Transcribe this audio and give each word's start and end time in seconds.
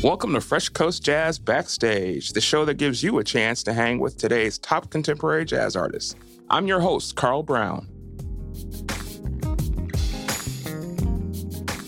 Welcome 0.00 0.32
to 0.34 0.40
Fresh 0.40 0.68
Coast 0.68 1.02
Jazz 1.02 1.40
Backstage, 1.40 2.30
the 2.30 2.40
show 2.40 2.64
that 2.66 2.74
gives 2.74 3.02
you 3.02 3.18
a 3.18 3.24
chance 3.24 3.64
to 3.64 3.72
hang 3.72 3.98
with 3.98 4.16
today's 4.16 4.56
top 4.56 4.90
contemporary 4.90 5.44
jazz 5.44 5.74
artists. 5.74 6.14
I'm 6.48 6.68
your 6.68 6.78
host, 6.78 7.16
Carl 7.16 7.42
Brown. 7.42 7.88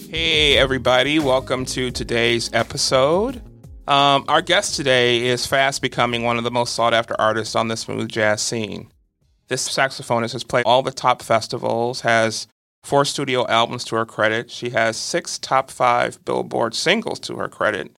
Hey, 0.08 0.58
everybody, 0.58 1.20
welcome 1.20 1.64
to 1.66 1.92
today's 1.92 2.52
episode. 2.52 3.42
Um, 3.86 4.24
our 4.26 4.42
guest 4.42 4.74
today 4.74 5.26
is 5.26 5.46
fast 5.46 5.80
becoming 5.80 6.24
one 6.24 6.36
of 6.36 6.42
the 6.42 6.50
most 6.50 6.74
sought 6.74 6.92
after 6.92 7.14
artists 7.20 7.54
on 7.54 7.68
the 7.68 7.76
smooth 7.76 8.08
jazz 8.08 8.42
scene. 8.42 8.90
This 9.46 9.68
saxophonist 9.68 10.32
has 10.32 10.42
played 10.42 10.64
all 10.66 10.82
the 10.82 10.90
top 10.90 11.22
festivals, 11.22 12.00
has 12.00 12.48
four 12.82 13.04
studio 13.04 13.46
albums 13.46 13.84
to 13.84 13.94
her 13.94 14.04
credit. 14.04 14.50
She 14.50 14.70
has 14.70 14.96
six 14.96 15.38
top 15.38 15.70
five 15.70 16.24
Billboard 16.24 16.74
singles 16.74 17.20
to 17.20 17.36
her 17.36 17.48
credit. 17.48 17.92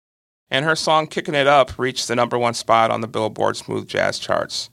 And 0.52 0.66
her 0.66 0.76
song 0.76 1.06
Kicking 1.06 1.34
It 1.34 1.46
Up 1.46 1.78
reached 1.78 2.08
the 2.08 2.14
number 2.14 2.36
one 2.36 2.52
spot 2.52 2.90
on 2.90 3.00
the 3.00 3.08
Billboard 3.08 3.56
Smooth 3.56 3.88
Jazz 3.88 4.18
charts. 4.18 4.68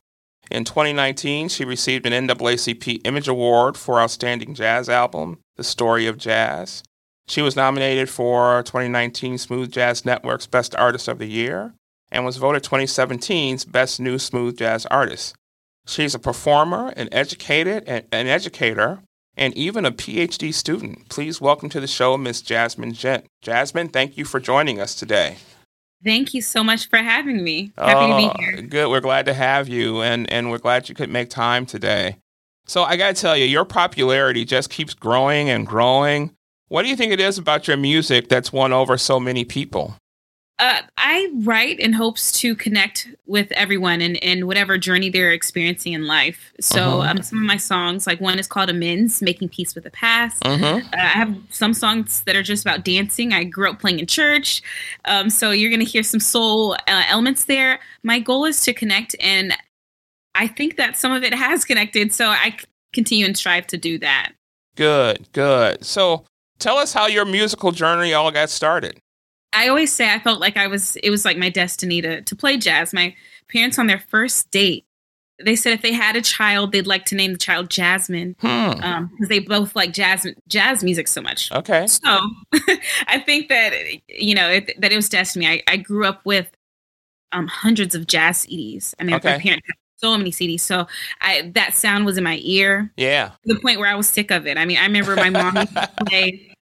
In 0.51 0.65
2019, 0.65 1.47
she 1.47 1.63
received 1.63 2.05
an 2.05 2.27
NAACP 2.27 2.99
Image 3.05 3.29
Award 3.29 3.77
for 3.77 4.01
Outstanding 4.01 4.53
Jazz 4.55 4.89
Album, 4.89 5.39
The 5.55 5.63
Story 5.63 6.05
of 6.05 6.17
Jazz. 6.17 6.83
She 7.29 7.41
was 7.41 7.55
nominated 7.55 8.09
for 8.09 8.61
2019 8.63 9.37
Smooth 9.37 9.71
Jazz 9.71 10.03
Network's 10.03 10.47
Best 10.47 10.75
Artist 10.75 11.07
of 11.07 11.17
the 11.17 11.27
Year 11.27 11.73
and 12.11 12.25
was 12.25 12.35
voted 12.35 12.63
2017's 12.63 13.63
Best 13.63 14.01
New 14.01 14.19
Smooth 14.19 14.57
Jazz 14.57 14.85
Artist. 14.87 15.33
She's 15.87 16.13
a 16.13 16.19
performer, 16.19 16.89
an 16.97 17.07
educated, 17.13 17.87
an 17.87 18.27
educator, 18.27 18.99
and 19.37 19.53
even 19.53 19.85
a 19.85 19.93
PhD 19.93 20.53
student. 20.53 21.07
Please 21.07 21.39
welcome 21.39 21.69
to 21.69 21.79
the 21.79 21.87
show 21.87 22.17
Miss 22.17 22.41
Jazmin 22.41 22.99
Ghent. 22.99 23.27
Jazmin, 23.45 23.93
thank 23.93 24.17
you 24.17 24.25
for 24.25 24.41
joining 24.41 24.81
us 24.81 24.93
today. 24.93 25.37
Thank 26.03 26.33
you 26.33 26.41
so 26.41 26.63
much 26.63 26.87
for 26.89 26.97
having 26.97 27.43
me. 27.43 27.73
Happy 27.77 28.11
to 28.11 28.17
be 28.17 28.25
oh, 28.25 28.33
here. 28.39 28.61
Good. 28.61 28.89
We're 28.89 29.01
glad 29.01 29.25
to 29.25 29.33
have 29.33 29.67
you, 29.67 30.01
and, 30.01 30.31
and 30.31 30.49
we're 30.49 30.59
glad 30.59 30.87
you 30.87 30.95
could 30.95 31.09
make 31.09 31.29
time 31.29 31.65
today. 31.65 32.17
So, 32.65 32.83
I 32.83 32.97
got 32.97 33.15
to 33.15 33.21
tell 33.21 33.35
you, 33.35 33.45
your 33.45 33.65
popularity 33.65 34.45
just 34.45 34.69
keeps 34.69 34.93
growing 34.93 35.49
and 35.49 35.65
growing. 35.65 36.35
What 36.67 36.83
do 36.83 36.89
you 36.89 36.95
think 36.95 37.11
it 37.11 37.19
is 37.19 37.37
about 37.37 37.67
your 37.67 37.77
music 37.77 38.29
that's 38.29 38.53
won 38.53 38.71
over 38.71 38.97
so 38.97 39.19
many 39.19 39.43
people? 39.43 39.95
Uh, 40.59 40.81
I 40.97 41.31
write 41.43 41.79
in 41.79 41.93
hopes 41.93 42.33
to 42.41 42.53
connect 42.53 43.07
with 43.25 43.49
everyone 43.53 44.01
in, 44.01 44.15
in 44.15 44.45
whatever 44.45 44.77
journey 44.77 45.09
they're 45.09 45.31
experiencing 45.31 45.93
in 45.93 46.05
life. 46.05 46.51
So 46.59 46.99
uh-huh. 46.99 47.11
um, 47.11 47.21
some 47.21 47.39
of 47.39 47.45
my 47.45 47.55
songs, 47.55 48.05
like 48.05 48.19
one 48.19 48.37
is 48.39 48.47
called 48.47 48.69
Amends, 48.69 49.21
Making 49.21 49.47
Peace 49.49 49.73
with 49.73 49.85
the 49.85 49.91
Past. 49.91 50.45
Uh-huh. 50.45 50.65
Uh, 50.65 50.81
I 50.93 50.97
have 50.97 51.33
some 51.49 51.73
songs 51.73 52.21
that 52.21 52.35
are 52.35 52.43
just 52.43 52.65
about 52.65 52.83
dancing. 52.83 53.31
I 53.31 53.45
grew 53.45 53.69
up 53.69 53.79
playing 53.79 53.99
in 53.99 54.05
church. 54.05 54.61
Um, 55.05 55.29
so 55.29 55.51
you're 55.51 55.69
going 55.69 55.79
to 55.79 55.85
hear 55.85 56.03
some 56.03 56.19
soul 56.19 56.73
uh, 56.73 57.03
elements 57.07 57.45
there. 57.45 57.79
My 58.03 58.19
goal 58.19 58.43
is 58.43 58.61
to 58.63 58.73
connect, 58.73 59.15
and 59.21 59.53
I 60.35 60.47
think 60.47 60.75
that 60.75 60.97
some 60.97 61.13
of 61.13 61.23
it 61.23 61.33
has 61.33 61.63
connected. 61.63 62.11
So 62.11 62.27
I 62.27 62.57
continue 62.91 63.25
and 63.25 63.37
strive 63.37 63.67
to 63.67 63.77
do 63.77 63.97
that. 63.99 64.33
Good, 64.75 65.31
good. 65.31 65.85
So 65.85 66.25
tell 66.59 66.77
us 66.77 66.91
how 66.91 67.07
your 67.07 67.25
musical 67.25 67.71
journey 67.71 68.13
all 68.13 68.31
got 68.31 68.49
started. 68.49 68.99
I 69.53 69.67
always 69.67 69.91
say 69.91 70.13
I 70.13 70.19
felt 70.19 70.39
like 70.39 70.57
I 70.57 70.67
was 70.67 70.95
it 70.97 71.09
was 71.09 71.25
like 71.25 71.37
my 71.37 71.49
destiny 71.49 72.01
to 72.01 72.21
to 72.21 72.35
play 72.35 72.57
jazz. 72.57 72.93
My 72.93 73.15
parents 73.47 73.79
on 73.79 73.87
their 73.87 73.99
first 73.99 74.51
date, 74.51 74.85
they 75.43 75.55
said 75.55 75.73
if 75.73 75.81
they 75.81 75.93
had 75.93 76.15
a 76.15 76.21
child, 76.21 76.71
they'd 76.71 76.87
like 76.87 77.05
to 77.05 77.15
name 77.15 77.33
the 77.33 77.39
child 77.39 77.69
Jazmin 77.69 78.35
because 78.35 78.75
hmm. 78.75 78.83
um, 78.83 79.11
they 79.27 79.39
both 79.39 79.75
like 79.75 79.93
jazz 79.93 80.27
jazz 80.47 80.83
music 80.83 81.07
so 81.07 81.21
much. 81.21 81.51
Okay, 81.51 81.87
so 81.87 82.19
I 83.07 83.19
think 83.25 83.49
that 83.49 83.73
you 84.07 84.35
know 84.35 84.49
it, 84.49 84.79
that 84.79 84.91
it 84.91 84.95
was 84.95 85.09
destiny. 85.09 85.47
I, 85.47 85.63
I 85.67 85.77
grew 85.77 86.05
up 86.05 86.21
with 86.25 86.51
um, 87.31 87.47
hundreds 87.47 87.95
of 87.95 88.07
jazz 88.07 88.45
CDs. 88.45 88.93
I 88.99 89.03
mean, 89.03 89.15
okay. 89.15 89.33
my 89.33 89.39
parents 89.39 89.67
had 89.67 89.75
so 89.95 90.17
many 90.17 90.31
CDs, 90.31 90.61
so 90.61 90.87
I 91.21 91.51
that 91.55 91.73
sound 91.73 92.05
was 92.05 92.17
in 92.17 92.23
my 92.23 92.39
ear. 92.43 92.91
Yeah, 92.97 93.29
to 93.47 93.53
the 93.55 93.59
point 93.59 93.79
where 93.79 93.89
I 93.89 93.95
was 93.95 94.07
sick 94.07 94.29
of 94.29 94.45
it. 94.45 94.57
I 94.57 94.65
mean, 94.65 94.77
I 94.77 94.83
remember 94.83 95.15
my 95.15 95.29
mom 95.29 95.55
play 96.07 96.55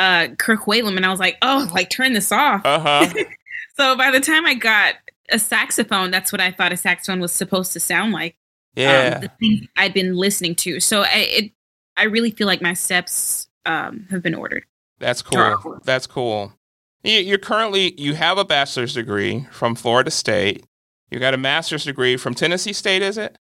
uh, 0.00 0.28
Kirk 0.38 0.64
Whalum, 0.64 0.96
and 0.96 1.04
I 1.04 1.10
was 1.10 1.20
like, 1.20 1.36
oh, 1.42 1.70
like 1.74 1.90
turn 1.90 2.14
this 2.14 2.32
off. 2.32 2.64
Uh-huh. 2.64 3.06
so 3.76 3.96
by 3.96 4.10
the 4.10 4.18
time 4.18 4.46
I 4.46 4.54
got 4.54 4.94
a 5.30 5.38
saxophone, 5.38 6.10
that's 6.10 6.32
what 6.32 6.40
I 6.40 6.50
thought 6.50 6.72
a 6.72 6.76
saxophone 6.76 7.20
was 7.20 7.32
supposed 7.32 7.74
to 7.74 7.80
sound 7.80 8.12
like. 8.12 8.36
Um, 8.76 8.82
yeah, 8.82 9.20
um, 9.22 9.30
the 9.40 9.68
I'd 9.76 9.92
been 9.92 10.16
listening 10.16 10.54
to. 10.56 10.80
So 10.80 11.02
I, 11.02 11.16
it, 11.16 11.52
I 11.98 12.04
really 12.04 12.30
feel 12.30 12.46
like 12.46 12.62
my 12.62 12.72
steps 12.72 13.48
um, 13.66 14.06
have 14.10 14.22
been 14.22 14.34
ordered. 14.34 14.64
That's 15.00 15.20
cool. 15.20 15.80
That's 15.84 16.06
cool. 16.06 16.54
You're 17.02 17.38
currently 17.38 18.00
you 18.00 18.14
have 18.14 18.38
a 18.38 18.44
bachelor's 18.44 18.94
degree 18.94 19.46
from 19.50 19.74
Florida 19.74 20.10
State. 20.10 20.64
You 21.10 21.18
got 21.18 21.34
a 21.34 21.38
master's 21.38 21.84
degree 21.84 22.16
from 22.16 22.34
Tennessee 22.34 22.72
State, 22.72 23.02
is 23.02 23.18
it? 23.18 23.36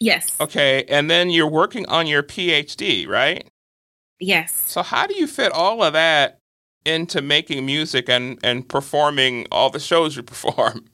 Yes. 0.00 0.36
Okay, 0.40 0.84
and 0.88 1.10
then 1.10 1.30
you're 1.30 1.50
working 1.50 1.86
on 1.86 2.06
your 2.06 2.22
PhD, 2.22 3.06
right? 3.06 3.48
Yes. 4.20 4.62
So 4.66 4.82
how 4.82 5.06
do 5.06 5.14
you 5.14 5.26
fit 5.26 5.52
all 5.52 5.82
of 5.82 5.94
that 5.94 6.38
into 6.84 7.20
making 7.20 7.64
music 7.66 8.08
and 8.08 8.38
and 8.42 8.68
performing 8.68 9.46
all 9.50 9.70
the 9.70 9.80
shows 9.80 10.16
you 10.16 10.22
perform? 10.24 10.86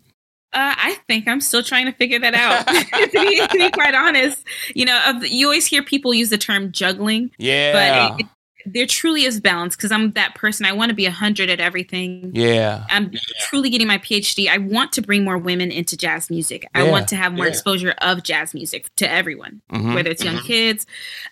Uh, 0.52 0.72
I 0.74 0.96
think 1.06 1.28
I'm 1.28 1.42
still 1.42 1.62
trying 1.62 1.84
to 1.84 1.92
figure 1.92 2.18
that 2.18 2.32
out. 2.32 2.66
to, 2.68 3.10
be, 3.12 3.46
to, 3.46 3.58
be, 3.58 3.70
quite 3.72 3.94
honest, 3.94 4.42
you 4.74 4.86
know, 4.86 5.20
you 5.22 5.44
always 5.46 5.66
hear 5.66 5.82
people 5.82 6.14
use 6.14 6.30
the 6.30 6.38
term 6.38 6.72
juggling. 6.72 7.30
Yeah. 7.36 8.14
But 8.16 8.20
it, 8.20 8.26
there 8.66 8.86
truly 8.86 9.24
is 9.24 9.40
balance 9.40 9.76
because 9.76 9.92
I'm 9.92 10.12
that 10.12 10.34
person. 10.34 10.66
I 10.66 10.72
want 10.72 10.90
to 10.90 10.94
be 10.94 11.06
a 11.06 11.10
hundred 11.10 11.48
at 11.48 11.60
everything. 11.60 12.32
Yeah. 12.34 12.84
I'm 12.90 13.10
yeah. 13.12 13.20
truly 13.40 13.70
getting 13.70 13.86
my 13.86 13.98
PhD. 13.98 14.48
I 14.48 14.58
want 14.58 14.92
to 14.92 15.02
bring 15.02 15.24
more 15.24 15.38
women 15.38 15.70
into 15.70 15.96
jazz 15.96 16.28
music. 16.28 16.68
I 16.74 16.82
want 16.90 17.08
to 17.08 17.16
have 17.16 17.32
more 17.32 17.46
yeah. 17.46 17.50
exposure 17.50 17.94
of 17.98 18.22
jazz 18.22 18.54
music 18.54 18.94
to 18.96 19.10
everyone, 19.10 19.62
mm-hmm. 19.72 19.94
whether 19.94 20.10
it's 20.10 20.24
young 20.24 20.36
mm-hmm. 20.36 20.46
kids. 20.46 20.86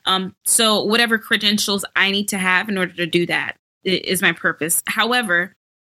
Um, 0.06 0.34
so 0.44 0.82
whatever 0.84 1.18
credentials 1.18 1.84
I 1.96 2.10
need 2.10 2.28
to 2.28 2.38
have 2.38 2.68
in 2.68 2.78
order 2.78 2.94
to 2.94 3.06
do 3.06 3.26
that 3.26 3.56
is 3.82 4.22
my 4.22 4.32
purpose. 4.32 4.82
However, 4.86 5.52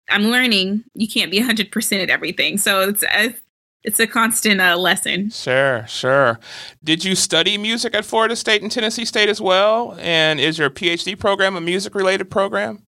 I'm 0.09 0.25
learning 0.25 0.84
you 0.94 1.07
can't 1.07 1.31
be 1.31 1.40
100% 1.40 2.03
at 2.03 2.09
everything. 2.09 2.57
So 2.57 2.90
it's, 2.90 3.03
it's 3.13 3.41
a 4.00 4.07
constant 4.07 4.59
uh, 4.59 4.75
lesson. 4.78 5.29
Sure, 5.29 5.85
sure. 5.88 6.40
Did 6.84 7.03
you 7.06 7.16
study 7.16 7.57
music 7.57 7.94
at 7.94 8.03
Florida 8.03 8.35
State 8.35 8.62
and 8.62 8.72
Tennessee 8.72 9.06
State 9.06 9.29
as 9.29 9.40
well? 9.40 9.96
And 10.00 10.40
is 10.40 10.57
your 10.57 10.69
PhD 10.69 11.18
program 11.18 11.56
a 11.56 11.62
music 11.62 11.96
related 11.96 12.29
program? 12.31 12.84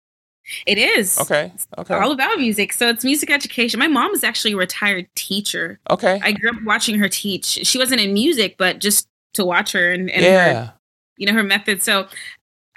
It 0.66 0.78
is. 0.78 1.19
Okay. 1.19 1.51
Okay. 1.78 1.95
all 1.95 2.11
about 2.11 2.38
music. 2.38 2.72
So 2.72 2.88
it's 2.88 3.03
music 3.03 3.31
education. 3.31 3.79
My 3.79 3.88
mom 3.88 4.11
is 4.13 4.23
actually 4.23 4.53
a 4.53 4.57
retired 4.57 5.07
teacher. 5.16 5.79
Okay. 5.89 6.19
I 6.23 6.31
grew 6.31 6.51
up 6.51 6.57
watching 6.63 7.00
her 7.00 7.09
teach. 7.09 7.45
She 7.45 7.77
wasn't 7.77 8.01
in 8.01 8.13
music, 8.13 8.56
but 8.57 8.79
just 8.79 9.07
to 9.33 9.44
watch 9.44 9.72
her 9.72 9.91
and, 9.91 10.09
and 10.09 10.23
yeah. 10.23 10.53
her, 10.53 10.73
you 11.17 11.25
know, 11.25 11.33
her 11.33 11.44
method. 11.44 11.81
So 11.81 12.07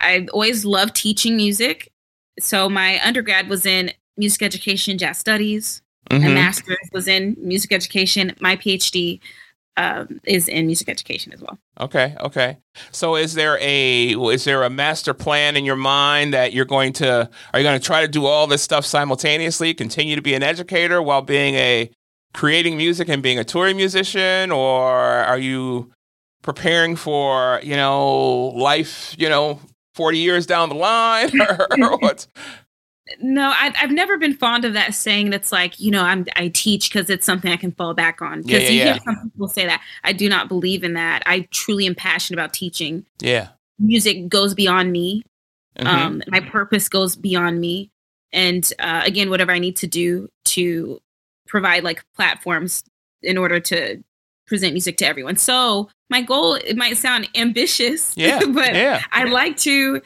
I 0.00 0.26
always 0.32 0.64
loved 0.64 0.96
teaching 0.96 1.36
music. 1.36 1.92
So 2.40 2.68
my 2.68 3.00
undergrad 3.04 3.48
was 3.48 3.66
in 3.66 3.92
music 4.16 4.42
education, 4.42 4.96
jazz 4.96 5.18
studies. 5.18 5.82
Mm-hmm. 6.10 6.24
My 6.24 6.34
master's 6.34 6.76
was 6.92 7.08
in 7.08 7.36
music 7.38 7.72
education. 7.72 8.34
My 8.40 8.56
PhD 8.56 9.20
um, 9.76 10.20
is 10.24 10.48
in 10.48 10.66
music 10.66 10.88
education 10.88 11.32
as 11.32 11.40
well. 11.40 11.58
Okay, 11.80 12.16
okay. 12.20 12.58
So 12.90 13.14
is 13.14 13.34
there 13.34 13.58
a 13.60 14.10
is 14.10 14.44
there 14.44 14.64
a 14.64 14.70
master 14.70 15.14
plan 15.14 15.56
in 15.56 15.64
your 15.64 15.76
mind 15.76 16.34
that 16.34 16.52
you're 16.52 16.64
going 16.64 16.92
to 16.94 17.30
are 17.52 17.60
you 17.60 17.64
going 17.64 17.78
to 17.78 17.84
try 17.84 18.02
to 18.02 18.08
do 18.08 18.26
all 18.26 18.46
this 18.46 18.62
stuff 18.62 18.84
simultaneously, 18.84 19.74
continue 19.74 20.16
to 20.16 20.22
be 20.22 20.34
an 20.34 20.42
educator 20.42 21.00
while 21.00 21.22
being 21.22 21.54
a 21.54 21.90
creating 22.34 22.76
music 22.76 23.08
and 23.08 23.22
being 23.22 23.38
a 23.38 23.44
touring 23.44 23.76
musician 23.76 24.50
or 24.50 24.90
are 24.90 25.38
you 25.38 25.92
preparing 26.42 26.96
for, 26.96 27.60
you 27.62 27.76
know, 27.76 28.46
life, 28.56 29.14
you 29.18 29.28
know, 29.28 29.60
40 29.94 30.18
years 30.18 30.46
down 30.46 30.68
the 30.68 30.74
line 30.74 31.40
or, 31.40 31.66
or 31.70 31.96
what's 31.98 32.28
no, 33.20 33.48
I, 33.48 33.72
have 33.76 33.90
never 33.90 34.18
been 34.18 34.34
fond 34.34 34.64
of 34.64 34.74
that 34.74 34.94
saying 34.94 35.30
that's 35.30 35.52
like, 35.52 35.78
you 35.80 35.90
know, 35.90 36.02
I'm 36.02 36.26
I 36.36 36.48
teach 36.48 36.90
because 36.90 37.10
it's 37.10 37.24
something 37.26 37.50
I 37.50 37.56
can 37.56 37.72
fall 37.72 37.94
back 37.94 38.20
on. 38.22 38.42
Because 38.42 38.64
yeah, 38.64 38.68
yeah, 38.68 38.84
you 38.84 38.92
hear 38.92 39.00
some 39.04 39.30
people 39.30 39.48
say 39.48 39.66
that. 39.66 39.82
I 40.04 40.12
do 40.12 40.28
not 40.28 40.48
believe 40.48 40.84
in 40.84 40.94
that. 40.94 41.22
I 41.26 41.48
truly 41.50 41.86
am 41.86 41.94
passionate 41.94 42.38
about 42.38 42.52
teaching. 42.52 43.06
Yeah. 43.20 43.48
Music 43.78 44.28
goes 44.28 44.54
beyond 44.54 44.92
me. 44.92 45.22
Mm-hmm. 45.78 45.86
Um, 45.86 46.22
my 46.28 46.40
purpose 46.40 46.88
goes 46.88 47.16
beyond 47.16 47.60
me. 47.60 47.90
And 48.32 48.70
uh, 48.78 49.02
again, 49.04 49.30
whatever 49.30 49.52
I 49.52 49.58
need 49.58 49.76
to 49.76 49.86
do 49.86 50.28
to 50.46 51.00
provide 51.46 51.84
like 51.84 52.04
platforms 52.14 52.84
in 53.22 53.38
order 53.38 53.60
to 53.60 54.02
present 54.46 54.72
music 54.72 54.96
to 54.98 55.06
everyone. 55.06 55.36
So 55.36 55.88
my 56.10 56.22
goal, 56.22 56.54
it 56.54 56.76
might 56.76 56.96
sound 56.96 57.28
ambitious, 57.34 58.14
yeah, 58.16 58.40
but 58.48 58.74
yeah. 58.74 59.02
I 59.12 59.24
like 59.24 59.56
to 59.58 60.00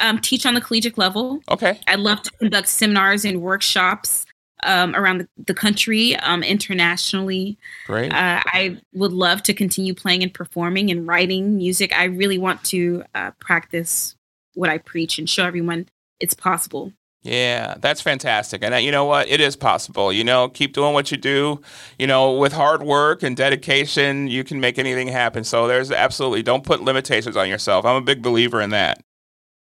um, 0.00 0.18
teach 0.18 0.46
on 0.46 0.54
the 0.54 0.60
collegiate 0.60 0.98
level. 0.98 1.40
Okay. 1.50 1.78
I'd 1.86 2.00
love 2.00 2.22
to 2.22 2.30
conduct 2.32 2.68
seminars 2.68 3.24
and 3.24 3.40
workshops 3.42 4.26
um, 4.62 4.94
around 4.94 5.18
the, 5.18 5.28
the 5.46 5.54
country, 5.54 6.16
um, 6.16 6.42
internationally. 6.42 7.58
Great. 7.86 8.12
Uh, 8.12 8.42
I 8.46 8.78
would 8.92 9.12
love 9.12 9.42
to 9.44 9.54
continue 9.54 9.94
playing 9.94 10.22
and 10.22 10.32
performing 10.32 10.90
and 10.90 11.06
writing 11.06 11.56
music. 11.56 11.96
I 11.96 12.04
really 12.04 12.38
want 12.38 12.62
to 12.64 13.04
uh, 13.14 13.30
practice 13.38 14.16
what 14.54 14.68
I 14.68 14.78
preach 14.78 15.18
and 15.18 15.28
show 15.28 15.44
everyone 15.44 15.88
it's 16.20 16.34
possible 16.34 16.92
Yeah, 17.22 17.74
that's 17.80 18.00
fantastic. 18.00 18.62
And 18.62 18.74
uh, 18.74 18.78
you 18.78 18.90
know 18.90 19.04
what? 19.04 19.28
It 19.28 19.40
is 19.40 19.56
possible. 19.56 20.12
You 20.12 20.24
know, 20.24 20.48
keep 20.48 20.72
doing 20.72 20.94
what 20.94 21.10
you 21.10 21.16
do. 21.16 21.60
You 21.98 22.06
know, 22.06 22.32
with 22.32 22.52
hard 22.52 22.82
work 22.82 23.22
and 23.22 23.36
dedication, 23.36 24.26
you 24.26 24.44
can 24.44 24.60
make 24.60 24.78
anything 24.78 25.08
happen. 25.08 25.44
So 25.44 25.66
there's 25.66 25.90
absolutely 25.90 26.42
don't 26.42 26.64
put 26.64 26.82
limitations 26.82 27.36
on 27.36 27.48
yourself. 27.48 27.84
I'm 27.84 27.96
a 27.96 28.00
big 28.00 28.22
believer 28.22 28.60
in 28.60 28.70
that. 28.70 29.02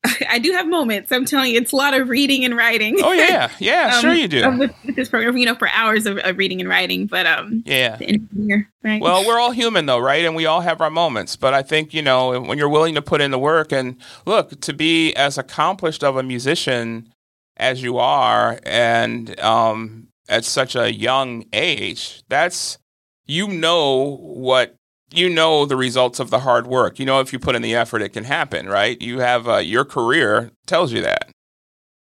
I 0.30 0.40
do 0.40 0.52
have 0.54 0.68
moments. 0.68 1.12
I'm 1.12 1.26
telling 1.26 1.52
you, 1.52 1.60
it's 1.60 1.74
a 1.74 1.76
lot 1.76 1.94
of 1.94 2.08
reading 2.08 2.46
and 2.46 2.56
writing. 2.56 2.98
Oh 3.04 3.12
yeah, 3.12 3.52
yeah, 3.60 3.92
um, 3.96 4.02
sure 4.02 4.14
you 4.14 4.28
do. 4.28 4.58
With, 4.58 4.74
with, 4.86 4.96
this 4.96 5.10
program, 5.10 5.38
you 5.38 5.46
know, 5.46 5.56
for 5.56 5.68
hours 5.70 6.06
of, 6.06 6.18
of 6.20 6.38
reading 6.38 6.62
and 6.62 6.70
writing, 6.70 7.06
but 7.06 7.26
um, 7.26 7.64
yeah. 7.66 7.98
Here, 7.98 8.70
right? 8.84 9.02
Well, 9.02 9.26
we're 9.28 9.40
all 9.40 9.52
human 9.52 9.86
though, 9.86 10.00
right? 10.00 10.24
And 10.24 10.36
we 10.36 10.46
all 10.46 10.62
have 10.62 10.80
our 10.80 10.90
moments. 10.90 11.36
But 11.36 11.54
I 11.54 11.64
think 11.64 11.94
you 11.94 12.02
know 12.02 12.40
when 12.40 12.58
you're 12.58 12.70
willing 12.70 12.96
to 12.96 13.02
put 13.02 13.20
in 13.20 13.32
the 13.32 13.40
work 13.40 13.74
and 13.74 13.98
look 14.26 14.62
to 14.62 14.74
be 14.74 15.14
as 15.16 15.38
accomplished 15.38 16.04
of 16.04 16.16
a 16.16 16.24
musician 16.24 17.12
as 17.58 17.84
you 17.84 17.98
are, 17.98 18.60
and 18.64 19.38
um, 19.42 20.08
at 20.30 20.46
such 20.46 20.76
a 20.76 20.94
young 20.94 21.44
age, 21.52 22.24
that's 22.30 22.78
you 23.26 23.50
know 23.50 24.18
what 24.22 24.76
you 25.14 25.30
know 25.30 25.66
the 25.66 25.76
results 25.76 26.20
of 26.20 26.30
the 26.30 26.40
hard 26.40 26.68
work. 26.68 27.00
You 27.00 27.06
know 27.06 27.20
if 27.20 27.34
you 27.34 27.40
put 27.40 27.56
in 27.56 27.62
the 27.62 27.76
effort, 27.76 28.02
it 28.02 28.10
can 28.10 28.24
happen, 28.24 28.68
right? 28.68 29.02
You 29.02 29.20
have 29.20 29.48
uh, 29.48 29.58
your 29.58 29.86
career 29.86 30.52
tells 30.66 30.92
you 30.92 31.02
that. 31.02 31.30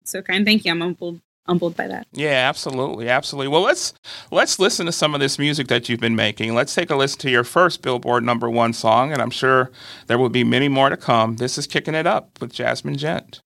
So 0.05 0.23
kind, 0.23 0.45
thank 0.45 0.65
you. 0.65 0.73
I'm 0.73 0.81
humbled, 0.81 1.21
humbled 1.47 1.77
by 1.77 1.87
that. 1.87 2.07
Yeah, 2.13 2.49
absolutely, 2.49 3.09
absolutely. 3.09 3.49
Well, 3.49 3.63
let's 3.63 3.95
let's 4.31 4.59
listen 4.59 4.87
to 4.87 4.93
some 4.93 5.15
of 5.15 5.21
this 5.21 5.39
music 5.39 5.69
that 5.69 5.89
you've 5.89 6.01
been 6.01 6.17
making. 6.17 6.55
Let's 6.55 6.75
take 6.75 6.91
a 6.91 6.97
listen 6.97 7.21
to 7.21 7.31
your 7.31 7.45
first 7.45 7.83
Billboard 7.83 8.25
number 8.25 8.51
one 8.51 8.73
song, 8.73 9.13
and 9.13 9.23
I'm 9.23 9.31
sure 9.31 9.71
there 10.07 10.19
will 10.19 10.29
be 10.29 10.45
many 10.45 10.69
more 10.69 10.89
to 10.89 10.97
come. 10.97 11.37
This 11.37 11.59
is 11.59 11.67
"Kicking 11.67 11.95
It 11.95 12.07
Up" 12.07 12.41
with 12.41 12.53
Jazmin 12.53 12.99
Ghent. 12.99 13.41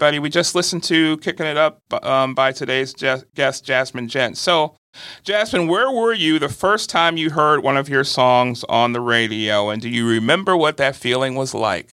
Everybody. 0.00 0.18
We 0.18 0.30
just 0.30 0.54
listened 0.54 0.82
to 0.84 1.18
Kicking 1.18 1.44
It 1.44 1.58
Up 1.58 1.82
um, 2.02 2.34
by 2.34 2.52
today's 2.52 2.94
guest, 2.94 3.26
Jazmin 3.34 4.10
Ghent. 4.10 4.38
So, 4.38 4.74
Jazmin, 5.26 5.68
where 5.68 5.90
were 5.90 6.14
you 6.14 6.38
the 6.38 6.48
first 6.48 6.88
time 6.88 7.18
you 7.18 7.28
heard 7.28 7.62
one 7.62 7.76
of 7.76 7.86
your 7.86 8.02
songs 8.02 8.64
on 8.70 8.94
the 8.94 9.00
radio? 9.02 9.68
And 9.68 9.82
do 9.82 9.90
you 9.90 10.08
remember 10.08 10.56
what 10.56 10.78
that 10.78 10.96
feeling 10.96 11.34
was 11.34 11.52
like? 11.52 11.90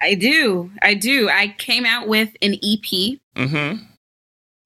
I 0.00 0.14
do. 0.14 0.70
I 0.80 0.94
do. 0.94 1.28
I 1.28 1.54
came 1.58 1.84
out 1.84 2.08
with 2.08 2.30
an 2.40 2.54
EP. 2.54 3.20
Mm-hmm. 3.36 3.84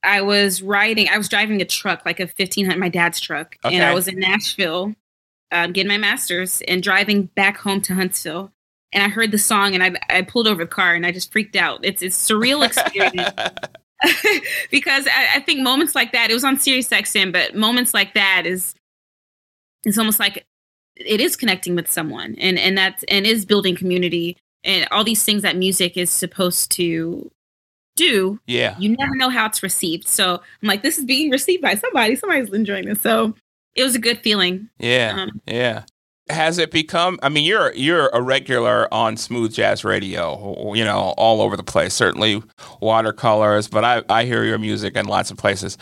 I 0.05 0.21
was 0.21 0.63
riding, 0.63 1.09
I 1.09 1.19
was 1.19 1.29
driving 1.29 1.61
a 1.61 1.65
truck, 1.65 2.07
like 2.07 2.21
a 2.21 2.27
1500, 2.27 2.79
my 2.79 2.89
dad's 2.89 3.19
truck. 3.19 3.57
Okay. 3.65 3.75
And 3.75 3.85
I 3.85 3.95
was 3.95 4.07
in 4.07 4.21
Nashville 4.21 4.95
um, 5.51 5.73
getting 5.73 5.89
my 5.89 5.99
master's 5.99 6.63
and 6.69 6.85
driving 6.85 7.25
back 7.35 7.57
home 7.57 7.81
to 7.81 7.97
Huntsville 7.97 8.53
and 8.93 9.03
I 9.03 9.09
heard 9.09 9.31
the 9.31 9.39
song 9.39 9.75
and 9.75 9.83
I, 9.83 9.95
I 10.09 10.23
pulled 10.23 10.47
over 10.47 10.65
the 10.65 10.71
car 10.71 10.95
and 10.95 11.05
I 11.05 11.13
just 11.13 11.33
freaked 11.33 11.57
out. 11.57 11.81
It's 11.83 12.03
a 12.03 12.07
surreal 12.07 12.65
experience. 12.65 13.31
because 14.71 15.07
I, 15.07 15.37
I, 15.37 15.41
think 15.41 15.61
moments 15.61 15.95
like 15.95 16.13
that, 16.13 16.31
it 16.31 16.35
was 16.35 16.45
on 16.45 16.59
Sirius 16.59 16.89
XM, 16.89 17.33
but 17.33 17.55
moments 17.55 17.95
like 17.95 18.13
that 18.13 18.45
is 18.45 18.75
it's 19.85 19.97
almost 19.97 20.21
like 20.21 20.45
it 20.97 21.21
is 21.21 21.37
connecting 21.37 21.75
with 21.75 21.91
someone 21.91 22.35
and 22.39 22.59
and 22.59 22.77
that's 22.77 23.05
and 23.05 23.27
is 23.27 23.45
building 23.45 23.75
community 23.77 24.37
and 24.65 24.87
all 24.91 25.05
these 25.05 25.23
things 25.25 25.43
that 25.43 25.57
music 25.57 25.97
is 25.97 26.11
supposed 26.11 26.71
to 26.73 27.31
do 27.95 28.39
yeah. 28.47 28.77
you 28.79 28.95
never 28.99 29.15
know 29.15 29.31
how 29.31 29.47
it's 29.47 29.63
received. 29.63 30.07
So 30.07 30.35
i'm 30.35 30.69
like 30.69 30.83
this 30.83 30.99
is 30.99 31.05
being 31.05 31.31
received 31.31 31.63
by 31.63 31.75
somebody. 31.75 32.17
Somebody's 32.17 32.53
enjoying 32.53 32.85
this. 32.85 33.01
So 33.01 33.35
it 33.75 33.83
was 33.83 33.95
a 33.95 34.01
good 34.01 34.19
feeling. 34.21 34.69
Yeah. 34.79 35.15
Um, 35.17 35.41
yeah 35.47 35.85
has 36.29 36.59
it 36.59 36.71
become 36.71 37.19
i 37.23 37.29
mean 37.29 37.45
you're 37.45 37.73
you're 37.75 38.09
a 38.09 38.21
regular 38.21 38.93
on 38.93 39.17
smooth 39.17 39.53
jazz 39.53 39.85
radio 39.85 40.73
you 40.75 40.85
know 40.85 41.15
all 41.17 41.41
over 41.41 41.57
the 41.57 41.63
place 41.63 41.95
certainly 41.95 42.43
watercolors 42.81 43.69
but 43.69 43.85
i 43.85 44.03
i 44.09 44.25
hear 44.25 44.45
your 44.45 44.59
music 44.59 44.97
in 44.97 45.07
lots 45.07 45.31
of 45.31 45.37
places 45.37 45.79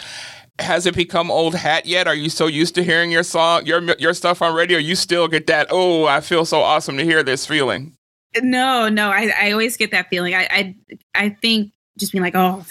has 0.61 0.87
it 0.87 0.95
become 0.95 1.33
old 1.33 1.57
hat 1.57 1.85
yet? 1.85 2.07
Are 2.07 2.15
you 2.15 2.31
so 2.31 2.47
used 2.47 2.77
to 2.77 2.85
hearing 2.85 3.11
your 3.11 3.25
song, 3.25 3.67
your 3.67 3.83
your 3.99 4.15
stuff 4.15 4.41
on 4.41 4.55
radio? 4.55 4.79
You 4.79 4.95
still 4.95 5.27
get 5.27 5.49
that? 5.49 5.67
Oh, 5.71 6.07
I 6.07 6.21
feel 6.21 6.45
so 6.45 6.61
awesome 6.61 6.97
to 6.97 7.05
hear 7.05 7.25
this 7.25 7.45
feeling. 7.45 7.97
No, 8.43 8.89
no, 8.89 9.11
I, 9.11 9.33
I 9.37 9.53
always 9.53 9.77
get 9.77 9.91
that 9.93 10.09
feeling. 10.09 10.35
I, 10.35 10.49
I, 10.51 10.77
I 11.15 11.29
think 11.41 11.73
just 11.99 12.13
being 12.13 12.23
like, 12.23 12.35
oh, 12.35 12.65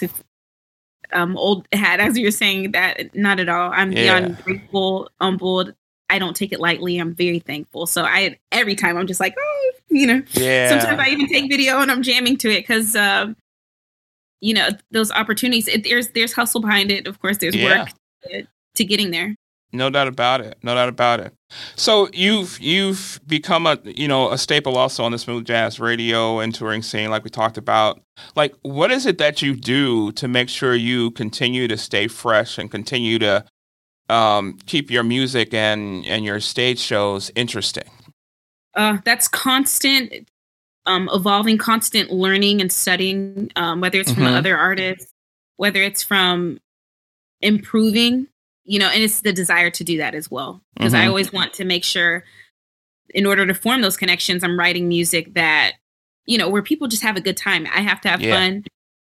um, 1.12 1.36
old 1.36 1.66
hat, 1.72 2.00
as 2.00 2.18
you're 2.18 2.30
saying 2.30 2.72
that, 2.72 3.14
not 3.14 3.40
at 3.40 3.48
all. 3.48 3.70
I'm 3.72 3.92
yeah. 3.92 4.02
beyond 4.02 4.44
grateful, 4.44 5.10
humbled. 5.20 5.74
I 6.14 6.18
don't 6.18 6.36
take 6.36 6.52
it 6.52 6.60
lightly. 6.60 6.98
I'm 6.98 7.14
very 7.14 7.40
thankful. 7.40 7.86
So 7.86 8.04
I, 8.04 8.38
every 8.52 8.76
time 8.76 8.96
I'm 8.96 9.06
just 9.06 9.20
like, 9.20 9.34
oh, 9.38 9.72
you 9.90 10.06
know, 10.06 10.22
yeah. 10.32 10.68
sometimes 10.68 11.00
I 11.00 11.08
even 11.08 11.28
take 11.28 11.50
video 11.50 11.80
and 11.80 11.90
I'm 11.90 12.02
jamming 12.02 12.36
to 12.38 12.50
it 12.50 12.60
because, 12.60 12.94
uh, 12.94 13.34
you 14.44 14.52
know 14.52 14.68
those 14.90 15.10
opportunities 15.10 15.66
it, 15.68 15.84
there's 15.84 16.08
there's 16.08 16.34
hustle 16.34 16.60
behind 16.60 16.90
it 16.90 17.06
of 17.06 17.18
course 17.20 17.38
there's 17.38 17.56
yeah. 17.56 17.78
work 17.78 17.88
to, 18.24 18.46
to 18.74 18.84
getting 18.84 19.10
there 19.10 19.34
no 19.72 19.88
doubt 19.88 20.06
about 20.06 20.42
it 20.42 20.58
no 20.62 20.74
doubt 20.74 20.90
about 20.90 21.18
it 21.18 21.32
so 21.76 22.08
you've 22.12 22.60
you've 22.60 23.18
become 23.26 23.66
a 23.66 23.78
you 23.84 24.06
know 24.06 24.30
a 24.30 24.36
staple 24.36 24.76
also 24.76 25.02
on 25.02 25.12
the 25.12 25.18
smooth 25.18 25.46
jazz 25.46 25.80
radio 25.80 26.40
and 26.40 26.54
touring 26.54 26.82
scene 26.82 27.08
like 27.08 27.24
we 27.24 27.30
talked 27.30 27.56
about 27.56 28.02
like 28.36 28.54
what 28.60 28.90
is 28.90 29.06
it 29.06 29.16
that 29.16 29.40
you 29.40 29.56
do 29.56 30.12
to 30.12 30.28
make 30.28 30.50
sure 30.50 30.74
you 30.74 31.10
continue 31.12 31.66
to 31.66 31.78
stay 31.78 32.06
fresh 32.06 32.58
and 32.58 32.70
continue 32.70 33.18
to 33.18 33.42
um, 34.14 34.58
keep 34.66 34.90
your 34.90 35.02
music 35.02 35.52
and 35.52 36.06
and 36.06 36.24
your 36.24 36.40
stage 36.40 36.78
shows 36.78 37.30
interesting 37.34 37.88
uh, 38.74 38.98
that's 39.04 39.28
constant 39.28 40.28
um, 40.86 41.08
evolving, 41.12 41.58
constant 41.58 42.10
learning 42.10 42.60
and 42.60 42.70
studying, 42.70 43.50
um, 43.56 43.80
whether 43.80 43.98
it's 43.98 44.12
from 44.12 44.24
mm-hmm. 44.24 44.34
other 44.34 44.56
artists, 44.56 45.12
whether 45.56 45.82
it's 45.82 46.02
from 46.02 46.58
improving, 47.40 48.26
you 48.64 48.78
know, 48.78 48.88
and 48.88 49.02
it's 49.02 49.20
the 49.20 49.32
desire 49.32 49.70
to 49.70 49.84
do 49.84 49.98
that 49.98 50.14
as 50.14 50.30
well. 50.30 50.60
Because 50.76 50.92
mm-hmm. 50.92 51.02
I 51.02 51.06
always 51.06 51.32
want 51.32 51.54
to 51.54 51.64
make 51.64 51.84
sure, 51.84 52.24
in 53.10 53.26
order 53.26 53.46
to 53.46 53.54
form 53.54 53.80
those 53.80 53.96
connections, 53.96 54.44
I'm 54.44 54.58
writing 54.58 54.88
music 54.88 55.34
that, 55.34 55.72
you 56.26 56.38
know, 56.38 56.48
where 56.48 56.62
people 56.62 56.88
just 56.88 57.02
have 57.02 57.16
a 57.16 57.20
good 57.20 57.36
time. 57.36 57.66
I 57.72 57.80
have 57.80 58.00
to 58.02 58.08
have 58.08 58.20
yeah. 58.20 58.34
fun 58.34 58.64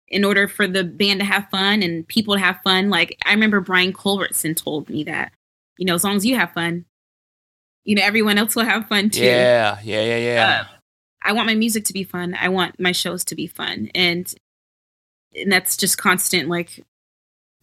in 0.07 0.23
order 0.23 0.47
for 0.47 0.67
the 0.67 0.83
band 0.83 1.19
to 1.19 1.25
have 1.25 1.49
fun 1.49 1.83
and 1.83 2.07
people 2.07 2.35
to 2.35 2.39
have 2.39 2.59
fun. 2.63 2.89
Like 2.89 3.17
I 3.25 3.31
remember 3.31 3.59
Brian 3.59 3.93
Culbertson 3.93 4.55
told 4.55 4.89
me 4.89 5.03
that, 5.03 5.31
you 5.77 5.85
know, 5.85 5.95
as 5.95 6.03
long 6.03 6.15
as 6.15 6.25
you 6.25 6.35
have 6.35 6.53
fun, 6.53 6.85
you 7.83 7.95
know, 7.95 8.03
everyone 8.03 8.37
else 8.37 8.55
will 8.55 8.65
have 8.65 8.87
fun 8.87 9.09
too. 9.09 9.23
Yeah, 9.23 9.79
yeah, 9.83 10.03
yeah, 10.03 10.17
yeah. 10.17 10.61
Uh, 10.61 10.77
I 11.23 11.33
want 11.33 11.47
my 11.47 11.55
music 11.55 11.85
to 11.85 11.93
be 11.93 12.03
fun. 12.03 12.35
I 12.39 12.49
want 12.49 12.79
my 12.79 12.91
shows 12.91 13.23
to 13.25 13.35
be 13.35 13.47
fun, 13.47 13.89
and 13.95 14.33
and 15.35 15.51
that's 15.51 15.77
just 15.77 15.97
constant 15.97 16.49
like 16.49 16.85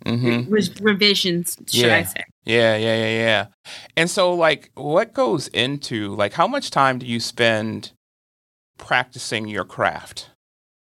mm-hmm. 0.04 0.50
re- 0.50 0.68
revisions. 0.80 1.56
Should 1.68 1.86
yeah. 1.86 1.96
I 1.96 2.02
say? 2.02 2.24
Yeah, 2.44 2.76
yeah, 2.76 2.96
yeah, 2.96 3.18
yeah. 3.18 3.46
And 3.96 4.10
so, 4.10 4.34
like, 4.34 4.70
what 4.74 5.12
goes 5.12 5.48
into 5.48 6.14
like 6.14 6.34
how 6.34 6.46
much 6.46 6.70
time 6.70 6.98
do 6.98 7.06
you 7.06 7.20
spend 7.20 7.92
practicing 8.78 9.46
your 9.48 9.64
craft? 9.64 10.30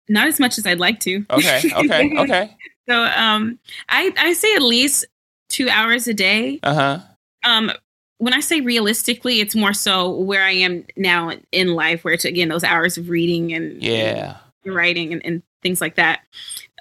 Not 0.09 0.29
as 0.29 0.41
much 0.41 0.59
as 0.59 0.67
I'd 0.67 0.81
like 0.81 1.01
to. 1.01 1.25
Okay, 1.31 1.63
okay, 1.77 2.19
okay. 2.19 2.57
so, 2.89 3.03
um, 3.05 3.59
I 3.89 4.13
I 4.19 4.33
say 4.33 4.55
at 4.55 4.63
least 4.63 5.07
two 5.49 5.69
hours 5.69 6.09
a 6.09 6.15
day. 6.15 6.61
Uh 6.63 6.75
huh. 6.75 6.99
Um, 7.45 7.73
when 8.19 8.35
I 8.35 8.41
say 8.41 8.61
realistically, 8.61 9.41
it's 9.41 9.55
more 9.55 9.73
so 9.73 10.11
where 10.11 10.45
I 10.45 10.51
am 10.51 10.85
now 10.97 11.33
in 11.53 11.75
life, 11.75 12.05
where 12.05 12.15
it's 12.15 12.25
again 12.25 12.49
those 12.49 12.65
hours 12.65 12.99
of 12.99 13.09
reading 13.09 13.53
and 13.53 13.83
yeah, 13.83 14.39
and 14.65 14.75
writing 14.75 15.13
and, 15.13 15.25
and, 15.25 15.43
things 15.61 15.81
like 15.81 15.97
that. 15.97 16.21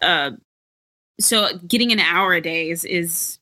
Uh, 0.03 0.29
so 1.19 1.47
getting 1.67 1.91
an 1.91 1.99
hour 1.99 2.33
a 2.33 2.41
day 2.41 2.69
is 2.69 2.85
is 2.85 3.39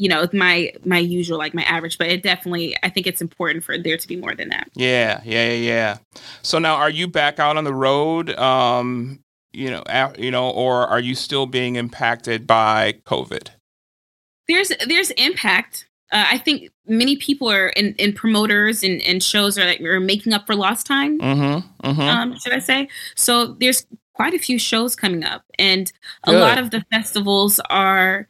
you 0.00 0.08
know 0.08 0.26
my 0.32 0.72
my 0.82 0.96
usual 0.98 1.36
like 1.36 1.52
my 1.52 1.62
average, 1.64 1.98
but 1.98 2.08
it 2.08 2.22
definitely 2.22 2.74
I 2.82 2.88
think 2.88 3.06
it's 3.06 3.20
important 3.20 3.62
for 3.64 3.76
there 3.76 3.98
to 3.98 4.08
be 4.08 4.16
more 4.16 4.34
than 4.34 4.48
that. 4.48 4.70
Yeah, 4.74 5.20
yeah, 5.24 5.50
yeah, 5.50 5.54
yeah. 5.54 5.98
So 6.40 6.58
now, 6.58 6.76
are 6.76 6.88
you 6.88 7.06
back 7.06 7.38
out 7.38 7.58
on 7.58 7.64
the 7.64 7.74
road? 7.74 8.30
Um, 8.38 9.22
you 9.52 9.70
know, 9.70 9.82
you 10.16 10.30
know, 10.30 10.48
or 10.48 10.86
are 10.86 11.00
you 11.00 11.14
still 11.14 11.44
being 11.44 11.76
impacted 11.76 12.46
by 12.46 12.94
COVID? 13.04 13.50
There's 14.48 14.72
there's 14.86 15.10
impact 15.12 15.86
uh, 16.12 16.24
I 16.30 16.38
think 16.38 16.70
many 16.86 17.16
people 17.16 17.50
are 17.50 17.68
in, 17.68 17.94
in 17.94 18.12
promoters 18.14 18.82
and, 18.82 19.00
and 19.02 19.22
shows 19.22 19.58
are 19.58 19.64
like 19.66 19.80
are 19.82 20.00
making 20.00 20.32
up 20.32 20.46
for 20.46 20.56
lost 20.56 20.86
time. 20.86 21.20
Mm-hmm, 21.20 21.88
mm-hmm. 21.88 22.00
Um, 22.00 22.38
should 22.38 22.54
I 22.54 22.58
say? 22.58 22.88
So 23.16 23.54
there's 23.60 23.86
quite 24.14 24.32
a 24.32 24.38
few 24.38 24.58
shows 24.58 24.96
coming 24.96 25.24
up, 25.24 25.44
and 25.58 25.92
a 26.24 26.32
Good. 26.32 26.40
lot 26.40 26.58
of 26.58 26.70
the 26.70 26.84
festivals 26.90 27.60
are, 27.70 28.28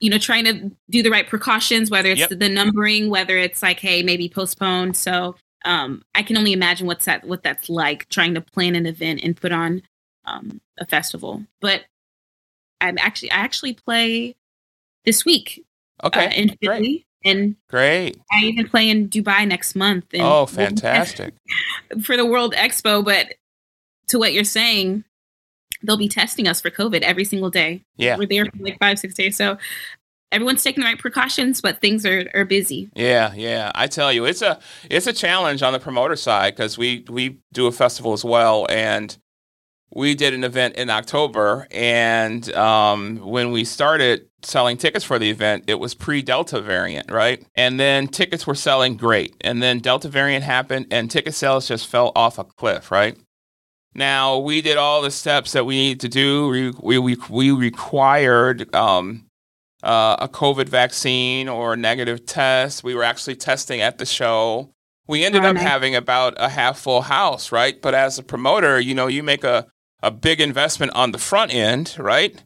you 0.00 0.08
know, 0.10 0.18
trying 0.18 0.44
to 0.44 0.70
do 0.88 1.02
the 1.02 1.10
right 1.10 1.28
precautions, 1.28 1.90
whether 1.90 2.08
it's 2.08 2.20
yep. 2.20 2.30
the 2.30 2.48
numbering, 2.48 3.10
whether 3.10 3.36
it's 3.36 3.62
like, 3.62 3.78
hey, 3.78 4.02
maybe 4.02 4.28
postpone. 4.28 4.94
So 4.94 5.36
um, 5.64 6.02
I 6.14 6.22
can 6.22 6.36
only 6.36 6.52
imagine 6.52 6.86
what's 6.86 7.04
that 7.04 7.24
what 7.26 7.42
that's 7.42 7.68
like 7.68 8.08
trying 8.08 8.34
to 8.34 8.40
plan 8.40 8.74
an 8.74 8.86
event 8.86 9.20
and 9.22 9.36
put 9.36 9.52
on 9.52 9.82
um, 10.24 10.60
a 10.78 10.86
festival. 10.86 11.44
But 11.60 11.84
I'm 12.80 12.98
actually 12.98 13.30
I 13.30 13.36
actually 13.36 13.74
play 13.74 14.36
this 15.04 15.24
week. 15.24 15.64
Okay, 16.02 16.26
uh, 16.26 16.30
in 16.30 16.56
Philly. 16.62 17.06
And 17.22 17.56
great. 17.68 18.16
I 18.32 18.44
even 18.44 18.66
play 18.66 18.88
in 18.88 19.10
Dubai 19.10 19.46
next 19.46 19.74
month. 19.74 20.06
oh, 20.14 20.46
fantastic! 20.46 21.34
for 22.02 22.16
the 22.16 22.24
World 22.24 22.54
Expo, 22.54 23.04
but 23.04 23.34
to 24.08 24.18
what 24.18 24.32
you're 24.32 24.42
saying, 24.44 25.04
they'll 25.82 25.96
be 25.96 26.08
testing 26.08 26.46
us 26.46 26.60
for 26.60 26.70
COVID 26.70 27.02
every 27.02 27.24
single 27.24 27.50
day. 27.50 27.82
Yeah, 27.96 28.16
we're 28.16 28.26
there 28.26 28.46
for 28.46 28.62
like 28.62 28.78
five, 28.78 28.98
six 28.98 29.14
days. 29.14 29.36
So 29.36 29.58
everyone's 30.32 30.62
taking 30.62 30.82
the 30.82 30.88
right 30.88 30.98
precautions, 30.98 31.60
but 31.60 31.80
things 31.80 32.06
are, 32.06 32.30
are 32.34 32.44
busy. 32.44 32.90
Yeah, 32.94 33.32
yeah. 33.34 33.72
I 33.74 33.86
tell 33.86 34.12
you, 34.12 34.24
it's 34.24 34.42
a 34.42 34.58
it's 34.88 35.06
a 35.06 35.12
challenge 35.12 35.62
on 35.62 35.72
the 35.72 35.80
promoter 35.80 36.16
side 36.16 36.54
because 36.54 36.78
we 36.78 37.04
we 37.08 37.38
do 37.52 37.66
a 37.66 37.72
festival 37.72 38.12
as 38.12 38.24
well, 38.24 38.66
and 38.70 39.16
we 39.92 40.14
did 40.14 40.34
an 40.34 40.44
event 40.44 40.76
in 40.76 40.88
October, 40.90 41.66
and 41.70 42.52
um, 42.54 43.18
when 43.18 43.50
we 43.50 43.64
started 43.64 44.26
selling 44.42 44.76
tickets 44.76 45.04
for 45.04 45.18
the 45.18 45.28
event, 45.30 45.64
it 45.66 45.78
was 45.78 45.94
pre 45.94 46.22
Delta 46.22 46.60
variant, 46.60 47.10
right? 47.10 47.44
And 47.54 47.78
then 47.78 48.06
tickets 48.06 48.46
were 48.46 48.54
selling 48.54 48.96
great. 48.96 49.34
And 49.40 49.62
then 49.62 49.80
Delta 49.80 50.08
variant 50.08 50.44
happened, 50.44 50.86
and 50.90 51.10
ticket 51.10 51.34
sales 51.34 51.66
just 51.66 51.86
fell 51.88 52.12
off 52.14 52.38
a 52.38 52.44
cliff, 52.44 52.90
right? 52.90 53.16
Now, 53.94 54.38
we 54.38 54.60
did 54.62 54.76
all 54.76 55.02
the 55.02 55.10
steps 55.10 55.52
that 55.52 55.66
we 55.66 55.76
needed 55.76 56.00
to 56.00 56.08
do. 56.08 56.48
We, 56.80 56.98
we, 56.98 57.16
we, 57.28 57.50
required 57.50 58.72
um, 58.74 59.26
uh, 59.82 60.16
a 60.20 60.28
COVID 60.28 60.68
vaccine 60.68 61.48
or 61.48 61.72
a 61.72 61.76
negative 61.76 62.24
test. 62.24 62.84
We 62.84 62.94
were 62.94 63.02
actually 63.02 63.36
testing 63.36 63.80
at 63.80 63.98
the 63.98 64.06
show. 64.06 64.70
We 65.08 65.24
ended 65.24 65.44
up 65.44 65.56
having 65.56 65.96
about 65.96 66.34
a 66.36 66.48
half 66.48 66.78
full 66.78 67.02
house, 67.02 67.50
right? 67.50 67.80
But 67.82 67.94
as 67.94 68.16
a 68.16 68.22
promoter, 68.22 68.78
you 68.78 68.94
know, 68.94 69.08
you 69.08 69.24
make 69.24 69.42
a, 69.42 69.66
a 70.04 70.12
big 70.12 70.40
investment 70.40 70.92
on 70.94 71.10
the 71.10 71.18
front 71.18 71.52
end, 71.52 71.96
right? 71.98 72.40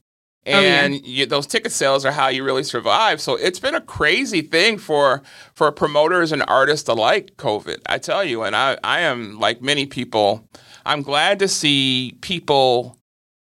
and 0.47 0.95
oh, 0.95 0.97
yeah. 0.97 1.21
you, 1.21 1.27
those 1.27 1.47
ticket 1.47 1.73
sales 1.73 2.05
are 2.05 2.13
how 2.13 2.29
you 2.29 2.45
really 2.45 2.65
survive. 2.65 3.21
So 3.21 3.37
it's 3.37 3.59
been 3.59 3.75
a 3.75 3.81
crazy 3.81 4.43
thing 4.43 4.79
for 4.79 5.23
for 5.55 5.71
promoters 5.73 6.33
and 6.33 6.43
artists 6.47 6.89
alike. 6.89 7.33
COVID, 7.37 7.79
I 7.87 7.99
tell 7.99 8.25
you, 8.25 8.43
and 8.43 8.55
I 8.55 8.79
I 8.85 9.01
am 9.01 9.39
like 9.39 9.63
many 9.63 9.87
people. 9.87 10.49
I'm 10.87 11.03
glad 11.03 11.38
to 11.41 11.49
see 11.49 12.17
people 12.21 12.99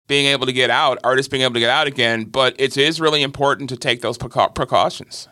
being 0.08 0.26
able 0.26 0.46
to 0.46 0.54
get 0.54 0.70
out, 0.70 1.00
artists 1.04 1.30
being 1.30 1.44
able 1.44 1.54
to 1.54 1.60
get 1.60 1.70
out 1.70 1.88
again. 1.88 2.26
But 2.26 2.56
it 2.60 2.78
is 2.78 3.00
really 3.00 3.22
important 3.22 3.70
to 3.70 3.78
take 3.78 4.02
those 4.02 4.18
precautions. 4.18 5.28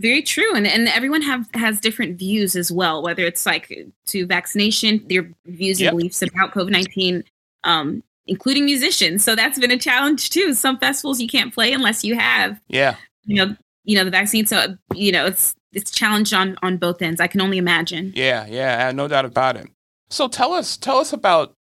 Very 0.00 0.22
true, 0.22 0.54
and 0.54 0.66
and 0.66 0.88
everyone 0.88 1.22
have 1.22 1.48
has 1.54 1.80
different 1.80 2.18
views 2.18 2.54
as 2.54 2.70
well. 2.70 3.02
Whether 3.02 3.24
it's 3.24 3.44
like 3.44 3.68
to 4.06 4.26
vaccination, 4.26 5.04
their 5.08 5.28
views 5.46 5.78
and 5.78 5.84
yep. 5.84 5.92
beliefs 5.92 6.22
about 6.22 6.52
COVID 6.52 6.70
nineteen. 6.70 7.24
Um, 7.64 8.02
including 8.28 8.66
musicians. 8.66 9.24
So 9.24 9.34
that's 9.34 9.58
been 9.58 9.70
a 9.70 9.78
challenge 9.78 10.30
too. 10.30 10.54
Some 10.54 10.78
festivals 10.78 11.20
you 11.20 11.26
can't 11.26 11.52
play 11.52 11.72
unless 11.72 12.04
you 12.04 12.14
have, 12.16 12.60
yeah, 12.68 12.94
you 13.24 13.34
know, 13.34 13.56
you 13.84 13.96
know 13.96 14.04
the 14.04 14.10
vaccine. 14.10 14.46
So 14.46 14.76
you 14.94 15.10
know 15.10 15.26
it's 15.26 15.56
it's 15.72 15.90
challenged 15.90 16.32
on 16.32 16.56
on 16.62 16.76
both 16.76 17.02
ends. 17.02 17.20
I 17.20 17.26
can 17.26 17.40
only 17.40 17.58
imagine. 17.58 18.12
Yeah, 18.14 18.46
yeah, 18.46 18.92
no 18.92 19.08
doubt 19.08 19.24
about 19.24 19.56
it. 19.56 19.68
So 20.10 20.28
tell 20.28 20.52
us 20.52 20.76
tell 20.76 20.98
us 20.98 21.12
about 21.12 21.54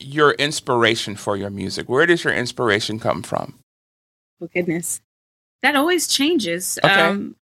your 0.00 0.32
inspiration 0.32 1.16
for 1.16 1.36
your 1.36 1.50
music. 1.50 1.88
Where 1.88 2.06
does 2.06 2.24
your 2.24 2.34
inspiration 2.34 2.98
come 2.98 3.22
from? 3.22 3.58
Oh 4.42 4.48
goodness, 4.52 5.00
that 5.62 5.76
always 5.76 6.06
changes. 6.06 6.78
Okay. 6.84 6.92
Um, 7.00 7.36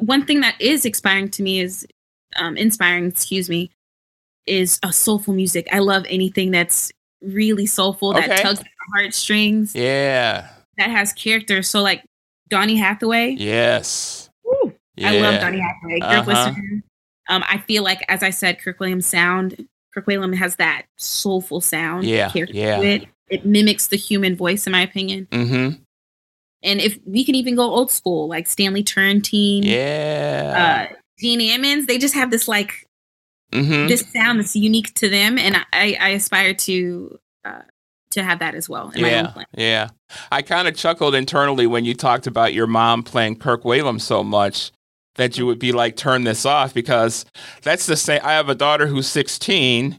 one 0.00 0.24
thing 0.24 0.40
that 0.40 0.60
is 0.60 0.84
inspiring 0.84 1.30
to 1.30 1.42
me 1.42 1.60
is 1.60 1.86
um, 2.36 2.56
inspiring, 2.56 3.06
excuse 3.06 3.48
me, 3.48 3.70
is 4.46 4.78
a 4.82 4.92
soulful 4.92 5.34
music. 5.34 5.68
I 5.72 5.80
love 5.80 6.06
anything 6.08 6.50
that's 6.50 6.90
really 7.22 7.66
soulful 7.66 8.12
that 8.14 8.24
Okay. 8.30 8.42
tugs 8.42 8.60
at 8.60 8.64
the 8.64 8.70
heartstrings 8.94 9.74
Yeah. 9.74 10.48
that 10.78 10.90
has 10.90 11.12
character. 11.12 11.62
So 11.62 11.82
like 11.82 12.04
Donny 12.48 12.76
Hathaway, 12.76 13.36
Yes. 13.38 14.30
Woo. 14.44 14.72
Yeah. 14.96 15.10
I 15.10 15.18
love 15.20 15.40
Donny 15.40 15.60
Hathaway. 15.60 16.00
Kirk 16.00 16.28
Uh-huh. 16.28 16.52
Um, 17.28 17.44
I 17.48 17.58
feel 17.58 17.84
like, 17.84 18.04
as 18.08 18.22
I 18.24 18.30
said, 18.30 18.58
Kirk 18.60 18.78
Whalum 18.78 19.02
sound. 19.02 19.68
Kirk 19.94 20.06
Whalum 20.06 20.34
has 20.34 20.56
that 20.56 20.86
soulful 20.96 21.60
sound. 21.60 22.04
Yeah, 22.04 22.30
yeah. 22.34 22.80
It. 22.80 23.08
it 23.28 23.44
mimics 23.46 23.88
the 23.88 23.96
human 23.96 24.36
voice, 24.36 24.66
in 24.66 24.72
my 24.72 24.82
opinion. 24.82 25.26
Mm-hmm. 25.30 25.82
And 26.62 26.80
if 26.80 26.98
we 27.06 27.24
can 27.24 27.34
even 27.34 27.56
go 27.56 27.62
old 27.62 27.90
school, 27.90 28.28
like 28.28 28.46
Stanley 28.46 28.82
Turrentine, 28.82 29.62
Yeah. 29.62 30.88
uh, 30.90 30.94
Gene 31.18 31.40
Ammons, 31.40 31.86
they 31.86 31.98
just 31.98 32.14
have 32.14 32.30
this 32.30 32.46
like 32.48 32.86
mm-hmm. 33.52 33.88
this 33.88 34.04
sound 34.12 34.40
that's 34.40 34.54
unique 34.56 34.94
to 34.94 35.08
them, 35.08 35.38
and 35.38 35.56
I, 35.72 35.96
I 36.00 36.08
aspire 36.10 36.54
to 36.54 37.18
uh, 37.44 37.62
to 38.10 38.22
have 38.22 38.40
that 38.40 38.54
as 38.54 38.68
well 38.68 38.90
in 38.90 39.02
my 39.02 39.14
own 39.14 39.24
Yeah, 39.24 39.30
plan. 39.30 39.46
yeah. 39.56 39.88
I 40.32 40.42
kind 40.42 40.66
of 40.68 40.76
chuckled 40.76 41.14
internally 41.14 41.66
when 41.66 41.84
you 41.84 41.94
talked 41.94 42.26
about 42.26 42.52
your 42.52 42.66
mom 42.66 43.02
playing 43.02 43.36
Kirk 43.36 43.62
Whalum 43.62 44.00
so 44.00 44.22
much 44.24 44.72
that 45.16 45.36
you 45.38 45.46
would 45.46 45.58
be 45.58 45.72
like, 45.72 45.96
turn 45.96 46.24
this 46.24 46.46
off 46.46 46.72
because 46.74 47.24
that's 47.62 47.86
the 47.86 47.96
same. 47.96 48.20
I 48.22 48.32
have 48.32 48.48
a 48.48 48.54
daughter 48.54 48.86
who's 48.86 49.08
16, 49.08 49.98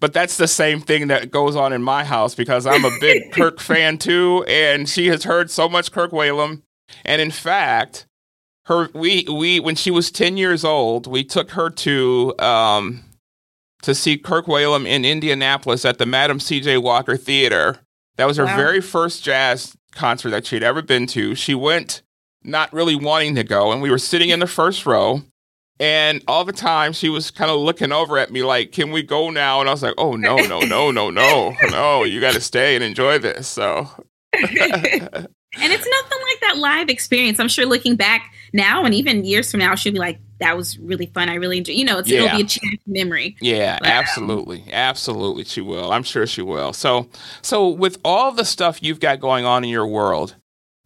but 0.00 0.12
that's 0.12 0.36
the 0.36 0.48
same 0.48 0.80
thing 0.80 1.08
that 1.08 1.30
goes 1.30 1.56
on 1.56 1.72
in 1.72 1.82
my 1.82 2.04
house 2.04 2.34
because 2.34 2.66
I'm 2.66 2.84
a 2.84 2.98
big 3.00 3.22
Kirk 3.32 3.60
fan 3.60 3.98
too, 3.98 4.44
and 4.48 4.88
she 4.88 5.08
has 5.08 5.24
heard 5.24 5.50
so 5.50 5.68
much 5.68 5.92
Kirk 5.92 6.10
Whalum. 6.12 6.62
And 7.04 7.20
in 7.22 7.30
fact, 7.30 8.06
her 8.66 8.88
we 8.94 9.24
we 9.32 9.60
when 9.60 9.74
she 9.76 9.90
was 9.90 10.10
10 10.10 10.36
years 10.36 10.64
old, 10.64 11.06
we 11.06 11.24
took 11.24 11.52
her 11.52 11.70
to 11.70 12.34
um 12.38 13.02
to 13.82 13.94
see 13.94 14.18
Kirk 14.18 14.46
Whalum 14.46 14.86
in 14.86 15.04
Indianapolis 15.04 15.84
at 15.86 15.98
the 15.98 16.04
Madam 16.06 16.38
C.J. 16.38 16.76
Walker 16.78 17.16
Theater. 17.16 17.78
That 18.16 18.26
was 18.26 18.36
her 18.36 18.44
Wow. 18.44 18.56
very 18.56 18.80
first 18.82 19.24
jazz 19.24 19.74
concert 19.92 20.30
that 20.30 20.44
she'd 20.46 20.62
ever 20.62 20.82
been 20.82 21.06
to. 21.08 21.34
She 21.34 21.54
went 21.54 22.02
not 22.42 22.72
really 22.72 22.94
wanting 22.96 23.34
to 23.36 23.44
go, 23.44 23.72
and 23.72 23.82
we 23.82 23.90
were 23.90 23.98
sitting 23.98 24.30
in 24.30 24.40
the 24.40 24.46
first 24.46 24.86
row. 24.86 25.22
And 25.78 26.22
all 26.28 26.44
the 26.44 26.52
time 26.52 26.92
she 26.92 27.08
was 27.08 27.30
kind 27.30 27.50
of 27.50 27.58
looking 27.58 27.90
over 27.90 28.18
at 28.18 28.30
me 28.30 28.42
like, 28.42 28.70
"Can 28.72 28.90
we 28.90 29.02
go 29.02 29.30
now?" 29.30 29.60
And 29.60 29.68
I 29.68 29.72
was 29.72 29.82
like, 29.82 29.94
"Oh 29.96 30.12
no, 30.14 30.36
no, 30.36 30.60
no, 30.60 30.90
no, 30.90 31.08
no, 31.10 31.56
no! 31.70 32.04
You 32.04 32.20
got 32.20 32.34
to 32.34 32.40
stay 32.40 32.74
and 32.74 32.84
enjoy 32.84 33.18
this." 33.18 33.48
So, 33.48 33.88
And 34.34 35.72
it's 35.72 35.88
nothing 35.88 36.18
like 36.28 36.40
that 36.42 36.54
live 36.58 36.88
experience. 36.90 37.40
I'm 37.40 37.48
sure 37.48 37.66
looking 37.66 37.96
back 37.96 38.32
now 38.52 38.84
and 38.84 38.94
even 38.94 39.24
years 39.24 39.50
from 39.50 39.58
now, 39.60 39.74
she'll 39.74 39.92
be 39.92 39.98
like, 39.98 40.20
that 40.38 40.56
was 40.56 40.78
really 40.78 41.06
fun. 41.06 41.28
I 41.28 41.34
really 41.34 41.58
enjoyed 41.58 41.76
You 41.76 41.84
know, 41.84 41.98
it's, 41.98 42.08
Yeah. 42.08 42.24
it'll 42.24 42.36
be 42.38 42.44
a 42.44 42.46
cherished 42.46 42.86
memory. 42.86 43.36
Yeah, 43.40 43.74
Wow. 43.82 43.88
absolutely. 43.90 44.64
Absolutely 44.72 45.44
she 45.44 45.60
will. 45.60 45.92
I'm 45.92 46.04
sure 46.04 46.26
she 46.26 46.40
will. 46.42 46.72
So 46.72 47.08
so 47.42 47.68
with 47.68 47.98
all 48.04 48.30
the 48.32 48.44
stuff 48.44 48.80
you've 48.82 49.00
got 49.00 49.18
going 49.18 49.44
on 49.44 49.64
in 49.64 49.70
your 49.70 49.86
world, 49.88 50.36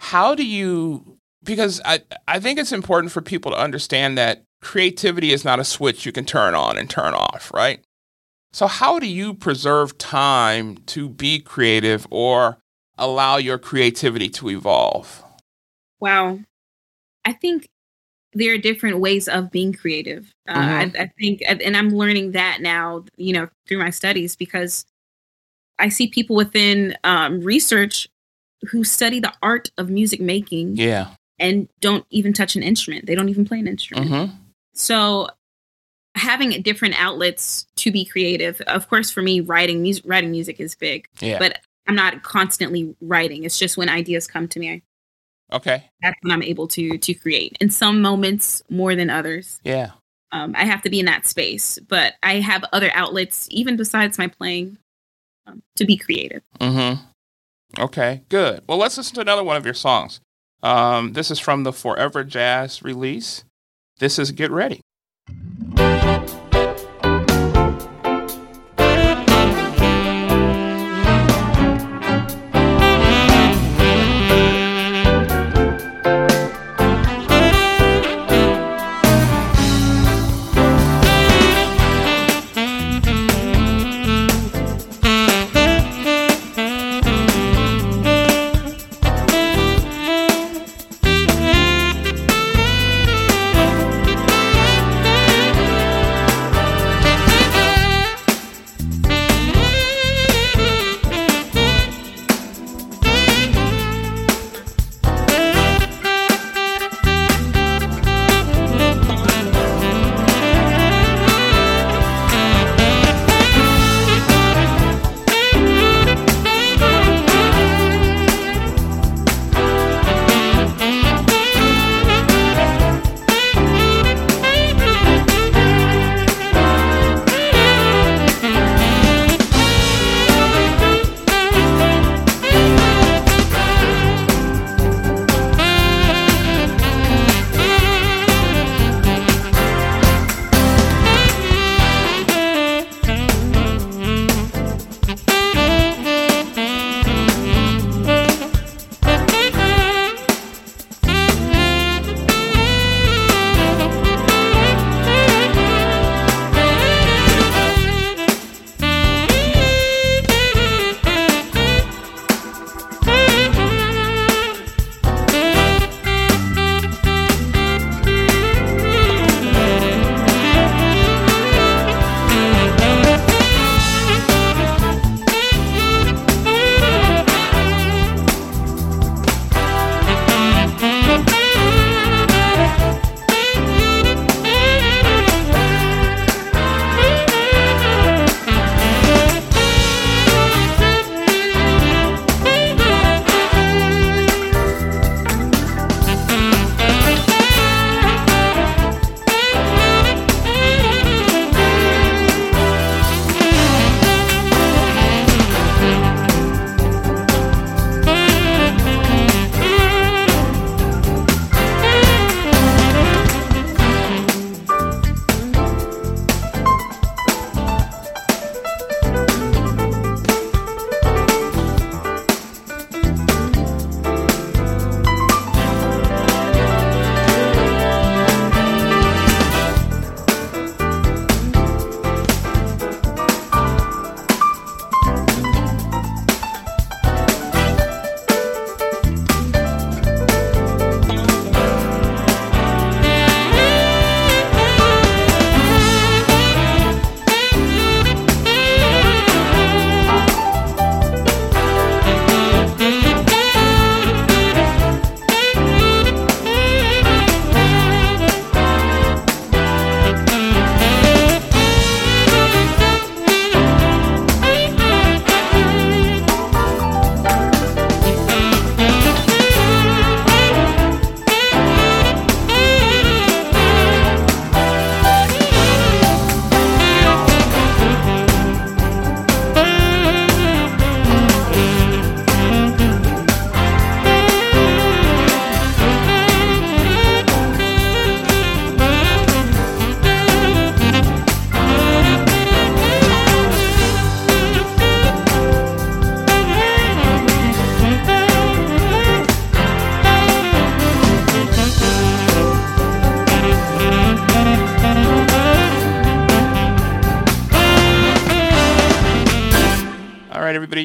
how 0.00 0.34
do 0.34 0.46
you 0.46 1.18
because 1.44 1.80
I 1.84 2.00
I 2.26 2.40
think 2.40 2.58
it's 2.58 2.72
important 2.72 3.12
for 3.12 3.20
people 3.20 3.52
to 3.52 3.58
understand 3.58 4.18
that 4.18 4.42
creativity 4.60 5.32
is 5.32 5.44
not 5.44 5.60
a 5.60 5.64
switch 5.64 6.06
you 6.06 6.12
can 6.12 6.24
turn 6.24 6.54
on 6.54 6.78
and 6.78 6.88
turn 6.88 7.14
off, 7.14 7.50
right? 7.54 7.80
So 8.52 8.66
how 8.66 8.98
do 8.98 9.06
you 9.06 9.34
preserve 9.34 9.98
time 9.98 10.76
to 10.86 11.08
be 11.08 11.40
creative 11.40 12.06
or 12.10 12.58
allow 12.96 13.36
your 13.36 13.58
creativity 13.58 14.28
to 14.30 14.48
evolve? 14.48 15.22
Wow. 16.00 16.38
I 17.24 17.32
think 17.32 17.66
there 18.32 18.54
are 18.54 18.58
different 18.58 18.98
ways 18.98 19.28
of 19.28 19.50
being 19.50 19.72
creative. 19.72 20.32
Uh, 20.48 20.54
Mhm. 20.54 20.96
I, 20.96 21.02
I 21.02 21.10
think, 21.18 21.42
and 21.46 21.76
I'm 21.76 21.90
learning 21.90 22.32
that 22.32 22.60
now, 22.60 23.04
you 23.16 23.32
know, 23.32 23.48
through 23.66 23.78
my 23.78 23.90
studies 23.90 24.36
because 24.36 24.86
I 25.78 25.88
see 25.88 26.06
people 26.08 26.36
within 26.36 26.96
um, 27.04 27.40
research 27.40 28.08
who 28.70 28.84
study 28.84 29.20
the 29.20 29.32
art 29.42 29.70
of 29.78 29.90
music 29.90 30.20
making 30.20 30.76
Yeah. 30.76 31.14
And 31.38 31.68
don't 31.80 32.06
even 32.10 32.32
touch 32.32 32.56
an 32.56 32.62
instrument. 32.62 33.06
They 33.06 33.14
don't 33.14 33.28
even 33.28 33.44
play 33.44 33.58
an 33.58 33.66
instrument. 33.66 34.10
Mhm. 34.10 34.32
So 34.74 35.28
having 36.14 36.62
different 36.62 36.94
outlets 37.00 37.66
to 37.76 37.90
be 37.90 38.04
creative. 38.04 38.60
Of 38.62 38.88
course, 38.88 39.10
for 39.10 39.20
me, 39.20 39.40
writing 39.40 39.82
music, 39.82 40.04
writing 40.06 40.30
music 40.30 40.60
is 40.60 40.74
big, 40.76 41.08
Yeah. 41.20 41.38
but 41.40 41.60
I'm 41.86 41.96
not 41.96 42.22
constantly 42.22 42.94
writing. 43.00 43.42
It's 43.44 43.58
just 43.58 43.76
when 43.76 43.88
ideas 43.88 44.26
come 44.28 44.46
to 44.48 44.60
me, 44.60 44.82
okay. 45.52 45.90
that's 46.02 46.16
when 46.22 46.30
I'm 46.32 46.42
able 46.42 46.68
to 46.68 46.96
to 46.98 47.14
create. 47.14 47.56
In 47.60 47.68
some 47.68 48.00
moments, 48.00 48.62
more 48.70 48.94
than 48.94 49.10
others, 49.10 49.60
Yeah. 49.64 49.90
um, 50.30 50.54
I 50.56 50.64
have 50.66 50.82
to 50.82 50.90
be 50.90 51.00
in 51.00 51.06
that 51.06 51.26
space. 51.26 51.78
But 51.88 52.14
I 52.22 52.34
have 52.40 52.64
other 52.72 52.90
outlets, 52.94 53.48
even 53.50 53.76
besides 53.76 54.16
my 54.16 54.28
playing, 54.28 54.78
um, 55.46 55.62
to 55.76 55.84
be 55.84 55.96
creative. 55.96 56.42
Mm-hmm. 56.60 57.02
Okay, 57.82 58.22
good. 58.28 58.62
Well, 58.68 58.78
let's 58.78 58.96
listen 58.96 59.16
to 59.16 59.20
another 59.20 59.42
one 59.42 59.56
of 59.56 59.64
your 59.64 59.74
songs. 59.74 60.20
Um, 60.64 61.12
this 61.12 61.30
is 61.30 61.38
from 61.38 61.62
the 61.62 61.72
Forever 61.74 62.24
Jazz 62.24 62.82
release. 62.82 63.44
This 63.98 64.18
is 64.18 64.32
Get 64.32 64.50
Ready. 64.50 64.80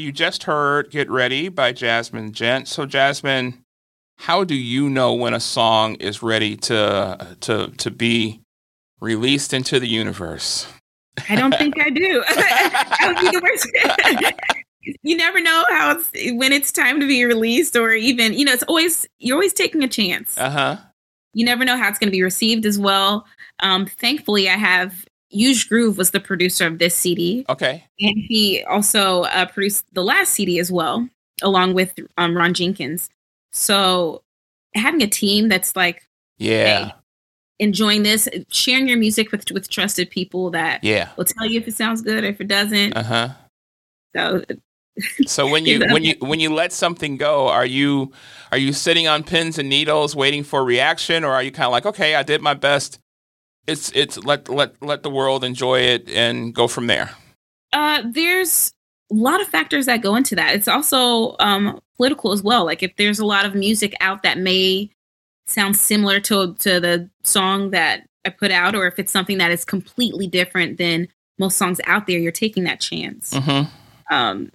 You 0.09 0.13
just 0.13 0.45
heard 0.45 0.89
Get 0.89 1.07
Ready 1.07 1.49
by 1.49 1.71
Jazmin 1.71 2.31
Ghent. 2.31 2.67
So, 2.67 2.87
Jazmin, 2.87 3.59
how 4.17 4.43
do 4.43 4.55
you 4.55 4.89
know 4.89 5.13
when 5.13 5.35
a 5.35 5.39
song 5.39 5.93
is 5.97 6.23
ready 6.23 6.57
to 6.57 7.37
to 7.41 7.67
to 7.77 7.91
be 7.91 8.41
released 8.99 9.53
into 9.53 9.79
the 9.79 9.87
universe? 9.87 10.65
I 11.29 11.35
don't 11.35 11.53
think 11.53 11.79
I 11.79 11.91
do. 11.91 12.23
I 12.27 14.33
you 15.03 15.15
never 15.15 15.39
know 15.39 15.63
how 15.69 15.91
it's 15.91 16.09
when 16.33 16.53
it's 16.53 16.71
time 16.71 16.99
to 17.01 17.07
be 17.07 17.23
released, 17.23 17.75
or 17.75 17.91
even 17.91 18.33
you 18.33 18.45
know, 18.45 18.53
it's 18.53 18.63
always 18.63 19.07
you're 19.19 19.35
always 19.35 19.53
taking 19.53 19.83
a 19.83 19.87
chance. 19.87 20.39
Uh 20.39 20.49
huh. 20.49 20.77
You 21.35 21.45
never 21.45 21.63
know 21.63 21.77
how 21.77 21.87
it's 21.87 21.99
going 21.99 22.07
to 22.07 22.17
be 22.17 22.23
received 22.23 22.65
as 22.65 22.79
well. 22.79 23.27
Um, 23.59 23.85
thankfully, 23.85 24.49
I 24.49 24.57
have 24.57 25.05
Huge 25.29 25.69
Groove 25.69 25.97
was 25.97 26.11
the 26.11 26.19
producer 26.19 26.65
of 26.65 26.79
this 26.79 26.95
CD. 26.95 27.45
Okay. 27.49 27.83
And 27.99 28.15
he 28.17 28.63
also 28.63 29.23
uh, 29.23 29.45
produced 29.45 29.85
the 29.93 30.03
last 30.03 30.33
CD 30.33 30.59
as 30.59 30.71
well, 30.71 31.07
along 31.41 31.75
with 31.75 31.93
um, 32.17 32.35
Ron 32.35 32.53
Jenkins. 32.53 33.09
So 33.51 34.23
having 34.73 35.01
a 35.01 35.07
team 35.07 35.47
that's 35.47 35.75
like, 35.75 36.07
yeah, 36.37 36.85
hey, 36.85 36.93
enjoying 37.59 38.03
this, 38.03 38.27
sharing 38.49 38.87
your 38.87 38.97
music 38.97 39.31
with 39.31 39.51
with 39.51 39.69
trusted 39.69 40.09
people 40.09 40.49
that 40.51 40.83
yeah 40.83 41.09
will 41.17 41.25
tell 41.25 41.45
you 41.45 41.59
if 41.59 41.67
it 41.67 41.75
sounds 41.75 42.01
good 42.01 42.23
or 42.23 42.27
if 42.27 42.41
it 42.41 42.47
doesn't. 42.47 42.95
Uh 42.95 43.03
huh. 43.03 43.29
So. 44.15 44.43
so 45.27 45.47
when 45.47 45.65
you 45.65 45.79
when 45.91 46.03
you 46.03 46.15
when 46.19 46.39
you 46.39 46.53
let 46.53 46.73
something 46.73 47.17
go, 47.17 47.47
are 47.49 47.65
you 47.65 48.11
are 48.51 48.57
you 48.57 48.73
sitting 48.73 49.07
on 49.07 49.23
pins 49.23 49.59
and 49.59 49.69
needles 49.69 50.15
waiting 50.15 50.43
for 50.43 50.63
reaction, 50.63 51.23
or 51.23 51.31
are 51.31 51.43
you 51.43 51.51
kind 51.51 51.65
of 51.65 51.71
like, 51.71 51.85
okay, 51.85 52.15
I 52.15 52.23
did 52.23 52.41
my 52.41 52.53
best, 52.53 52.99
it's 53.67 53.91
it's 53.93 54.17
let 54.17 54.49
let 54.49 54.81
let 54.81 55.03
the 55.03 55.09
world 55.09 55.43
enjoy 55.43 55.79
it 55.81 56.09
and 56.09 56.53
go 56.53 56.67
from 56.67 56.87
there. 56.87 57.11
Uh, 57.71 58.01
there's 58.05 58.73
a 59.11 59.15
lot 59.15 59.41
of 59.41 59.47
factors 59.47 59.85
that 59.85 60.01
go 60.01 60.15
into 60.15 60.35
that. 60.35 60.55
It's 60.55 60.67
also 60.67 61.35
um, 61.39 61.79
political 61.97 62.31
as 62.31 62.41
well. 62.41 62.65
Like 62.65 62.83
if 62.83 62.95
there's 62.95 63.19
a 63.19 63.25
lot 63.25 63.45
of 63.45 63.55
music 63.55 63.93
out 64.01 64.23
that 64.23 64.37
may 64.37 64.89
sound 65.47 65.77
similar 65.77 66.19
to 66.21 66.55
to 66.55 66.79
the 66.79 67.09
song 67.23 67.71
that 67.71 68.07
I 68.25 68.29
put 68.29 68.51
out, 68.51 68.75
or 68.75 68.87
if 68.87 68.99
it's 68.99 69.11
something 69.11 69.37
that 69.37 69.51
is 69.51 69.65
completely 69.65 70.27
different 70.27 70.77
than 70.77 71.07
most 71.37 71.57
songs 71.57 71.79
out 71.85 72.07
there, 72.07 72.19
you're 72.19 72.31
taking 72.31 72.65
that 72.65 72.79
chance. 72.79 73.33
Mm-hmm. 73.33 74.13
Um, 74.13 74.51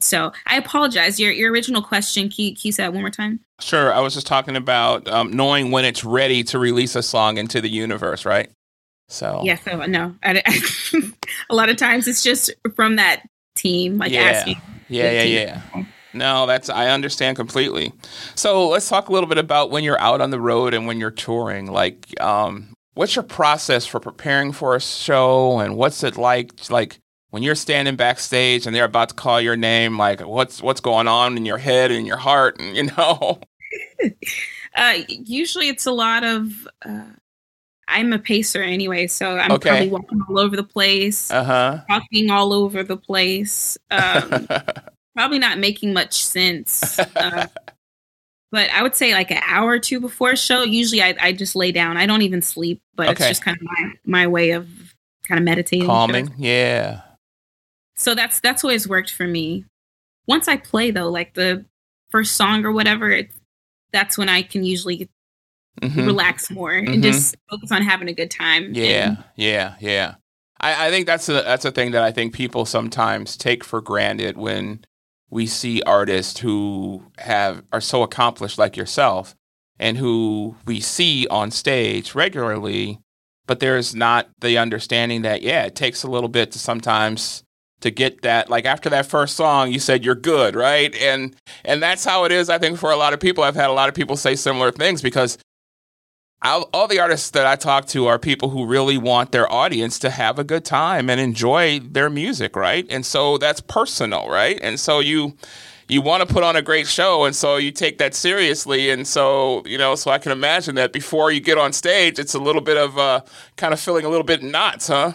so 0.00 0.32
I 0.46 0.56
apologize. 0.56 1.18
Your 1.20 1.32
your 1.32 1.50
original 1.52 1.82
question, 1.82 2.28
can 2.28 2.54
you, 2.58 2.72
say 2.72 2.82
that 2.82 2.92
one 2.92 3.02
more 3.02 3.10
time? 3.10 3.40
Sure. 3.60 3.92
I 3.92 4.00
was 4.00 4.14
just 4.14 4.26
talking 4.26 4.56
about 4.56 5.08
um, 5.08 5.32
knowing 5.32 5.70
when 5.70 5.84
it's 5.84 6.04
ready 6.04 6.42
to 6.44 6.58
release 6.58 6.96
a 6.96 7.02
song 7.02 7.38
into 7.38 7.60
the 7.60 7.68
universe, 7.68 8.24
right? 8.24 8.50
So 9.08 9.42
yeah. 9.44 9.56
So 9.56 9.84
no, 9.86 10.14
I, 10.22 10.42
I, 10.44 11.12
a 11.50 11.54
lot 11.54 11.68
of 11.68 11.76
times 11.76 12.08
it's 12.08 12.22
just 12.22 12.50
from 12.74 12.96
that 12.96 13.22
team, 13.54 13.98
like 13.98 14.12
yeah. 14.12 14.22
asking. 14.22 14.60
Yeah, 14.88 15.10
yeah, 15.10 15.22
yeah. 15.22 15.84
No, 16.14 16.46
that's 16.46 16.68
I 16.68 16.88
understand 16.88 17.36
completely. 17.36 17.92
So 18.34 18.68
let's 18.68 18.88
talk 18.88 19.08
a 19.08 19.12
little 19.12 19.28
bit 19.28 19.38
about 19.38 19.70
when 19.70 19.84
you're 19.84 20.00
out 20.00 20.20
on 20.20 20.30
the 20.30 20.40
road 20.40 20.74
and 20.74 20.86
when 20.86 21.00
you're 21.00 21.10
touring. 21.10 21.70
Like, 21.70 22.20
um, 22.20 22.74
what's 22.94 23.16
your 23.16 23.22
process 23.22 23.86
for 23.86 24.00
preparing 24.00 24.52
for 24.52 24.76
a 24.76 24.80
show, 24.80 25.58
and 25.60 25.76
what's 25.76 26.02
it 26.02 26.16
like? 26.16 26.70
Like 26.70 26.98
when 27.32 27.42
you're 27.42 27.54
standing 27.54 27.96
backstage 27.96 28.66
and 28.66 28.76
they're 28.76 28.84
about 28.84 29.08
to 29.08 29.14
call 29.14 29.40
your 29.40 29.56
name, 29.56 29.96
like 29.96 30.20
what's 30.20 30.60
what's 30.60 30.80
going 30.80 31.08
on 31.08 31.38
in 31.38 31.46
your 31.46 31.56
head 31.56 31.90
and 31.90 32.06
your 32.06 32.18
heart, 32.18 32.60
and 32.60 32.76
you 32.76 32.82
know. 32.84 33.40
uh, 34.76 34.98
usually, 35.08 35.68
it's 35.68 35.86
a 35.86 35.92
lot 35.92 36.24
of. 36.24 36.68
Uh, 36.84 37.04
I'm 37.88 38.12
a 38.12 38.18
pacer 38.18 38.62
anyway, 38.62 39.06
so 39.06 39.38
I'm 39.38 39.50
okay. 39.52 39.70
probably 39.70 39.88
walking 39.88 40.20
all 40.28 40.38
over 40.38 40.56
the 40.56 40.62
place, 40.62 41.30
uh-huh. 41.30 41.80
talking 41.88 42.30
all 42.30 42.52
over 42.52 42.82
the 42.82 42.98
place. 42.98 43.78
Um, 43.90 44.46
probably 45.16 45.38
not 45.38 45.58
making 45.58 45.94
much 45.94 46.22
sense. 46.22 46.98
Uh, 46.98 47.46
but 48.50 48.68
I 48.70 48.82
would 48.82 48.94
say 48.94 49.14
like 49.14 49.30
an 49.30 49.40
hour 49.46 49.70
or 49.70 49.78
two 49.78 50.00
before 50.00 50.32
a 50.32 50.36
show. 50.36 50.64
Usually, 50.64 51.02
I, 51.02 51.14
I 51.18 51.32
just 51.32 51.56
lay 51.56 51.72
down. 51.72 51.96
I 51.96 52.04
don't 52.04 52.22
even 52.22 52.42
sleep, 52.42 52.82
but 52.94 53.08
okay. 53.08 53.12
it's 53.12 53.28
just 53.28 53.42
kind 53.42 53.56
of 53.56 53.62
my 53.62 53.92
my 54.04 54.26
way 54.26 54.50
of 54.50 54.68
kind 55.24 55.38
of 55.38 55.46
meditating, 55.46 55.86
calming. 55.86 56.34
Yeah. 56.36 57.00
So 57.96 58.14
that's 58.14 58.40
that's 58.40 58.64
always 58.64 58.88
worked 58.88 59.10
for 59.10 59.26
me. 59.26 59.64
Once 60.26 60.48
I 60.48 60.56
play 60.56 60.90
though, 60.90 61.10
like 61.10 61.34
the 61.34 61.64
first 62.10 62.36
song 62.36 62.64
or 62.64 62.72
whatever, 62.72 63.10
it's 63.10 63.34
that's 63.92 64.16
when 64.16 64.28
I 64.28 64.42
can 64.42 64.64
usually 64.64 65.08
mm-hmm. 65.80 66.06
relax 66.06 66.50
more 66.50 66.72
mm-hmm. 66.72 66.94
and 66.94 67.02
just 67.02 67.36
focus 67.50 67.70
on 67.72 67.82
having 67.82 68.08
a 68.08 68.14
good 68.14 68.30
time. 68.30 68.72
Yeah, 68.74 69.08
and, 69.08 69.24
yeah, 69.36 69.74
yeah. 69.80 70.14
I, 70.60 70.86
I 70.86 70.90
think 70.90 71.06
that's 71.06 71.28
a 71.28 71.34
that's 71.34 71.64
a 71.64 71.72
thing 71.72 71.92
that 71.92 72.02
I 72.02 72.12
think 72.12 72.34
people 72.34 72.64
sometimes 72.64 73.36
take 73.36 73.64
for 73.64 73.80
granted 73.80 74.36
when 74.36 74.84
we 75.30 75.46
see 75.46 75.82
artists 75.82 76.40
who 76.40 77.02
have 77.18 77.64
are 77.72 77.80
so 77.80 78.02
accomplished 78.02 78.58
like 78.58 78.76
yourself 78.76 79.34
and 79.78 79.96
who 79.96 80.54
we 80.66 80.80
see 80.80 81.26
on 81.28 81.50
stage 81.50 82.14
regularly 82.14 83.00
but 83.46 83.58
there's 83.58 83.94
not 83.94 84.28
the 84.40 84.58
understanding 84.58 85.22
that 85.22 85.42
yeah 85.42 85.64
it 85.64 85.74
takes 85.74 86.02
a 86.02 86.10
little 86.10 86.28
bit 86.28 86.52
to 86.52 86.58
sometimes 86.58 87.42
to 87.82 87.90
get 87.90 88.22
that 88.22 88.48
like 88.50 88.64
after 88.64 88.88
that 88.90 89.06
first 89.06 89.36
song 89.36 89.70
you 89.72 89.78
said 89.78 90.04
you're 90.04 90.14
good 90.14 90.54
right? 90.56 90.94
And 90.96 91.36
and 91.64 91.82
that's 91.82 92.04
how 92.04 92.24
it 92.24 92.32
is 92.32 92.48
i 92.48 92.58
think 92.58 92.78
for 92.78 92.90
a 92.90 92.96
lot 92.96 93.12
of 93.12 93.20
people. 93.20 93.44
I've 93.44 93.54
had 93.54 93.70
a 93.70 93.72
lot 93.72 93.88
of 93.88 93.94
people 93.94 94.16
say 94.16 94.34
similar 94.36 94.72
things 94.72 95.02
because 95.02 95.38
I'll, 96.44 96.68
all 96.72 96.88
the 96.88 96.98
artists 96.98 97.30
that 97.30 97.46
i 97.46 97.54
talk 97.54 97.86
to 97.88 98.06
are 98.06 98.18
people 98.18 98.48
who 98.50 98.66
really 98.66 98.98
want 98.98 99.30
their 99.32 99.50
audience 99.50 99.98
to 100.00 100.10
have 100.10 100.38
a 100.38 100.44
good 100.44 100.64
time 100.64 101.08
and 101.08 101.20
enjoy 101.20 101.80
their 101.80 102.10
music 102.10 102.56
right? 102.56 102.86
And 102.90 103.04
so 103.06 103.38
that's 103.38 103.60
personal 103.60 104.28
right? 104.28 104.58
And 104.62 104.80
so 104.80 105.00
you 105.00 105.36
you 105.88 106.00
want 106.00 106.26
to 106.26 106.32
put 106.32 106.42
on 106.42 106.56
a 106.56 106.62
great 106.62 106.86
show 106.86 107.24
and 107.24 107.36
so 107.36 107.56
you 107.56 107.70
take 107.70 107.98
that 107.98 108.14
seriously. 108.14 108.90
And 108.90 109.06
so 109.06 109.62
you 109.66 109.78
know 109.78 109.94
so 109.94 110.10
i 110.10 110.18
can 110.18 110.32
imagine 110.32 110.74
that 110.76 110.92
before 110.92 111.30
you 111.32 111.40
get 111.40 111.58
on 111.58 111.72
stage 111.72 112.18
it's 112.18 112.34
a 112.34 112.38
little 112.40 112.62
bit 112.62 112.76
of 112.76 112.98
uh, 112.98 113.20
kind 113.56 113.72
of 113.74 113.80
feeling 113.80 114.04
a 114.04 114.08
little 114.08 114.24
bit 114.24 114.42
nuts 114.42 114.88
huh 114.88 115.12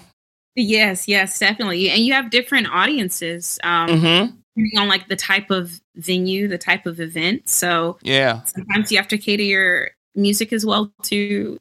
Yes, 0.59 1.07
yes, 1.07 1.37
definitely. 1.37 1.91
And 1.91 2.01
you 2.01 2.13
have 2.13 2.31
different 2.31 2.67
audiences. 2.67 3.59
Um, 3.63 3.89
mm-hmm. 3.89 4.35
depending 4.55 4.79
on 4.79 4.87
like 4.87 5.07
the 5.07 5.15
type 5.15 5.51
of 5.51 5.79
venue, 5.95 6.47
the 6.47 6.57
type 6.57 6.87
of 6.87 6.99
event. 6.99 7.47
So 7.47 7.97
yeah, 8.01 8.43
sometimes 8.43 8.91
you 8.91 8.97
have 8.97 9.07
to 9.09 9.17
cater 9.17 9.43
your 9.43 9.91
music 10.15 10.51
as 10.51 10.65
well 10.65 10.91
to 11.03 11.59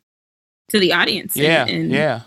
to 0.71 0.81
the 0.81 0.93
audience. 0.95 1.37
Yeah, 1.37 1.67
and, 1.67 1.71
and 1.71 1.93
yeah. 1.93 2.23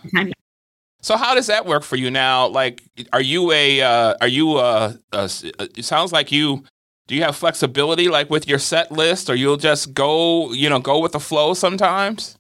So 1.02 1.18
how 1.18 1.34
does 1.34 1.48
that 1.48 1.66
work 1.66 1.84
for 1.84 1.96
you 1.96 2.12
now? 2.12 2.48
Like, 2.48 2.84
are 3.14 3.22
you 3.22 3.52
a 3.52 3.82
uh, 3.82 4.16
are 4.22 4.28
you 4.28 4.60
a, 4.60 4.96
a, 5.12 5.30
It 5.76 5.86
sounds 5.86 6.12
like 6.12 6.32
you. 6.32 6.64
Do 7.08 7.16
you 7.16 7.24
have 7.24 7.36
flexibility 7.36 8.08
like 8.08 8.30
with 8.30 8.48
your 8.48 8.60
set 8.60 8.92
list, 8.92 9.32
or 9.32 9.36
you'll 9.36 9.58
just 9.58 9.96
go, 9.96 10.54
you 10.54 10.70
know, 10.70 10.78
go 10.78 11.00
with 11.00 11.14
the 11.14 11.20
flow 11.20 11.56
sometimes? 11.56 12.38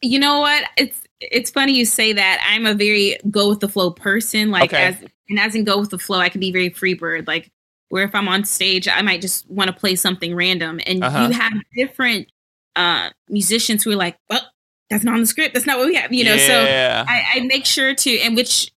You 0.00 0.18
know 0.18 0.40
what? 0.40 0.64
It's 0.78 1.02
it's 1.20 1.50
funny 1.50 1.72
you 1.72 1.84
say 1.84 2.12
that. 2.12 2.46
I'm 2.48 2.66
a 2.66 2.74
very 2.74 3.16
go 3.30 3.48
with 3.48 3.60
the 3.60 3.68
flow 3.68 3.90
person. 3.90 4.50
Like 4.50 4.72
okay. 4.72 4.84
as 4.84 4.96
and 5.28 5.38
as 5.38 5.54
in 5.54 5.64
go 5.64 5.78
with 5.78 5.90
the 5.90 5.98
flow, 5.98 6.18
I 6.18 6.28
can 6.28 6.40
be 6.40 6.52
very 6.52 6.70
free 6.70 6.94
bird. 6.94 7.26
Like 7.26 7.50
where 7.88 8.04
if 8.04 8.14
I'm 8.14 8.28
on 8.28 8.44
stage, 8.44 8.88
I 8.88 9.02
might 9.02 9.20
just 9.20 9.48
want 9.48 9.68
to 9.68 9.76
play 9.76 9.94
something 9.94 10.34
random. 10.34 10.80
And 10.86 11.02
uh-huh. 11.02 11.26
you 11.26 11.32
have 11.32 11.52
different 11.74 12.30
uh 12.74 13.10
musicians 13.28 13.82
who 13.82 13.92
are 13.92 13.96
like, 13.96 14.16
well, 14.28 14.42
that's 14.90 15.04
not 15.04 15.14
on 15.14 15.20
the 15.20 15.26
script. 15.26 15.54
That's 15.54 15.66
not 15.66 15.78
what 15.78 15.86
we 15.86 15.94
have. 15.96 16.12
You 16.12 16.24
know, 16.24 16.34
yeah. 16.34 17.04
so 17.04 17.10
I, 17.10 17.22
I, 17.34 17.40
make 17.40 17.66
sure 17.66 17.94
to 17.94 18.18
and 18.20 18.36
which 18.36 18.70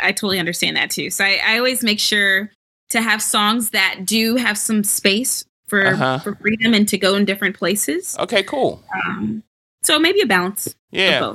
I 0.00 0.12
totally 0.12 0.38
understand 0.38 0.76
that 0.76 0.90
too. 0.90 1.10
So 1.10 1.24
I, 1.24 1.40
I 1.44 1.58
always 1.58 1.84
make 1.84 2.00
sure 2.00 2.50
to 2.90 3.00
have 3.00 3.22
songs 3.22 3.70
that 3.70 4.00
do 4.04 4.36
have 4.36 4.58
some 4.58 4.84
space 4.84 5.44
for 5.66 5.86
uh-huh. 5.86 6.18
for 6.20 6.34
freedom 6.36 6.74
and 6.74 6.88
to 6.88 6.98
go 6.98 7.14
in 7.14 7.24
different 7.24 7.56
places. 7.56 8.16
Okay, 8.18 8.42
cool. 8.42 8.82
Um, 9.06 9.42
so 9.82 9.98
maybe 9.98 10.20
a 10.20 10.26
balance. 10.26 10.74
Yeah. 10.90 11.34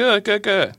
Good, 0.00 0.24
good, 0.24 0.42
good. 0.42 0.76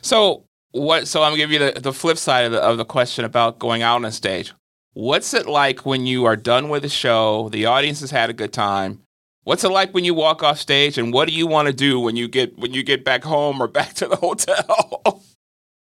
So 0.00 0.44
what? 0.70 1.08
So 1.08 1.24
I'm 1.24 1.32
gonna 1.32 1.38
give 1.38 1.50
you 1.50 1.58
the, 1.58 1.80
the 1.80 1.92
flip 1.92 2.16
side 2.16 2.44
of 2.44 2.52
the, 2.52 2.62
of 2.62 2.76
the 2.78 2.84
question 2.84 3.24
about 3.24 3.58
going 3.58 3.82
out 3.82 3.96
on 3.96 4.04
a 4.04 4.12
stage. 4.12 4.52
What's 4.92 5.34
it 5.34 5.48
like 5.48 5.84
when 5.84 6.06
you 6.06 6.24
are 6.24 6.36
done 6.36 6.68
with 6.68 6.82
the 6.82 6.88
show? 6.88 7.48
The 7.48 7.66
audience 7.66 7.98
has 7.98 8.12
had 8.12 8.30
a 8.30 8.32
good 8.32 8.52
time. 8.52 9.00
What's 9.42 9.64
it 9.64 9.70
like 9.70 9.92
when 9.92 10.04
you 10.04 10.14
walk 10.14 10.44
off 10.44 10.60
stage, 10.60 10.98
and 10.98 11.12
what 11.12 11.26
do 11.26 11.34
you 11.34 11.48
want 11.48 11.66
to 11.66 11.74
do 11.74 11.98
when 11.98 12.14
you 12.14 12.28
get 12.28 12.56
when 12.60 12.72
you 12.72 12.84
get 12.84 13.04
back 13.04 13.24
home 13.24 13.60
or 13.60 13.66
back 13.78 13.94
to 13.94 14.06
the 14.06 14.14
hotel? 14.14 15.20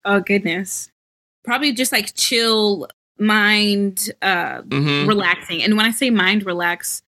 oh 0.03 0.19
goodness, 0.19 0.91
probably 1.45 1.71
just 1.71 1.93
like 1.93 2.13
chill, 2.13 2.89
mind 3.17 4.11
uh, 4.21 4.63
mm-hmm. 4.63 5.07
relaxing. 5.07 5.63
And 5.63 5.77
when 5.77 5.85
I 5.85 5.91
say 5.91 6.09
mind 6.09 6.45
relax, 6.45 7.03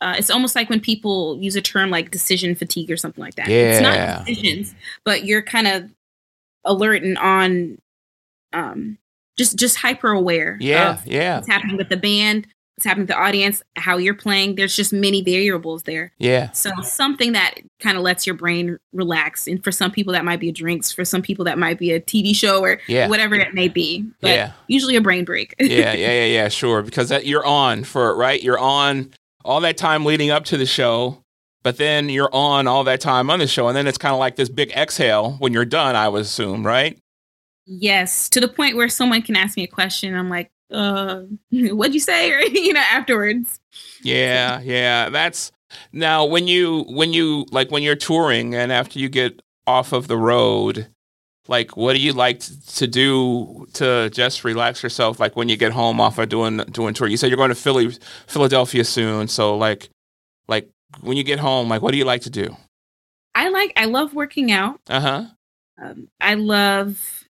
uh, 0.00 0.14
it's 0.16 0.30
almost 0.30 0.54
like 0.54 0.70
when 0.70 0.80
people 0.80 1.38
use 1.40 1.56
a 1.56 1.60
term 1.62 1.90
like 1.90 2.10
decision 2.10 2.54
fatigue 2.54 2.90
or 2.90 2.96
something 2.96 3.22
like 3.22 3.34
that. 3.34 3.48
Yeah. 3.48 3.56
It's 3.72 3.80
not 3.80 4.26
decisions, 4.26 4.74
but 5.04 5.24
you're 5.24 5.42
kind 5.42 5.66
of 5.66 5.90
alert 6.64 7.02
and 7.02 7.18
on, 7.18 7.78
um, 8.52 8.98
just 9.36 9.56
just 9.56 9.76
hyper 9.76 10.10
aware. 10.10 10.56
Yeah, 10.60 11.00
yeah. 11.04 11.36
What's 11.36 11.48
happening 11.48 11.76
with 11.76 11.88
the 11.88 11.96
band? 11.96 12.46
what's 12.76 12.86
happening 12.86 13.02
with 13.02 13.08
the 13.08 13.20
audience, 13.20 13.60
how 13.74 13.96
you're 13.96 14.14
playing. 14.14 14.54
There's 14.54 14.76
just 14.76 14.92
many 14.92 15.20
variables 15.20 15.82
there. 15.82 16.12
Yeah. 16.18 16.52
So 16.52 16.70
something 16.84 17.32
that 17.32 17.54
kind 17.80 17.96
of 17.96 18.04
lets 18.04 18.24
your 18.24 18.36
brain 18.36 18.78
relax. 18.92 19.48
And 19.48 19.64
for 19.64 19.72
some 19.72 19.90
people 19.90 20.12
that 20.12 20.24
might 20.24 20.38
be 20.38 20.48
a 20.48 20.52
drinks, 20.52 20.92
for 20.92 21.04
some 21.04 21.20
people 21.20 21.44
that 21.46 21.58
might 21.58 21.76
be 21.80 21.90
a 21.90 22.00
TV 22.00 22.36
show 22.36 22.60
or 22.62 22.80
Yeah. 22.86 23.08
whatever 23.08 23.34
it 23.34 23.52
may 23.52 23.66
be. 23.66 24.08
But 24.20 24.30
Yeah. 24.30 24.52
usually 24.68 24.94
a 24.94 25.00
brain 25.00 25.24
break. 25.24 25.56
yeah, 25.58 25.92
yeah, 25.92 25.94
yeah, 25.94 26.24
yeah, 26.42 26.48
sure. 26.48 26.82
Because 26.82 27.08
that, 27.08 27.26
you're 27.26 27.44
on 27.44 27.82
for 27.82 28.10
it, 28.10 28.14
right. 28.14 28.40
You're 28.40 28.60
on 28.60 29.10
all 29.48 29.60
that 29.62 29.76
time 29.76 30.04
leading 30.04 30.30
up 30.30 30.44
to 30.46 30.56
the 30.56 30.66
show, 30.66 31.24
but 31.62 31.78
then 31.78 32.08
you're 32.08 32.30
on 32.32 32.66
all 32.66 32.84
that 32.84 33.00
time 33.00 33.30
on 33.30 33.38
the 33.38 33.46
show, 33.46 33.66
and 33.68 33.76
then 33.76 33.86
it's 33.86 33.98
kind 33.98 34.12
of 34.12 34.18
like 34.18 34.36
this 34.36 34.48
big 34.48 34.70
exhale 34.72 35.32
when 35.38 35.52
you're 35.52 35.64
done. 35.64 35.96
I 35.96 36.08
would 36.08 36.22
assume, 36.22 36.66
right? 36.66 36.98
yes. 37.68 38.28
To 38.30 38.40
the 38.40 38.48
point 38.48 38.76
where 38.76 38.88
someone 38.88 39.22
can 39.22 39.36
ask 39.36 39.56
me 39.56 39.62
a 39.62 39.68
question. 39.68 40.14
I'm 40.16 40.30
like, 40.30 40.50
uh, 40.72 41.20
what'd 41.50 41.94
you 41.94 42.00
say? 42.00 42.32
Or, 42.32 42.40
you 42.40 42.72
know, 42.72 42.80
afterwards. 42.80 43.60
Yeah, 44.02 44.60
yeah. 44.60 45.10
That's 45.10 45.52
now 45.92 46.24
when 46.24 46.48
you 46.48 46.84
when 46.88 47.12
you 47.12 47.46
like 47.50 47.70
when 47.70 47.82
you're 47.82 47.96
touring 47.96 48.54
and 48.54 48.72
after 48.72 48.98
you 48.98 49.08
get 49.08 49.42
off 49.66 49.92
of 49.92 50.08
the 50.08 50.16
road. 50.16 50.88
Like, 51.48 51.76
what 51.76 51.94
do 51.94 51.98
you 52.00 52.12
like 52.12 52.40
to 52.40 52.86
do 52.86 53.66
to 53.74 54.10
just 54.10 54.44
relax 54.44 54.82
yourself? 54.82 55.18
Like 55.18 55.34
when 55.34 55.48
you 55.48 55.56
get 55.56 55.72
home 55.72 56.00
off 56.00 56.18
of 56.18 56.28
doing 56.28 56.58
doing 56.70 56.94
tour. 56.94 57.08
You 57.08 57.16
said 57.16 57.30
you're 57.30 57.38
going 57.38 57.48
to 57.48 57.54
Philly, 57.54 57.90
Philadelphia 58.26 58.84
soon. 58.84 59.28
So 59.28 59.56
like, 59.56 59.88
like 60.46 60.68
when 61.00 61.16
you 61.16 61.24
get 61.24 61.38
home, 61.38 61.68
like 61.68 61.80
what 61.82 61.92
do 61.92 61.98
you 61.98 62.04
like 62.04 62.22
to 62.22 62.30
do? 62.30 62.56
I 63.34 63.48
like, 63.48 63.72
I 63.76 63.86
love 63.86 64.14
working 64.14 64.52
out. 64.52 64.80
Uh 64.88 65.00
huh. 65.00 65.24
Um, 65.82 66.08
I 66.20 66.34
love 66.34 67.24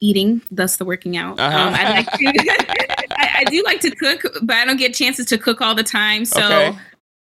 eating, 0.00 0.42
thus 0.50 0.76
the 0.76 0.84
working 0.84 1.16
out. 1.16 1.38
Uh-huh. 1.38 1.58
Um, 1.58 1.74
I 1.74 1.90
like 1.90 2.12
to, 2.12 2.24
I, 3.16 3.30
I 3.38 3.44
do 3.44 3.62
like 3.64 3.80
to 3.80 3.90
cook, 3.90 4.22
but 4.42 4.56
I 4.56 4.64
don't 4.64 4.76
get 4.76 4.94
chances 4.94 5.26
to 5.26 5.38
cook 5.38 5.60
all 5.60 5.74
the 5.74 5.82
time. 5.82 6.24
So 6.24 6.44
Okay. 6.44 6.78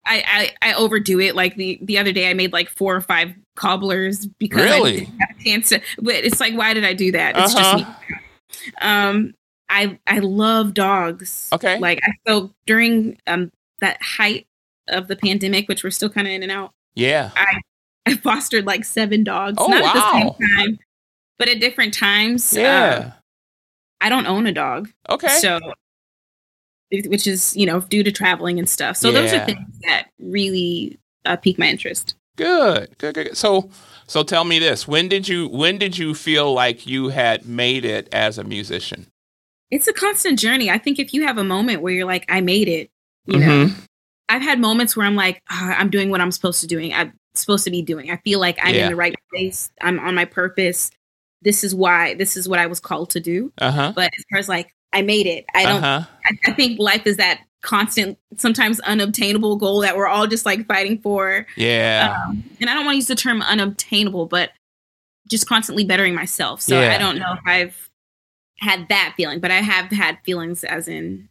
I, 0.10 0.52
I, 0.62 0.69
I 0.72 0.74
overdo 0.74 1.19
it. 1.19 1.36
Like 1.36 1.56
the, 1.56 1.80
the 1.82 1.98
other 2.00 2.12
day, 2.12 2.30
I 2.30 2.34
made 2.34 2.52
like 2.52 2.67
four 2.69 2.95
or 2.95 3.02
five 3.02 3.34
cobblers 3.56 4.26
because 4.26 4.63
Really? 4.63 4.93
I 4.93 5.00
didn't 5.06 5.19
have 5.19 5.30
a 5.39 5.43
chance 5.43 5.69
to. 5.69 5.82
But 6.02 6.15
it's 6.15 6.39
like, 6.39 6.56
why 6.56 6.74
did 6.74 6.84
I 6.84 6.93
do 6.93 7.12
that? 7.13 7.38
It's 7.38 7.56
Uh-huh. 7.56 7.78
just 7.78 7.89
me. 8.10 8.15
Um, 8.82 9.34
I 9.69 10.00
I 10.08 10.19
love 10.19 10.74
dogs. 10.74 11.48
Okay. 11.54 11.78
Like 11.78 12.00
I 12.04 12.12
so 12.28 12.52
during 12.65 13.19
um 13.28 13.52
that 13.82 14.02
height 14.02 14.48
of 14.88 15.08
the 15.08 15.15
pandemic, 15.15 15.67
which 15.69 15.84
we're 15.84 15.91
still 15.91 16.10
kind 16.10 16.26
of 16.28 16.34
in 16.34 16.41
and 16.41 16.52
out. 16.52 16.74
Yeah. 16.95 17.30
I 17.36 17.60
I 18.08 18.15
fostered 18.15 18.65
like 18.65 18.84
seven 18.86 19.24
dogs. 19.24 19.58
Oh, 19.60 19.67
not 19.67 19.84
at 19.84 19.93
the 19.93 20.12
same 20.12 20.56
time, 20.58 20.80
but 21.38 21.48
at 21.50 21.60
different 21.60 21.93
times. 21.93 22.52
Yeah. 22.52 23.12
I 24.02 24.10
don't 24.10 24.26
own 24.26 24.48
a 24.48 24.52
dog. 24.52 24.89
okay. 25.10 25.28
So, 25.39 25.60
which 26.91 27.28
is, 27.28 27.56
you 27.56 27.65
know, 27.65 27.82
due 27.82 28.04
to 28.04 28.12
traveling 28.12 28.58
and 28.60 28.67
stuff. 28.67 28.97
So 28.97 29.12
those 29.12 29.32
are 29.34 29.45
things 29.45 29.60
that 29.88 30.08
really 30.19 30.97
uh, 31.25 31.36
pique 31.36 31.60
my 31.60 31.67
interest. 31.67 32.15
good. 32.36 32.97
Good. 32.97 33.15
Good. 33.15 33.38
So, 33.38 33.69
so 34.08 34.23
tell 34.23 34.43
me 34.43 34.60
this: 34.60 34.88
when 34.88 35.08
did 35.08 35.28
you 35.28 35.47
when 35.49 35.78
did 35.78 35.97
you 35.97 36.13
feel 36.15 36.54
like 36.54 36.88
you 36.88 37.10
had 37.10 37.45
made 37.45 37.86
it 37.86 38.10
as 38.13 38.38
a 38.38 38.43
musician? 38.43 39.08
It's 39.71 39.88
a 39.88 39.93
constant 39.93 40.39
journey. 40.39 40.69
I 40.71 40.80
think 40.80 40.97
if 40.97 41.13
you 41.13 41.28
have 41.28 41.38
a 41.38 41.43
moment 41.43 41.82
where 41.84 41.93
you're 41.93 42.06
like, 42.08 42.25
I 42.28 42.41
made 42.41 42.67
it, 42.67 42.89
you 43.28 43.38
know, 43.39 43.65
Mhm. 43.67 43.73
I've 44.28 44.41
had 44.41 44.60
moments 44.60 44.95
where 44.97 45.06
I'm 45.06 45.15
like, 45.15 45.41
"Ah, 45.52 45.75
I'm 45.78 45.89
doing 45.91 46.10
what 46.10 46.21
I'm 46.21 46.32
supposed 46.32 46.62
to 46.62 46.67
doing. 46.67 46.91
I'm 46.93 47.13
supposed 47.36 47.65
to 47.65 47.71
be 47.71 47.82
doing. 47.84 48.10
I 48.10 48.17
feel 48.17 48.39
like 48.39 48.58
I'm 48.63 48.73
Yeah. 48.73 48.86
in 48.86 48.89
the 48.91 48.95
right 48.95 49.13
place. 49.32 49.69
I'm 49.82 49.99
on 49.99 50.15
my 50.15 50.25
purpose. 50.25 50.89
This 51.43 51.63
is 51.63 51.75
why. 51.75 52.15
This 52.15 52.36
is 52.36 52.49
what 52.49 52.58
I 52.60 52.65
was 52.65 52.80
called 52.80 53.12
to 53.12 53.19
do. 53.19 53.52
Uh 53.60 53.71
huh. 53.71 53.93
But 53.95 54.06
as 54.17 54.23
far 54.32 54.39
as 54.39 54.49
like, 54.49 54.73
I 54.93 55.02
made 55.02 55.28
it. 55.28 55.45
I 55.54 55.63
don't. 55.63 55.84
Uh 55.84 56.02
huh. 56.02 56.08
I, 56.25 56.52
I 56.52 56.54
think 56.54 56.80
life 56.80 57.06
is 57.06 57.17
that 57.17 57.41
constant, 57.62 58.17
sometimes 58.38 58.80
unobtainable 58.82 59.58
goal 59.58 59.82
that 59.82 59.95
we're 59.97 60.08
all 60.08 60.28
just 60.28 60.45
like 60.45 60.65
fighting 60.67 60.99
for. 60.99 61.45
Yeah. 61.58 62.17
Um, 62.28 62.43
and 62.62 62.69
I 62.69 62.73
don't 62.73 62.86
want 62.86 62.93
to 62.93 62.97
use 62.97 63.08
the 63.08 63.15
term 63.15 63.41
unobtainable, 63.41 64.25
but 64.28 64.52
just 65.28 65.47
constantly 65.47 65.84
bettering 65.86 66.15
myself. 66.15 66.62
So 66.62 66.80
Yeah. 66.80 66.93
I 66.93 66.97
don't 66.97 67.19
know 67.19 67.34
if 67.34 67.39
I've 67.45 67.89
had 68.60 68.88
that 68.89 69.13
feeling, 69.15 69.39
but 69.39 69.52
I 69.52 69.62
have 69.62 69.91
had 69.91 70.17
feelings 70.25 70.63
as 70.63 70.88
in 70.88 71.30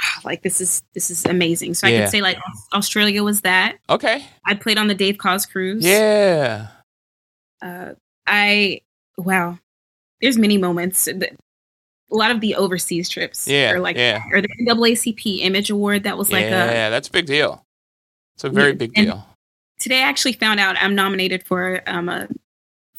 "Ah, 0.00 0.20
like 0.24 0.42
this 0.42 0.60
is 0.60 0.82
this 0.94 1.10
is 1.10 1.24
amazing. 1.24 1.74
So 1.74 1.86
I 1.86 1.90
can 1.92 2.08
say 2.08 2.20
like 2.20 2.36
Australia 2.74 3.22
was 3.22 3.40
that. 3.42 3.78
okay. 3.88 4.26
I 4.44 4.54
played 4.54 4.76
on 4.78 4.88
the 4.88 4.94
Dave 4.94 5.16
Koz 5.18 5.46
cruise. 5.50 5.84
Yeah. 5.84 6.68
Uh, 7.62 7.94
I 8.26 8.80
wow. 9.16 9.58
There's 10.20 10.36
many 10.38 10.58
moments. 10.58 11.08
A 12.12 12.14
lot 12.14 12.30
of 12.30 12.40
the 12.40 12.54
overseas 12.56 13.08
trips. 13.08 13.48
Yeah, 13.48 13.72
Or 13.72 13.80
like 13.80 13.96
yeah. 13.96 14.22
or 14.30 14.42
the 14.42 14.48
NAACP 14.60 15.40
Image 15.40 15.70
Award 15.70 16.02
that 16.04 16.18
was 16.18 16.30
like 16.30 16.44
a 16.44 16.48
yeah. 16.50 16.90
That's 16.90 17.08
a 17.08 17.12
big 17.12 17.26
deal. 17.26 17.64
It's 18.34 18.44
a 18.44 18.50
very 18.50 18.68
Yeah, 18.70 18.74
big 18.76 18.94
deal. 18.94 19.26
today 19.80 19.98
I 20.02 20.08
actually 20.08 20.34
found 20.34 20.60
out 20.60 20.76
I'm 20.80 20.94
nominated 20.94 21.42
for 21.44 21.80
um 21.86 22.08
a 22.08 22.28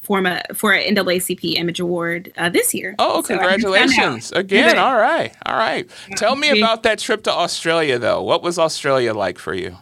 for 0.01 0.19
a 0.19 0.41
for 0.53 0.73
an 0.73 0.95
NAACP 0.95 1.53
Image 1.55 1.79
Award 1.79 2.33
uh, 2.37 2.49
this 2.49 2.73
year. 2.73 2.95
Oh, 2.99 3.21
So 3.21 3.35
I 3.35 3.37
just 3.37 3.39
found 3.39 3.41
out. 3.41 3.49
congratulations 3.61 4.31
again! 4.33 4.75
Yeah. 4.75 4.83
All 4.83 4.97
right, 4.97 5.33
all 5.45 5.55
right. 5.57 5.89
Tell 6.17 6.35
me 6.35 6.49
about 6.59 6.83
that 6.83 6.99
trip 6.99 7.23
to 7.23 7.31
Australia, 7.31 7.97
though. 7.99 8.21
What 8.21 8.41
was 8.43 8.59
Australia 8.59 9.13
like 9.13 9.37
for 9.39 9.53
you? 9.53 9.77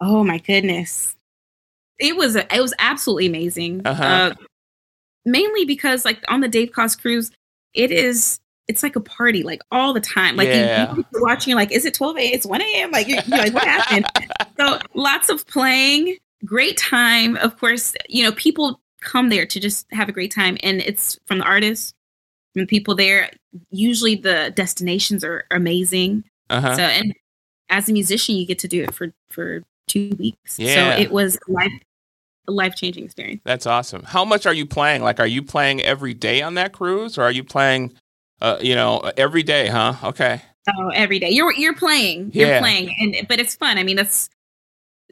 Oh 0.00 0.22
my 0.22 0.38
goodness, 0.38 1.16
it 1.98 2.16
was 2.16 2.36
it 2.36 2.46
was 2.60 2.72
absolutely 2.78 3.26
amazing. 3.26 3.82
Uh-huh. 3.84 4.02
Uh, 4.04 4.34
mainly 5.24 5.64
because 5.64 6.04
like 6.04 6.22
on 6.28 6.40
the 6.40 6.48
Dave 6.48 6.70
Koz 6.70 6.94
cruise, 7.00 7.30
it 7.74 7.90
is. 7.90 8.38
It's 8.68 8.82
like 8.82 8.96
a 8.96 9.00
party, 9.00 9.42
like 9.42 9.60
all 9.70 9.92
the 9.92 10.00
time. 10.00 10.36
Like 10.36 10.48
Yeah. 10.48 10.94
you, 10.94 11.04
are 11.14 11.22
watching, 11.22 11.50
you're 11.50 11.58
like, 11.58 11.72
is 11.72 11.84
it 11.84 11.94
12 11.94 12.16
a.m.? 12.16 12.30
It's 12.32 12.46
1 12.46 12.62
a.m. 12.62 12.90
Like, 12.90 13.08
you're, 13.08 13.20
you're 13.26 13.38
like, 13.38 13.54
what 13.54 13.64
happened? 13.64 14.06
so 14.58 14.78
lots 14.94 15.28
of 15.28 15.46
playing, 15.46 16.16
great 16.44 16.76
time. 16.76 17.36
Of 17.36 17.58
course, 17.58 17.94
you 18.08 18.22
know, 18.22 18.32
people 18.32 18.80
come 19.00 19.28
there 19.28 19.44
to 19.46 19.60
just 19.60 19.86
have 19.92 20.08
a 20.08 20.12
great 20.12 20.32
time, 20.32 20.56
and 20.62 20.80
it's 20.80 21.18
from 21.26 21.38
the 21.38 21.44
artists, 21.44 21.92
from 22.52 22.62
the 22.62 22.66
people 22.66 22.94
there. 22.94 23.30
Usually, 23.70 24.14
the 24.14 24.52
destinations 24.56 25.22
are 25.24 25.44
amazing. 25.50 26.24
Uh-huh. 26.50 26.76
So, 26.76 26.82
and 26.82 27.14
as 27.68 27.88
a 27.88 27.92
musician, 27.92 28.36
you 28.36 28.46
get 28.46 28.58
to 28.60 28.68
do 28.68 28.82
it 28.82 28.94
for 28.94 29.12
for 29.28 29.62
two 29.88 30.16
weeks. 30.18 30.58
Yeah. 30.58 30.74
So 30.96 31.02
it 31.02 31.10
was 31.10 31.38
life 31.48 31.70
a 32.46 32.52
life 32.52 32.74
changing 32.74 33.04
experience. 33.04 33.40
That's 33.44 33.66
awesome. 33.66 34.02
How 34.02 34.24
much 34.24 34.46
are 34.46 34.54
you 34.54 34.66
playing? 34.66 35.02
Like, 35.02 35.20
are 35.20 35.26
you 35.26 35.42
playing 35.42 35.82
every 35.82 36.14
day 36.14 36.42
on 36.42 36.54
that 36.54 36.72
cruise, 36.72 37.16
or 37.18 37.22
are 37.22 37.30
you 37.30 37.44
playing, 37.44 37.94
uh, 38.44 38.58
you 38.60 38.74
know, 38.74 38.98
every 39.16 39.42
day? 39.42 39.68
Huh? 39.68 39.94
Okay. 40.04 40.40
Oh, 40.68 40.88
every 40.94 41.18
day 41.18 41.30
you're 41.30 41.52
you're 41.52 41.74
playing, 41.74 42.30
you're 42.34 42.48
Yeah. 42.48 42.60
playing, 42.60 42.94
and 43.00 43.28
but 43.28 43.40
it's 43.40 43.54
fun. 43.54 43.78
I 43.78 43.82
mean, 43.82 43.96
that's 43.96 44.28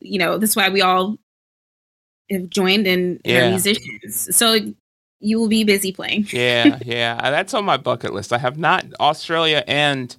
you 0.00 0.18
know 0.18 0.38
that's 0.38 0.54
why 0.56 0.68
we 0.68 0.82
all 0.82 1.16
have 2.30 2.48
joined 2.50 2.86
and 2.86 3.20
Yeah. 3.24 3.46
are 3.46 3.50
musicians. 3.50 4.34
So 4.36 4.58
you 5.20 5.38
will 5.40 5.48
be 5.48 5.64
busy 5.64 5.92
playing. 5.92 6.26
Yeah, 6.32 6.78
yeah. 6.84 7.18
Uh, 7.22 7.30
That's 7.30 7.54
on 7.54 7.64
my 7.64 7.76
bucket 7.76 8.12
list. 8.12 8.32
I 8.32 8.38
have 8.38 8.58
not 8.58 8.84
Australia 9.00 9.62
and 9.66 10.16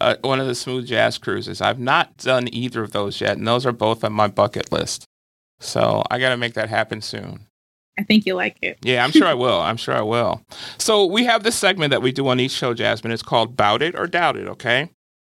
uh, 0.00 0.16
one 0.22 0.40
of 0.40 0.46
the 0.46 0.54
smooth 0.54 0.86
jazz 0.86 1.18
cruises. 1.18 1.60
I've 1.60 1.78
not 1.80 2.16
done 2.18 2.52
either 2.52 2.82
of 2.82 2.92
those 2.92 3.20
yet, 3.20 3.38
and 3.38 3.46
those 3.48 3.64
are 3.66 3.72
both 3.72 4.04
on 4.04 4.12
my 4.12 4.28
bucket 4.28 4.70
list. 4.70 5.06
So 5.58 6.02
I 6.10 6.18
got 6.18 6.30
to 6.30 6.36
make 6.36 6.54
that 6.54 6.68
happen 6.68 7.00
soon. 7.00 7.45
I 7.98 8.02
think 8.02 8.26
you'll 8.26 8.36
like 8.36 8.56
it. 8.62 8.78
Yeah, 8.82 9.02
I'm 9.04 9.10
sure 9.10 9.26
I 9.26 9.34
will. 9.34 9.58
I'm 9.60 9.76
sure 9.78 9.94
I 9.94 10.02
will. 10.02 10.42
So 10.78 11.06
we 11.06 11.24
have 11.24 11.42
this 11.44 11.56
segment 11.56 11.90
that 11.90 12.02
we 12.02 12.12
do 12.12 12.28
on 12.28 12.38
each 12.40 12.50
show, 12.52 12.74
Jazmin. 12.74 13.10
It's 13.10 13.22
called 13.22 13.56
Bout 13.56 13.80
It 13.82 13.94
or 13.98 14.06
Doubt 14.06 14.36
It, 14.36 14.46
okay? 14.48 14.90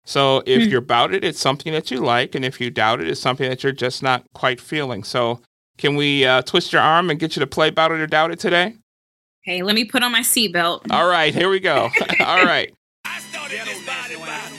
So 0.05 0.43
if 0.45 0.63
Hmm. 0.63 0.69
you're 0.69 0.79
about 0.79 1.13
it, 1.13 1.23
it's 1.23 1.39
something 1.39 1.73
that 1.73 1.89
you 1.91 1.99
like, 1.99 2.35
and 2.35 2.43
if 2.45 2.61
you 2.61 2.69
doubt 2.69 3.01
it, 3.01 3.07
it's 3.07 3.19
something 3.21 3.49
that 3.49 3.63
you're 3.63 3.71
just 3.71 4.01
not 4.03 4.23
quite 4.33 4.61
feeling. 4.61 5.03
So 5.03 5.41
can 5.77 5.95
we 5.95 6.25
uh, 6.25 6.41
twist 6.43 6.71
your 6.73 6.81
arm 6.83 7.09
and 7.09 7.19
get 7.19 7.35
you 7.35 7.39
to 7.39 7.47
play 7.47 7.69
Bout 7.71 7.91
It 7.91 7.99
or 7.99 8.07
Doubt 8.07 8.31
It 8.31 8.39
today? 8.39 8.75
Hey, 9.43 9.63
let 9.63 9.73
me 9.73 9.85
put 9.85 10.03
on 10.03 10.11
my 10.11 10.21
seatbelt. 10.21 10.91
All 10.91 11.07
right, 11.07 11.33
here 11.33 11.49
we 11.49 11.59
go. 11.59 11.89
All 12.19 12.45
right. 12.45 12.71
I 13.05 13.19
started 13.19 13.59
this 13.65 13.83
body 13.87 14.15
battle. 14.17 14.57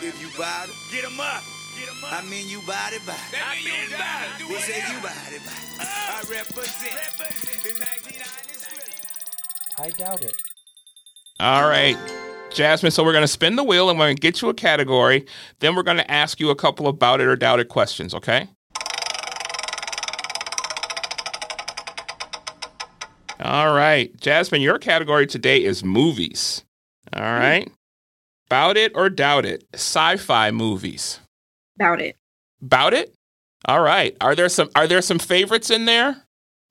If 0.00 0.20
you 0.22 0.28
bout 0.38 0.68
it, 0.68 0.74
Get 0.90 1.04
'em 1.04 1.20
up. 1.20 1.42
Get 1.78 1.88
'em 1.88 2.04
up. 2.04 2.12
I 2.24 2.28
mean 2.30 2.48
you 2.48 2.60
bout 2.66 2.92
it, 2.94 3.04
bout 3.06 3.16
it. 3.30 3.38
I 3.46 3.56
mean 3.56 3.90
you 3.90 3.96
bout 3.96 4.24
it. 4.24 4.38
Do 4.38 4.48
We 4.48 4.58
say 4.60 4.76
you 4.78 5.00
bout 5.02 5.32
it, 5.32 5.44
bout 5.44 5.52
it. 5.60 5.61
I 5.88 6.22
represent. 6.30 6.94
represent. 7.18 7.66
It's 7.66 7.78
1993. 7.78 9.84
I 9.84 9.90
doubt 9.90 10.22
it. 10.22 10.34
All 11.40 11.68
right. 11.68 11.96
Jazmin, 12.50 12.92
so 12.92 13.02
we're 13.02 13.12
going 13.12 13.22
to 13.22 13.28
spin 13.28 13.56
the 13.56 13.64
wheel 13.64 13.88
and 13.88 13.98
we're 13.98 14.06
going 14.06 14.16
to 14.16 14.20
get 14.20 14.42
you 14.42 14.48
a 14.48 14.54
category. 14.54 15.26
Then 15.60 15.74
we're 15.74 15.82
going 15.82 15.96
to 15.96 16.10
ask 16.10 16.38
you 16.38 16.50
a 16.50 16.54
couple 16.54 16.86
of 16.86 16.98
bout 16.98 17.20
it 17.20 17.26
or 17.26 17.34
doubt 17.34 17.60
it 17.60 17.68
questions, 17.68 18.14
okay? 18.14 18.48
All 23.40 23.74
right. 23.74 24.14
Jazmin, 24.18 24.60
your 24.60 24.78
category 24.78 25.26
today 25.26 25.64
is 25.64 25.82
movies. 25.82 26.64
All 27.12 27.22
hmm. 27.22 27.28
right. 27.28 27.70
Bout 28.48 28.76
it 28.76 28.92
or 28.94 29.08
doubt 29.08 29.46
it? 29.46 29.64
Sci 29.74 30.16
fi 30.16 30.50
movies. 30.50 31.20
About 31.76 32.00
it. 32.00 32.16
Bout 32.60 32.92
it? 32.92 33.14
All 33.66 33.80
right. 33.82 34.16
Are 34.20 34.34
there 34.34 34.48
some 34.48 34.70
are 34.74 34.86
there 34.86 35.02
some 35.02 35.18
favorites 35.18 35.70
in 35.70 35.84
there? 35.84 36.16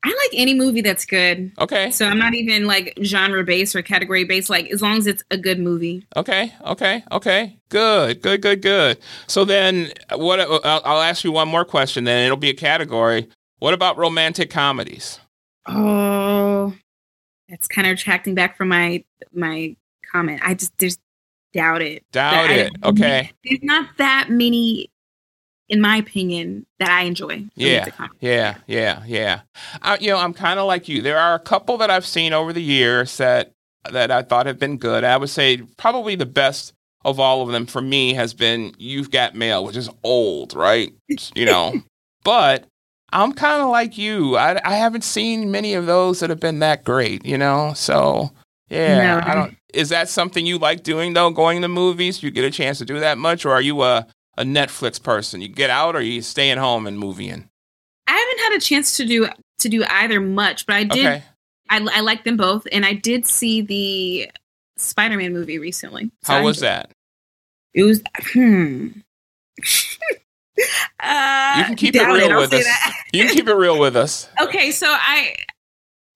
I 0.03 0.07
like 0.07 0.31
any 0.33 0.55
movie 0.55 0.81
that's 0.81 1.05
good. 1.05 1.51
Okay. 1.59 1.91
So 1.91 2.07
I'm 2.07 2.17
not 2.17 2.33
even 2.33 2.65
like 2.65 2.97
genre 3.03 3.43
based 3.43 3.75
or 3.75 3.83
category 3.83 4.23
based. 4.23 4.49
Like 4.49 4.67
as 4.71 4.81
long 4.81 4.97
as 4.97 5.05
it's 5.05 5.23
a 5.29 5.37
good 5.37 5.59
movie. 5.59 6.07
Okay, 6.17 6.51
okay, 6.65 7.03
okay. 7.11 7.57
Good, 7.69 8.21
good, 8.23 8.41
good, 8.41 8.61
good. 8.63 8.97
So 9.27 9.45
then, 9.45 9.91
what? 10.15 10.39
Uh, 10.39 10.59
I'll, 10.63 10.81
I'll 10.85 11.01
ask 11.01 11.23
you 11.23 11.31
one 11.31 11.47
more 11.47 11.63
question. 11.63 12.03
Then 12.03 12.25
it'll 12.25 12.35
be 12.37 12.49
a 12.49 12.53
category. 12.55 13.29
What 13.59 13.75
about 13.75 13.95
romantic 13.97 14.49
comedies? 14.49 15.19
Oh, 15.67 16.73
that's 17.47 17.67
kind 17.67 17.85
of 17.87 17.91
retracting 17.91 18.33
back 18.33 18.57
from 18.57 18.69
my 18.69 19.03
my 19.31 19.75
comment. 20.11 20.41
I 20.43 20.55
just 20.55 20.75
just 20.79 20.99
doubt 21.53 21.81
it. 21.83 22.03
Doubt 22.11 22.49
I- 22.49 22.53
it. 22.53 22.71
Okay. 22.83 23.31
There's 23.45 23.61
not 23.61 23.87
that 23.97 24.29
many, 24.31 24.89
in 25.71 25.79
my 25.79 25.95
opinion, 25.95 26.65
that 26.79 26.89
I 26.89 27.03
enjoy. 27.03 27.45
Yeah, 27.55 27.87
yeah, 28.19 28.55
yeah, 28.67 29.03
yeah. 29.07 29.41
I, 29.81 29.97
you 29.99 30.09
know, 30.09 30.17
I'm 30.17 30.33
kind 30.33 30.59
of 30.59 30.67
like 30.67 30.89
you. 30.89 31.01
There 31.01 31.17
are 31.17 31.33
a 31.33 31.39
couple 31.39 31.77
that 31.77 31.89
I've 31.89 32.05
seen 32.05 32.33
over 32.33 32.51
the 32.51 32.61
years 32.61 33.17
that 33.17 33.53
that 33.89 34.11
I 34.11 34.21
thought 34.21 34.45
have 34.45 34.59
been 34.59 34.77
good. 34.77 35.05
I 35.05 35.15
would 35.15 35.29
say 35.29 35.61
probably 35.77 36.15
the 36.15 36.25
best 36.25 36.73
of 37.05 37.19
all 37.19 37.41
of 37.41 37.53
them 37.53 37.65
for 37.65 37.81
me 37.81 38.13
has 38.13 38.33
been 38.33 38.75
You've 38.77 39.11
Got 39.11 39.33
Mail, 39.33 39.63
which 39.63 39.77
is 39.77 39.89
old, 40.03 40.53
right? 40.53 40.93
You 41.33 41.45
know, 41.45 41.81
but 42.25 42.65
I'm 43.13 43.31
kind 43.31 43.61
of 43.61 43.69
like 43.69 43.97
you. 43.97 44.35
I, 44.35 44.59
I 44.65 44.75
haven't 44.75 45.05
seen 45.05 45.51
many 45.51 45.73
of 45.73 45.85
those 45.85 46.19
that 46.19 46.29
have 46.29 46.41
been 46.41 46.59
that 46.59 46.83
great. 46.83 47.25
You 47.25 47.37
know, 47.37 47.71
so 47.75 48.31
yeah. 48.69 49.19
No. 49.21 49.21
I 49.25 49.35
don't. 49.35 49.57
Is 49.73 49.87
that 49.87 50.09
something 50.09 50.45
you 50.45 50.57
like 50.57 50.83
doing 50.83 51.13
though? 51.13 51.29
Going 51.29 51.61
to 51.61 51.69
movies? 51.69 52.21
You 52.21 52.29
get 52.29 52.43
a 52.43 52.51
chance 52.51 52.77
to 52.79 52.85
do 52.85 52.99
that 52.99 53.17
much, 53.17 53.45
or 53.45 53.53
are 53.53 53.61
you 53.61 53.83
a 53.83 54.05
a 54.37 54.43
Netflix 54.43 55.01
person? 55.01 55.41
You 55.41 55.47
get 55.47 55.69
out, 55.69 55.95
or 55.95 56.01
you 56.01 56.21
staying 56.21 56.57
home 56.57 56.87
and 56.87 56.97
movie 56.97 57.29
in? 57.29 57.49
I 58.07 58.11
haven't 58.11 58.51
had 58.51 58.57
a 58.57 58.61
chance 58.61 58.97
to 58.97 59.05
do 59.05 59.27
to 59.59 59.69
do 59.69 59.83
either 59.87 60.19
much, 60.19 60.65
but 60.65 60.75
I 60.75 60.83
did. 60.83 61.05
Okay. 61.05 61.23
I, 61.69 61.87
I 61.93 61.99
like 62.01 62.25
them 62.25 62.35
both, 62.35 62.67
and 62.71 62.85
I 62.85 62.93
did 62.93 63.25
see 63.25 63.61
the 63.61 64.29
Spider-Man 64.77 65.31
movie 65.31 65.57
recently. 65.57 66.11
So 66.23 66.33
How 66.33 66.43
was 66.43 66.59
that? 66.59 66.91
It 67.73 67.83
was 67.83 68.01
hmm. 68.33 68.89
uh, 70.99 71.55
You 71.57 71.63
can 71.63 71.75
keep 71.75 71.95
it 71.95 72.03
real 72.03 72.31
I'll 72.31 72.41
with 72.41 72.53
us. 72.53 72.65
You 73.13 73.25
can 73.25 73.33
keep 73.33 73.47
it 73.47 73.53
real 73.53 73.79
with 73.79 73.95
us. 73.95 74.29
okay, 74.41 74.71
so 74.71 74.87
I, 74.89 75.35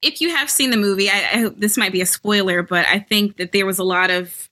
if 0.02 0.20
you 0.20 0.30
have 0.36 0.50
seen 0.50 0.72
the 0.72 0.78
movie, 0.78 1.10
I, 1.10 1.30
I 1.34 1.38
hope 1.40 1.58
this 1.58 1.78
might 1.78 1.94
be 1.94 2.02
a 2.02 2.06
spoiler, 2.06 2.62
but 2.62 2.86
I 2.88 3.00
think 3.00 3.38
that 3.38 3.54
there 3.54 3.66
was 3.66 3.80
a 3.80 3.84
lot 3.84 4.10
of 4.10 4.50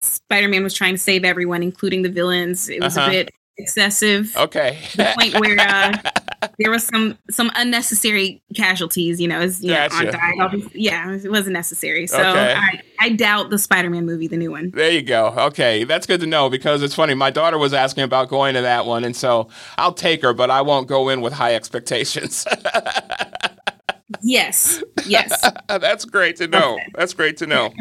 Spider-Man 0.00 0.62
was 0.62 0.74
trying 0.74 0.94
to 0.94 0.98
save 0.98 1.24
everyone, 1.24 1.62
including 1.62 2.02
the 2.02 2.08
villains. 2.10 2.68
It 2.68 2.82
was 2.82 2.96
Uh-huh. 2.96 3.08
a 3.08 3.10
bit 3.10 3.34
excessive. 3.60 4.36
Okay. 4.36 4.78
The 4.94 5.12
point 5.18 5.34
where 5.40 5.58
uh, 5.58 5.92
there 6.60 6.70
was 6.70 6.84
some 6.86 7.18
some 7.28 7.50
unnecessary 7.56 8.40
casualties, 8.54 9.20
you 9.20 9.26
know, 9.26 9.40
as 9.40 9.60
you 9.64 9.70
Gotcha. 9.72 9.96
on 10.16 10.50
died. 10.60 10.62
Yeah, 10.74 11.12
it 11.16 11.28
wasn't 11.28 11.54
necessary. 11.54 12.06
So 12.06 12.20
Okay. 12.20 12.54
I, 12.56 12.80
I 13.00 13.08
doubt 13.10 13.50
the 13.50 13.58
Spider-Man 13.58 14.06
movie, 14.06 14.28
the 14.28 14.36
new 14.36 14.52
one. 14.52 14.70
there 14.70 14.92
you 14.92 15.02
go. 15.02 15.34
Okay, 15.36 15.82
that's 15.82 16.06
good 16.06 16.20
to 16.20 16.26
know 16.26 16.48
because 16.48 16.84
it's 16.84 16.94
funny. 16.94 17.14
My 17.14 17.30
daughter 17.30 17.58
was 17.58 17.74
asking 17.74 18.04
about 18.04 18.28
going 18.28 18.54
to 18.54 18.60
that 18.62 18.86
one, 18.86 19.02
and 19.04 19.16
so 19.16 19.48
I'll 19.76 19.92
take 19.92 20.22
her, 20.22 20.32
but 20.32 20.50
I 20.52 20.62
won't 20.62 20.86
go 20.86 21.08
in 21.08 21.20
with 21.20 21.32
high 21.32 21.56
expectations. 21.56 22.46
Yes, 24.28 24.82
yes. 25.06 25.42
That's 25.68 26.04
great 26.04 26.36
to 26.36 26.46
know. 26.48 26.78
That's 26.94 27.14
great 27.14 27.38
to 27.38 27.46
know. 27.46 27.72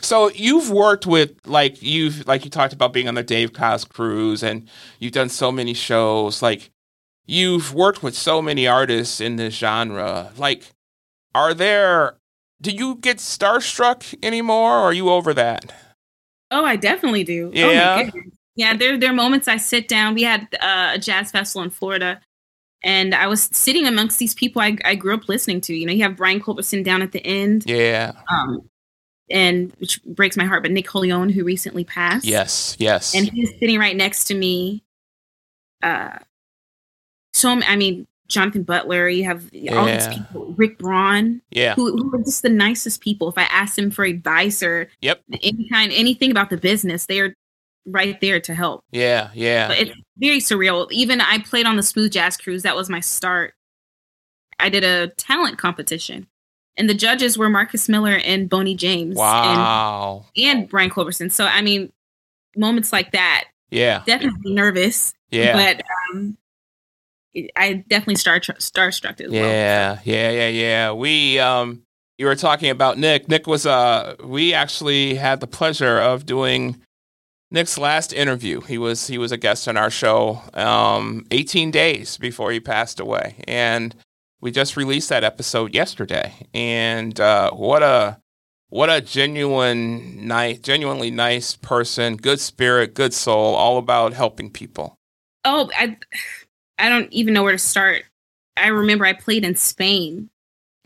So 0.00 0.28
you've 0.30 0.68
worked 0.68 1.06
with 1.06 1.30
like 1.46 1.80
you've 1.82 2.26
like 2.26 2.44
you 2.44 2.50
talked 2.50 2.72
about 2.72 2.92
being 2.92 3.06
on 3.06 3.14
the 3.14 3.22
Dave 3.22 3.52
Koz 3.52 3.88
cruise 3.88 4.42
and 4.42 4.68
you've 4.98 5.12
done 5.12 5.28
so 5.28 5.52
many 5.52 5.72
shows. 5.72 6.42
Like 6.42 6.70
you've 7.26 7.72
worked 7.72 8.02
with 8.02 8.16
so 8.16 8.42
many 8.42 8.66
artists 8.66 9.20
in 9.20 9.36
this 9.36 9.54
genre. 9.54 10.32
Like 10.36 10.72
are 11.32 11.54
there 11.54 12.16
do 12.60 12.72
you 12.72 12.96
get 12.96 13.18
starstruck 13.18 14.16
anymore 14.20 14.72
or 14.72 14.82
are 14.86 14.92
you 14.92 15.10
over 15.10 15.32
that? 15.34 15.72
Oh, 16.50 16.64
I 16.64 16.74
definitely 16.74 17.22
do. 17.22 17.52
Oh 17.54 17.70
Yeah? 17.70 17.96
my 17.96 18.04
goodness. 18.06 18.34
Yeah, 18.56 18.76
there 18.76 18.98
there 18.98 19.10
are 19.10 19.14
moments 19.14 19.46
I 19.46 19.58
sit 19.58 19.86
down. 19.86 20.14
We 20.14 20.24
had 20.24 20.48
uh, 20.60 20.92
a 20.94 20.98
jazz 20.98 21.30
festival 21.30 21.62
in 21.62 21.70
Florida, 21.70 22.20
and 22.84 23.14
I 23.14 23.26
was 23.26 23.44
sitting 23.52 23.86
amongst 23.86 24.18
these 24.20 24.34
people 24.34 24.62
I, 24.62 24.76
I 24.84 24.94
grew 24.94 25.14
up 25.14 25.28
listening 25.28 25.60
to. 25.62 25.74
You 25.74 25.86
know, 25.86 25.92
you 25.92 26.02
have 26.04 26.16
Brian 26.16 26.40
Culbertson 26.40 26.82
down 26.84 27.02
at 27.02 27.10
the 27.12 27.24
end, 27.26 27.64
Yeah. 27.66 28.12
um, 28.30 28.68
and 29.30 29.72
which 29.78 30.02
breaks 30.04 30.36
my 30.36 30.44
heart. 30.44 30.62
But 30.62 30.70
Nick 30.72 30.86
Colionne, 30.86 31.32
who 31.32 31.42
recently 31.44 31.84
passed, 31.84 32.24
Yes. 32.24 32.76
Yes. 32.78 33.14
and 33.14 33.28
he's 33.28 33.50
sitting 33.58 33.78
right 33.78 33.96
next 33.96 34.24
to 34.24 34.34
me. 34.34 34.84
Uh, 35.82 36.18
so 37.32 37.48
I 37.50 37.74
mean, 37.76 38.06
Jonathan 38.28 38.62
Butler. 38.62 39.08
You 39.08 39.24
have 39.24 39.44
all 39.72 39.86
these 39.86 40.08
people. 40.08 40.54
Rick 40.56 40.78
Braun, 40.78 41.42
yeah. 41.50 41.74
who, 41.74 41.96
who 41.96 42.14
are 42.14 42.22
just 42.22 42.42
the 42.42 42.48
nicest 42.48 43.00
people. 43.00 43.28
If 43.28 43.36
I 43.36 43.42
asked 43.44 43.76
them 43.76 43.90
for 43.90 44.04
advice 44.04 44.62
or 44.62 44.88
Yep. 45.02 45.20
any 45.42 45.68
kind, 45.68 45.92
anything 45.92 46.30
about 46.30 46.48
the 46.50 46.56
business, 46.56 47.06
they 47.06 47.20
are 47.20 47.34
right 47.86 48.20
there 48.20 48.40
to 48.40 48.54
help. 48.54 48.84
Yeah. 48.92 49.30
Yeah. 49.34 49.68
But 49.68 49.78
it's 49.78 49.92
very 50.18 50.38
surreal. 50.38 50.90
Even 50.90 51.20
I 51.20 51.38
played 51.38 51.66
on 51.66 51.76
the 51.76 51.82
Smooth 51.82 52.12
Jazz 52.12 52.36
Cruise. 52.36 52.62
That 52.62 52.76
was 52.76 52.88
my 52.88 53.00
start. 53.00 53.54
I 54.58 54.68
did 54.68 54.84
a 54.84 55.08
talent 55.16 55.58
competition, 55.58 56.26
and 56.76 56.88
the 56.88 56.94
judges 56.94 57.36
were 57.36 57.50
Marcus 57.50 57.88
Miller 57.88 58.20
and 58.24 58.48
Boney 58.48 58.74
James 58.76 59.16
Wow. 59.16 60.26
and 60.36 60.60
and 60.60 60.68
Brian 60.68 60.90
Culbertson. 60.90 61.30
So 61.30 61.44
I 61.44 61.60
mean, 61.60 61.92
moments 62.56 62.92
like 62.92 63.12
that 63.12 63.46
Yeah. 63.70 64.02
definitely 64.06 64.54
nervous, 64.54 65.12
Yeah. 65.30 65.52
but 65.74 65.82
um, 66.14 66.38
I 67.56 67.84
definitely 67.88 68.14
star 68.14 68.38
starstruck 68.40 69.20
as 69.20 69.30
well. 69.30 69.40
Yeah, 69.42 69.98
yeah, 70.04 70.30
yeah, 70.30 70.48
yeah. 70.48 70.92
We 70.92 71.40
um 71.40 71.82
you 72.16 72.26
were 72.26 72.36
talking 72.36 72.70
about 72.70 72.96
Nick. 72.96 73.28
Nick 73.28 73.48
was 73.48 73.66
uh 73.66 74.14
we 74.22 74.54
actually 74.54 75.16
had 75.16 75.40
the 75.40 75.48
pleasure 75.48 75.98
of 75.98 76.26
doing 76.26 76.80
Nick's 77.54 77.78
last 77.78 78.12
interview. 78.12 78.60
He 78.62 78.78
was 78.78 79.06
he 79.06 79.16
was 79.16 79.30
a 79.30 79.36
guest 79.36 79.68
on 79.68 79.76
our 79.76 79.88
show 79.88 80.42
um 80.54 81.24
18 81.30 81.70
days 81.70 82.16
before 82.18 82.50
he 82.50 82.58
passed 82.58 82.98
away. 82.98 83.36
And 83.46 83.94
we 84.40 84.50
just 84.50 84.76
released 84.76 85.08
that 85.10 85.22
episode 85.22 85.72
yesterday. 85.72 86.34
And 86.52 87.18
uh 87.20 87.52
what 87.52 87.84
a 87.84 88.18
what 88.70 88.90
a 88.90 89.00
genuine 89.00 90.26
nice 90.26 90.58
genuinely 90.58 91.12
nice 91.12 91.54
person, 91.54 92.16
good 92.16 92.40
spirit, 92.40 92.92
good 92.92 93.14
soul, 93.14 93.54
all 93.54 93.78
about 93.78 94.14
helping 94.14 94.50
people. 94.50 94.96
Oh, 95.44 95.70
I 95.78 95.96
I 96.80 96.88
don't 96.88 97.12
even 97.12 97.34
know 97.34 97.44
where 97.44 97.52
to 97.52 97.58
start. 97.58 98.02
I 98.56 98.66
remember 98.66 99.04
I 99.04 99.12
played 99.12 99.44
in 99.44 99.54
Spain 99.54 100.28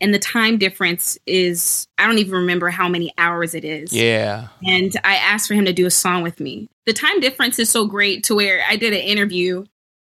and 0.01 0.13
the 0.13 0.19
time 0.19 0.57
difference 0.57 1.17
is 1.25 1.87
I 1.97 2.07
don't 2.07 2.17
even 2.19 2.33
remember 2.33 2.69
how 2.69 2.87
many 2.87 3.11
hours 3.17 3.53
it 3.53 3.65
is. 3.65 3.91
Yeah. 3.93 4.47
And 4.65 4.93
I 5.03 5.15
asked 5.15 5.47
for 5.47 5.53
him 5.53 5.65
to 5.65 5.73
do 5.73 5.85
a 5.85 5.91
song 5.91 6.23
with 6.23 6.39
me. 6.39 6.69
The 6.85 6.93
time 6.93 7.19
difference 7.19 7.59
is 7.59 7.69
so 7.69 7.85
great 7.85 8.23
to 8.25 8.35
where 8.35 8.63
I 8.67 8.75
did 8.75 8.93
an 8.93 8.99
interview 8.99 9.65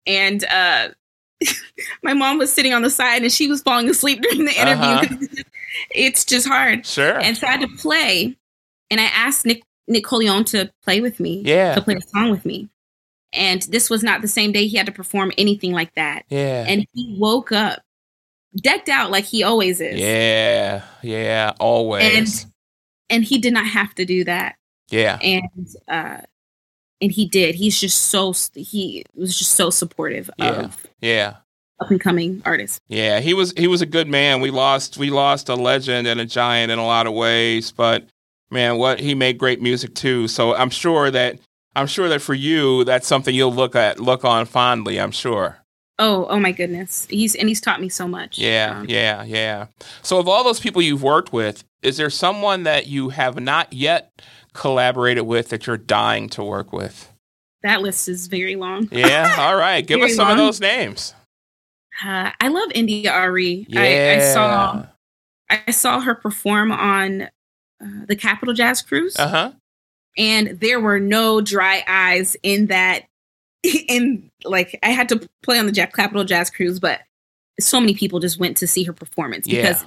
and 0.06 0.44
uh 0.44 0.88
my 2.02 2.14
mom 2.14 2.38
was 2.38 2.52
sitting 2.52 2.72
on 2.72 2.82
the 2.82 2.90
side 2.90 3.22
and 3.22 3.30
she 3.30 3.46
was 3.48 3.60
falling 3.62 3.88
asleep 3.90 4.22
during 4.22 4.44
the 4.46 4.60
interview. 4.60 5.16
Uh-huh. 5.16 5.42
It's, 5.90 6.24
just, 6.24 6.48
hard. 6.48 6.86
Sure. 6.86 7.20
And 7.20 7.36
so 7.36 7.46
I 7.46 7.50
had 7.50 7.60
to 7.60 7.68
play 7.76 8.34
and 8.90 8.98
I 8.98 9.04
asked 9.04 9.44
Nick 9.44 9.62
Colionne 9.90 10.46
to 10.46 10.72
play 10.82 11.02
with 11.02 11.20
me 11.20 11.42
Yeah. 11.44 11.74
to 11.74 11.82
play 11.82 11.96
a 11.96 12.00
song 12.00 12.30
with 12.30 12.46
me. 12.46 12.70
And 13.34 13.60
this 13.62 13.90
was 13.90 14.02
not 14.02 14.22
the 14.22 14.28
same 14.28 14.52
day 14.52 14.66
he 14.68 14.78
had 14.78 14.86
to 14.86 14.92
perform 14.92 15.32
anything 15.36 15.72
like 15.72 15.94
that. 15.94 16.24
yeah. 16.30 16.64
And 16.66 16.86
he 16.94 17.14
woke 17.18 17.52
up 17.52 17.82
decked 18.56 18.88
out 18.88 19.10
like 19.10 19.24
he 19.24 19.42
always 19.42 19.80
is. 19.80 19.98
Yeah, 20.00 20.82
yeah, 21.02 21.52
always. 21.60 22.42
And 22.44 22.52
and 23.10 23.24
he 23.24 23.38
did 23.38 23.52
not 23.52 23.66
have 23.66 23.94
to 23.96 24.04
do 24.04 24.24
that. 24.24 24.56
yeah, 24.90 25.18
And 25.22 25.68
uh 25.88 26.18
and 27.00 27.12
he 27.12 27.26
did. 27.26 27.54
He's 27.54 27.78
just 27.78 28.04
so 28.04 28.32
he 28.54 29.04
was 29.14 29.38
just 29.38 29.52
so 29.52 29.70
supportive 29.70 30.30
Yeah. 30.38 30.46
of 30.64 30.86
yeah, 31.00 31.34
up 31.80 31.90
and 31.90 32.00
coming 32.00 32.40
artists. 32.44 32.80
yeah. 32.88 33.20
He 33.20 33.34
was 33.34 33.52
he 33.56 33.66
was 33.66 33.82
a 33.82 33.86
good 33.86 34.08
man. 34.08 34.40
We 34.40 34.50
lost 34.50 34.96
we 34.96 35.10
lost 35.10 35.48
a 35.48 35.54
legend 35.54 36.06
and 36.06 36.20
a 36.20 36.24
giant 36.26 36.72
in 36.72 36.78
a 36.78 36.86
lot 36.86 37.06
of 37.06 37.12
ways, 37.12 37.70
but 37.72 38.06
man, 38.50 38.78
what 38.78 38.98
he 39.00 39.14
made 39.14 39.38
great 39.38 39.60
music 39.60 39.94
too. 39.94 40.26
So 40.28 40.54
I'm 40.54 40.70
sure 40.70 41.10
that 41.10 41.38
I'm 41.74 41.86
sure 41.86 42.08
that 42.08 42.22
for 42.22 42.32
you, 42.32 42.84
that's 42.84 43.06
something 43.06 43.34
you'll 43.34 43.52
look 43.52 43.76
at 43.76 44.00
look 44.00 44.24
on 44.24 44.46
fondly. 44.46 44.98
I'm 44.98 45.10
sure. 45.10 45.58
Oh, 45.98 46.26
oh 46.28 46.38
my 46.38 46.52
goodness. 46.52 47.06
He's 47.08 47.34
and 47.34 47.48
he's 47.48 47.60
taught 47.60 47.80
me 47.80 47.88
so 47.88 48.06
much. 48.06 48.38
Yeah, 48.38 48.80
Um, 48.80 48.86
yeah, 48.88 49.22
yeah. 49.24 49.66
So 50.02 50.18
of 50.18 50.28
all 50.28 50.44
those 50.44 50.60
people 50.60 50.82
you've 50.82 51.02
worked 51.02 51.32
with, 51.32 51.64
is 51.82 51.96
there 51.96 52.10
someone 52.10 52.64
that 52.64 52.86
you 52.86 53.08
have 53.10 53.40
not 53.40 53.72
yet 53.72 54.20
collaborated 54.52 55.24
with 55.26 55.48
that 55.50 55.66
you're 55.66 55.76
dying 55.78 56.28
to 56.30 56.44
work 56.44 56.72
with? 56.72 57.10
That 57.62 57.80
list 57.80 58.08
is 58.08 58.26
very 58.26 58.56
long. 58.56 58.88
Yeah. 58.92 59.34
All 59.38 59.56
right. 59.56 59.80
Give 59.86 60.00
us 60.02 60.14
some 60.14 60.28
of 60.30 60.36
those 60.36 60.60
names. 60.60 61.14
Uh, 62.04 62.30
I 62.40 62.48
love 62.48 62.68
India.Arie. 62.74 63.66
Yeah. 63.68 63.80
I, 63.80 64.16
I 64.16 64.32
saw 64.34 64.86
I 65.48 65.70
saw 65.70 66.00
her 66.00 66.14
perform 66.14 66.72
on 66.72 67.22
uh, 67.22 68.04
the 68.06 68.16
Capital 68.16 68.52
Jazz 68.52 68.82
Cruise, 68.82 69.16
Uh 69.18 69.28
huh. 69.28 69.52
and 70.18 70.60
there 70.60 70.78
were 70.80 71.00
no 71.00 71.40
dry 71.40 71.82
eyes 71.88 72.36
in 72.42 72.66
that. 72.66 73.04
In 73.88 74.30
like, 74.44 74.78
I 74.82 74.90
had 74.90 75.08
to 75.10 75.28
play 75.42 75.58
on 75.58 75.66
the 75.66 75.72
Ja- 75.72 75.86
Capital 75.86 76.24
Jazz 76.24 76.50
Cruise, 76.50 76.78
but 76.80 77.00
so 77.60 77.80
many 77.80 77.94
people 77.94 78.20
just 78.20 78.38
went 78.38 78.56
to 78.58 78.66
see 78.66 78.84
her 78.84 78.92
performance 78.92 79.46
Yeah. 79.46 79.62
because 79.62 79.84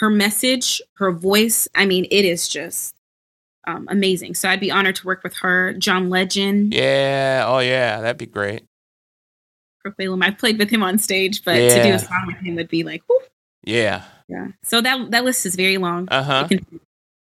her 0.00 0.10
message, 0.10 0.82
her 0.94 1.12
voice, 1.12 1.68
I 1.74 1.86
mean, 1.86 2.06
it 2.10 2.24
is 2.24 2.48
just 2.48 2.94
um, 3.66 3.86
amazing. 3.90 4.34
So 4.34 4.48
I'd 4.48 4.58
be 4.60 4.70
honored 4.72 4.96
to 4.96 5.06
work 5.06 5.22
with 5.22 5.34
her, 5.36 5.72
John 5.74 6.10
Legend, 6.10 6.74
Yeah. 6.74 7.44
Oh, 7.46 7.60
yeah. 7.60 8.00
That'd 8.00 8.18
be 8.18 8.26
great. 8.26 8.64
Balaam. 9.98 10.22
I've 10.22 10.38
played 10.38 10.58
with 10.58 10.70
him 10.70 10.82
on 10.82 10.98
stage, 10.98 11.44
but 11.44 11.54
to 11.54 11.82
do 11.82 11.92
a 11.94 11.98
song 11.98 12.24
with 12.28 12.36
him 12.36 12.54
would 12.54 12.68
be 12.68 12.84
like, 12.84 13.02
whew, 13.08 13.20
Yeah. 13.64 14.04
yeah. 14.28 14.48
So 14.62 14.80
that 14.80 15.10
that 15.10 15.24
list 15.24 15.44
is 15.44 15.56
very 15.56 15.76
long. 15.76 16.08
Uh 16.10 16.22
huh. 16.22 16.48
Can- 16.48 16.80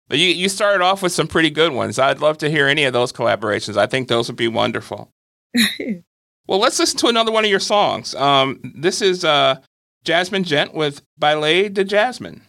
But 0.09 0.19
you 0.19 0.29
you 0.29 0.49
started 0.49 0.83
off 0.83 1.01
with 1.03 1.13
some 1.13 1.29
pretty 1.29 1.51
good 1.51 1.73
ones. 1.73 1.99
I'd 2.01 2.19
love 2.21 2.39
to 2.39 2.51
hear 2.51 2.67
any 2.67 2.83
of 2.85 2.93
those 2.93 3.13
collaborations. 3.13 3.77
I 3.77 3.87
think 3.87 4.09
those 4.09 4.27
would 4.29 4.37
be 4.37 4.49
wonderful. 4.49 5.11
Well, 6.49 6.61
let's 6.61 6.79
listen 6.79 6.99
to 7.01 7.09
another 7.09 7.31
one 7.31 7.45
of 7.45 7.51
your 7.51 7.61
songs. 7.61 8.15
Um, 8.15 8.59
this 8.75 9.03
is 9.03 9.23
uh, 9.23 9.61
Jazmin 10.07 10.47
Ghent 10.49 10.73
with 10.73 11.03
Ballet 11.19 11.69
de 11.69 11.85
Jasmine. 11.85 12.41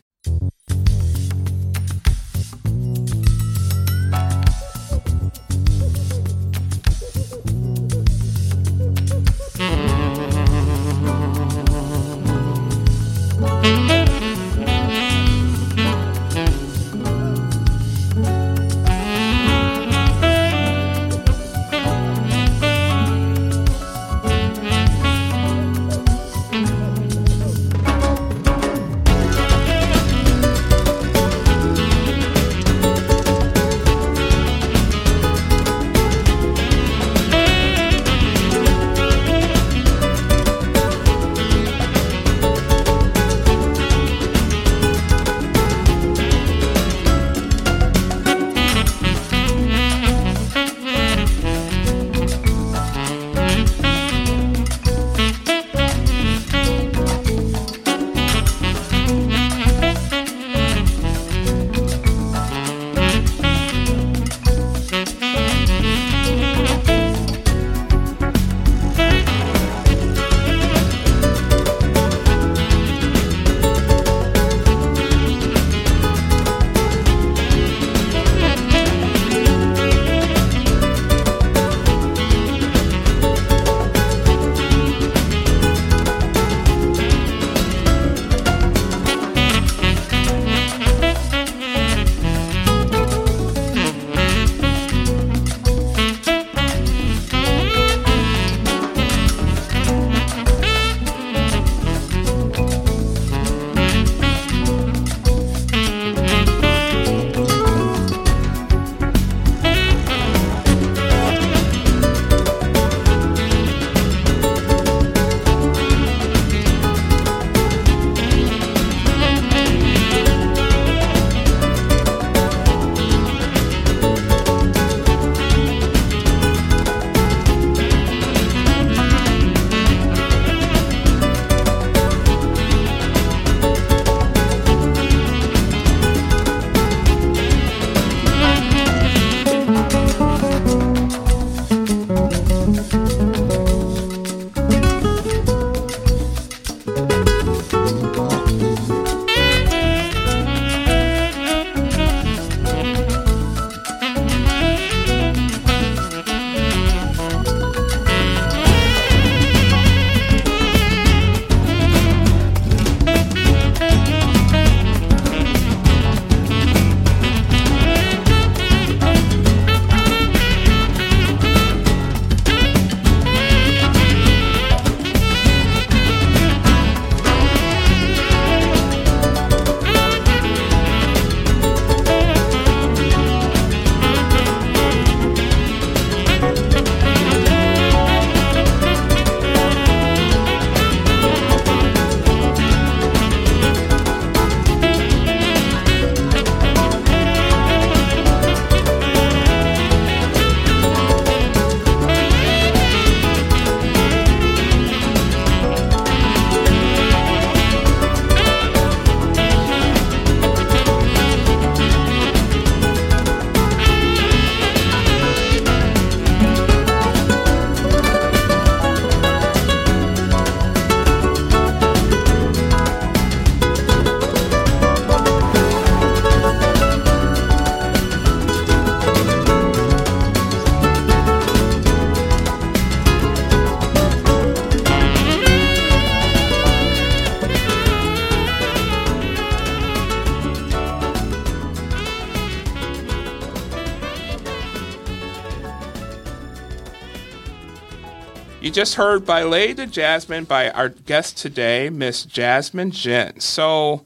Just 248.80 248.96
heard 248.96 249.26
Ballet 249.26 249.74
de 249.74 249.86
Jasmine 249.86 250.46
by 250.46 250.70
our 250.70 250.88
guest 250.88 251.38
today, 251.38 251.90
Miss 251.90 252.26
Jazmin 252.26 252.92
Ghent. 252.94 253.44
So, 253.44 254.06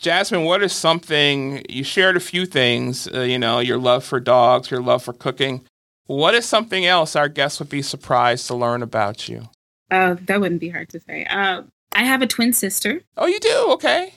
Jazmin, 0.00 0.46
what 0.46 0.62
is 0.62 0.72
something 0.72 1.62
you 1.68 1.84
shared 1.84 2.16
a 2.16 2.20
few 2.20 2.46
things, 2.46 3.06
uh, 3.12 3.20
you 3.20 3.38
know, 3.38 3.58
your 3.58 3.76
love 3.76 4.04
for 4.04 4.18
dogs, 4.18 4.70
your 4.70 4.80
love 4.80 5.02
for 5.02 5.12
cooking. 5.12 5.66
What 6.06 6.34
is 6.34 6.46
something 6.46 6.86
else 6.86 7.14
our 7.14 7.28
guests 7.28 7.58
would 7.58 7.68
be 7.68 7.82
surprised 7.82 8.46
to 8.46 8.54
learn 8.54 8.82
about 8.82 9.28
you? 9.28 9.50
Uh, 9.90 10.16
that 10.22 10.40
wouldn't 10.40 10.62
be 10.62 10.70
hard 10.70 10.88
to 10.88 11.00
say. 11.00 11.26
Uh, 11.26 11.64
I 11.92 12.04
have 12.04 12.22
a 12.22 12.26
twin 12.26 12.54
sister. 12.54 13.02
Oh, 13.18 13.26
you 13.26 13.38
do? 13.38 13.66
Okay. 13.72 14.14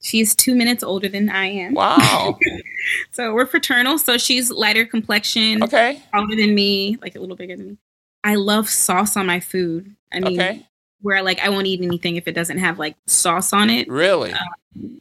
She's 0.00 0.36
two 0.36 0.54
minutes 0.54 0.84
older 0.84 1.08
than 1.08 1.28
I 1.28 1.46
am. 1.46 1.74
Wow. 1.74 2.38
So 3.12 3.32
we're 3.32 3.46
fraternal. 3.46 3.96
So 3.96 4.18
she's 4.18 4.50
lighter 4.50 4.84
complexion, 4.84 5.62
Okay. 5.62 6.02
taller 6.12 6.36
than 6.36 6.54
me, 6.54 6.98
like 7.00 7.16
a 7.16 7.18
little 7.18 7.34
bigger 7.34 7.56
than 7.56 7.66
me. 7.68 7.78
I 8.24 8.34
love 8.36 8.68
sauce 8.68 9.16
on 9.16 9.26
my 9.26 9.38
food. 9.38 9.94
I 10.12 10.20
mean, 10.20 10.40
Okay. 10.40 10.66
where 11.02 11.22
like 11.22 11.38
I 11.40 11.50
won't 11.50 11.66
eat 11.66 11.82
anything 11.82 12.16
if 12.16 12.26
it 12.26 12.32
doesn't 12.32 12.58
have 12.58 12.78
like 12.78 12.96
sauce 13.06 13.52
on 13.52 13.70
it. 13.70 13.86
Really? 13.88 14.32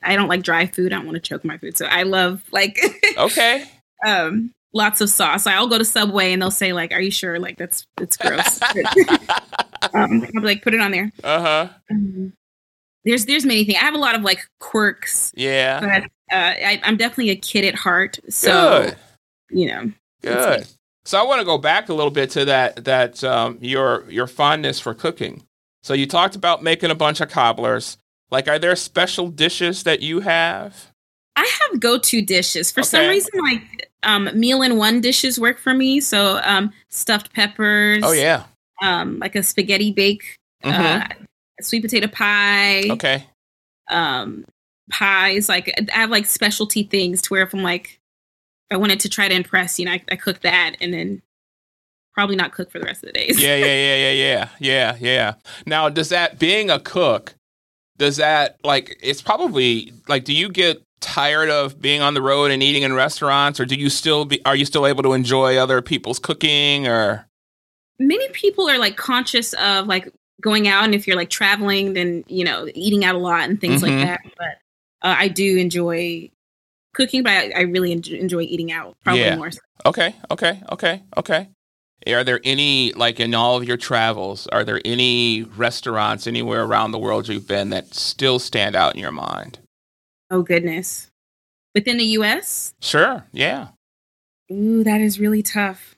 I 0.04 0.16
don't 0.16 0.28
like 0.28 0.44
dry 0.44 0.68
food. 0.68 0.94
I 0.94 0.98
don't 0.98 1.06
want 1.06 1.16
to 1.16 1.22
choke 1.22 1.44
my 1.44 1.58
food. 1.58 1.78
So 1.78 1.86
I 1.86 2.04
love 2.04 2.44
like 2.52 2.78
Okay. 3.18 3.64
um 4.06 4.54
lots 4.74 5.02
of 5.02 5.10
sauce. 5.10 5.48
I'll 5.48 5.68
go 5.68 5.78
to 5.78 5.86
Subway 5.86 6.34
and 6.34 6.42
they'll 6.42 6.52
say 6.52 6.74
like, 6.74 6.92
"Are 6.92 7.00
you 7.02 7.12
sure?" 7.12 7.40
Like 7.40 7.58
that's 7.58 7.88
it's 8.02 8.18
gross. 8.18 8.60
um, 9.94 10.24
I'll 10.24 10.32
be 10.32 10.40
like, 10.42 10.62
"Put 10.64 10.74
it 10.74 10.82
on 10.82 10.92
there." 10.92 11.12
Uh 11.24 11.42
huh. 11.42 11.70
Um, 11.92 12.34
there's 13.06 13.26
there's 13.26 13.46
many 13.46 13.64
things. 13.64 13.78
I 13.82 13.86
have 13.86 13.94
a 13.96 14.00
lot 14.00 14.16
of 14.16 14.22
like 14.22 14.40
quirks, 14.60 15.32
Yeah. 15.36 15.80
but 15.80 16.04
uh, 16.36 16.54
I, 16.66 16.82
I'm 16.84 16.98
definitely 16.98 17.30
a 17.32 17.36
kid 17.36 17.66
at 17.66 17.76
heart. 17.76 18.20
So 18.30 18.84
Good. 18.84 18.96
you 19.58 19.68
know, 19.68 19.92
Good. 20.22 20.68
So 21.06 21.20
I 21.20 21.24
want 21.24 21.40
to 21.40 21.46
go 21.46 21.58
back 21.58 21.90
a 21.90 21.94
little 21.94 22.12
bit 22.12 22.30
to 22.32 22.46
that 22.46 22.86
that 22.86 23.24
um, 23.24 23.58
your 23.62 24.10
your 24.10 24.28
fondness 24.28 24.80
for 24.80 24.94
cooking. 24.94 25.44
So 25.84 25.94
you 25.94 26.08
talked 26.08 26.36
about 26.36 26.64
making 26.64 26.92
a 26.92 26.96
bunch 26.96 27.20
of 27.22 27.30
cobblers. 27.30 27.98
Like, 28.32 28.48
are 28.48 28.58
there 28.58 28.76
special 28.76 29.28
dishes 29.28 29.84
that 29.84 30.02
you 30.02 30.22
have? 30.22 30.92
I 31.36 31.46
have 31.62 31.80
go 31.80 31.98
to 31.98 32.22
dishes 32.22 32.72
for 32.72 32.84
some 32.84 33.08
reason. 33.10 33.32
Like 33.44 33.92
um, 34.04 34.30
meal 34.34 34.62
in 34.62 34.78
one 34.78 35.02
dishes 35.02 35.40
work 35.40 35.60
for 35.60 35.74
me. 35.74 36.00
So 36.00 36.40
um, 36.44 36.72
stuffed 36.90 37.34
peppers. 37.34 38.02
Oh 38.04 38.12
yeah. 38.14 38.44
Um, 38.82 39.20
like 39.20 39.36
a 39.36 39.44
spaghetti 39.44 39.92
bake, 39.92 40.38
Mhm. 40.64 41.02
uh, 41.12 41.14
sweet 41.62 41.82
potato 41.82 42.08
pie. 42.08 42.84
okay. 42.90 43.26
um 43.90 44.46
pies 44.92 45.48
like 45.48 45.74
i 45.94 45.98
have 45.98 46.10
like 46.10 46.26
specialty 46.26 46.84
things 46.84 47.22
to 47.22 47.30
where 47.34 47.44
if 47.44 47.54
i'm 47.54 47.64
like 47.64 48.00
i 48.72 48.78
wanted 48.78 49.00
to 49.00 49.10
try 49.10 49.28
to 49.28 49.36
impress 49.36 49.80
you 49.80 49.86
know 49.86 49.92
i, 49.92 50.04
I 50.10 50.16
cook 50.16 50.42
that 50.42 50.76
and 50.82 50.94
then 50.94 51.22
probably 52.14 52.36
not 52.36 52.52
cook 52.54 52.72
for 52.72 52.80
the 52.80 52.86
rest 52.86 53.04
of 53.04 53.08
the 53.08 53.14
days 53.14 53.42
Yeah, 53.42 53.56
yeah, 53.56 53.66
yeah, 53.66 53.96
yeah, 53.96 54.12
yeah, 54.12 54.50
yeah, 54.60 54.98
yeah. 55.00 55.34
Now, 55.66 55.90
does 55.90 56.10
that 56.10 56.38
being 56.38 56.70
a 56.70 56.80
cook? 56.80 57.34
Does 57.98 58.18
that 58.18 58.58
like 58.64 58.98
it's 59.02 59.22
probably 59.22 59.92
like? 60.08 60.24
Do 60.24 60.34
you 60.34 60.50
get 60.50 60.82
tired 61.02 61.50
of 61.50 61.82
being 61.82 62.02
on 62.02 62.14
the 62.14 62.22
road 62.22 62.52
and 62.52 62.62
eating 62.62 62.84
in 62.84 62.94
restaurants, 62.94 63.60
or 63.60 63.66
do 63.66 63.74
you 63.76 63.90
still 63.90 64.26
be? 64.26 64.44
Are 64.46 64.56
you 64.56 64.66
still 64.66 64.86
able 64.86 65.02
to 65.04 65.14
enjoy 65.14 65.58
other 65.58 65.82
people's 65.82 66.20
cooking? 66.20 66.88
Or 66.88 67.28
many 68.00 68.28
people 68.30 68.70
are 68.70 68.78
like 68.78 68.96
conscious 68.96 69.54
of 69.54 69.88
like 69.88 70.12
going 70.42 70.68
out 70.68 70.84
and 70.84 70.94
if 70.94 71.08
you're 71.08 71.16
like 71.16 71.30
traveling 71.30 71.94
then 71.94 72.24
you 72.28 72.44
know 72.44 72.68
eating 72.76 73.06
out 73.06 73.16
a 73.16 73.20
lot 73.20 73.48
and 73.50 73.62
things 73.62 73.82
Mhm. 73.82 73.84
like 73.98 74.08
that 74.08 74.20
but 74.38 75.08
uh, 75.08 75.16
i 75.18 75.28
do 75.30 75.58
enjoy 75.58 76.30
cooking 76.94 77.24
but 77.24 77.32
i, 77.32 77.52
I 77.56 77.62
really 77.62 77.92
enjoy, 77.92 78.42
eating 78.42 78.72
out 78.72 78.96
probably 79.04 79.22
Yeah. 79.22 79.36
more 79.36 79.52
so. 79.52 79.60
Okay, 79.86 80.16
okay, 80.32 80.62
okay, 80.72 81.04
okay. 81.18 81.50
Are 82.08 82.24
there 82.24 82.40
any, 82.44 82.92
like 82.94 83.20
in 83.22 83.34
all 83.34 83.56
of 83.58 83.64
your 83.64 83.78
travels, 83.78 84.46
are 84.48 84.64
there 84.66 84.82
any 84.84 85.44
restaurants 85.44 86.28
anywhere 86.28 86.64
around 86.64 86.92
the 86.92 87.00
world 87.00 87.28
you've 87.30 87.48
been 87.48 87.70
that 87.70 87.94
still 87.94 88.40
stand 88.40 88.76
out 88.76 88.94
in 88.96 89.02
your 89.02 89.12
mind? 89.12 89.60
oh 90.32 90.42
goodness 90.42 91.10
within 91.76 91.98
the 91.98 92.06
us 92.06 92.74
Sure, 92.82 93.26
yeah. 93.32 93.68
Ooh, 94.52 94.84
that 94.84 95.02
is 95.02 95.20
really 95.20 95.42
tough. 95.44 95.96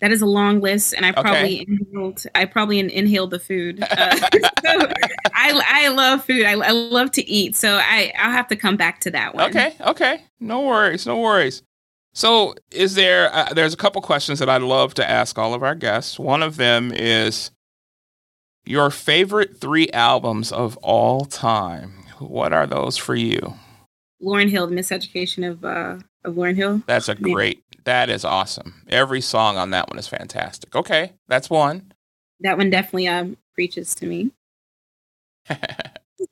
That 0.00 0.12
is 0.12 0.20
a 0.20 0.26
long 0.26 0.60
list, 0.60 0.92
and 0.92 1.06
I 1.06 1.12
probably 1.12 1.64
inhaled. 1.66 2.24
I 2.34 2.44
probably 2.44 2.78
inhaled 2.78 3.30
the 3.30 3.38
food. 3.38 3.82
Uh, 3.82 4.16
so 4.62 4.92
I 5.32 5.62
I 5.66 5.88
love 5.88 6.24
food. 6.24 6.44
I, 6.44 6.52
I 6.52 6.70
love 6.70 7.10
to 7.12 7.26
eat, 7.28 7.56
so 7.56 7.76
I 7.76 8.12
I'll 8.18 8.32
have 8.32 8.48
to 8.48 8.56
come 8.56 8.76
back 8.76 9.00
to 9.00 9.10
that 9.12 9.34
one. 9.34 9.48
Okay, 9.48 9.74
okay. 9.80 10.24
No 10.38 10.60
worries, 10.60 11.06
no 11.06 11.18
worries. 11.18 11.62
So, 12.16 12.54
is 12.70 12.94
there, 12.94 13.30
uh, 13.34 13.52
there's 13.52 13.74
a 13.74 13.76
couple 13.76 14.00
questions 14.00 14.38
that 14.38 14.48
I'd 14.48 14.62
love 14.62 14.94
to 14.94 15.06
ask 15.06 15.38
all 15.38 15.52
of 15.52 15.62
our 15.62 15.74
guests. 15.74 16.18
One 16.18 16.42
of 16.42 16.56
them 16.56 16.90
is 16.90 17.50
your 18.64 18.88
favorite 18.88 19.60
three 19.60 19.90
albums 19.90 20.50
of 20.50 20.78
all 20.78 21.26
time. 21.26 22.06
What 22.18 22.54
are 22.54 22.66
those 22.66 22.96
for 22.96 23.14
you? 23.14 23.54
Lauryn 24.22 24.48
Hill, 24.50 24.66
the 24.66 24.74
Miseducation 24.74 25.48
of 25.50 25.64
uh 25.64 25.98
of 26.24 26.34
Lauryn 26.34 26.56
Hill. 26.56 26.82
That's 26.86 27.08
a 27.08 27.14
great. 27.14 27.62
That 27.84 28.10
is 28.10 28.24
awesome. 28.24 28.82
Every 28.88 29.20
song 29.20 29.56
on 29.56 29.70
that 29.70 29.88
one 29.88 29.98
is 29.98 30.08
fantastic. 30.08 30.74
Okay, 30.74 31.12
that's 31.28 31.48
one. 31.50 31.92
That 32.40 32.56
one 32.58 32.70
definitely 32.70 33.08
um 33.08 33.36
preaches 33.54 33.94
to 33.96 34.06
me. 34.06 34.30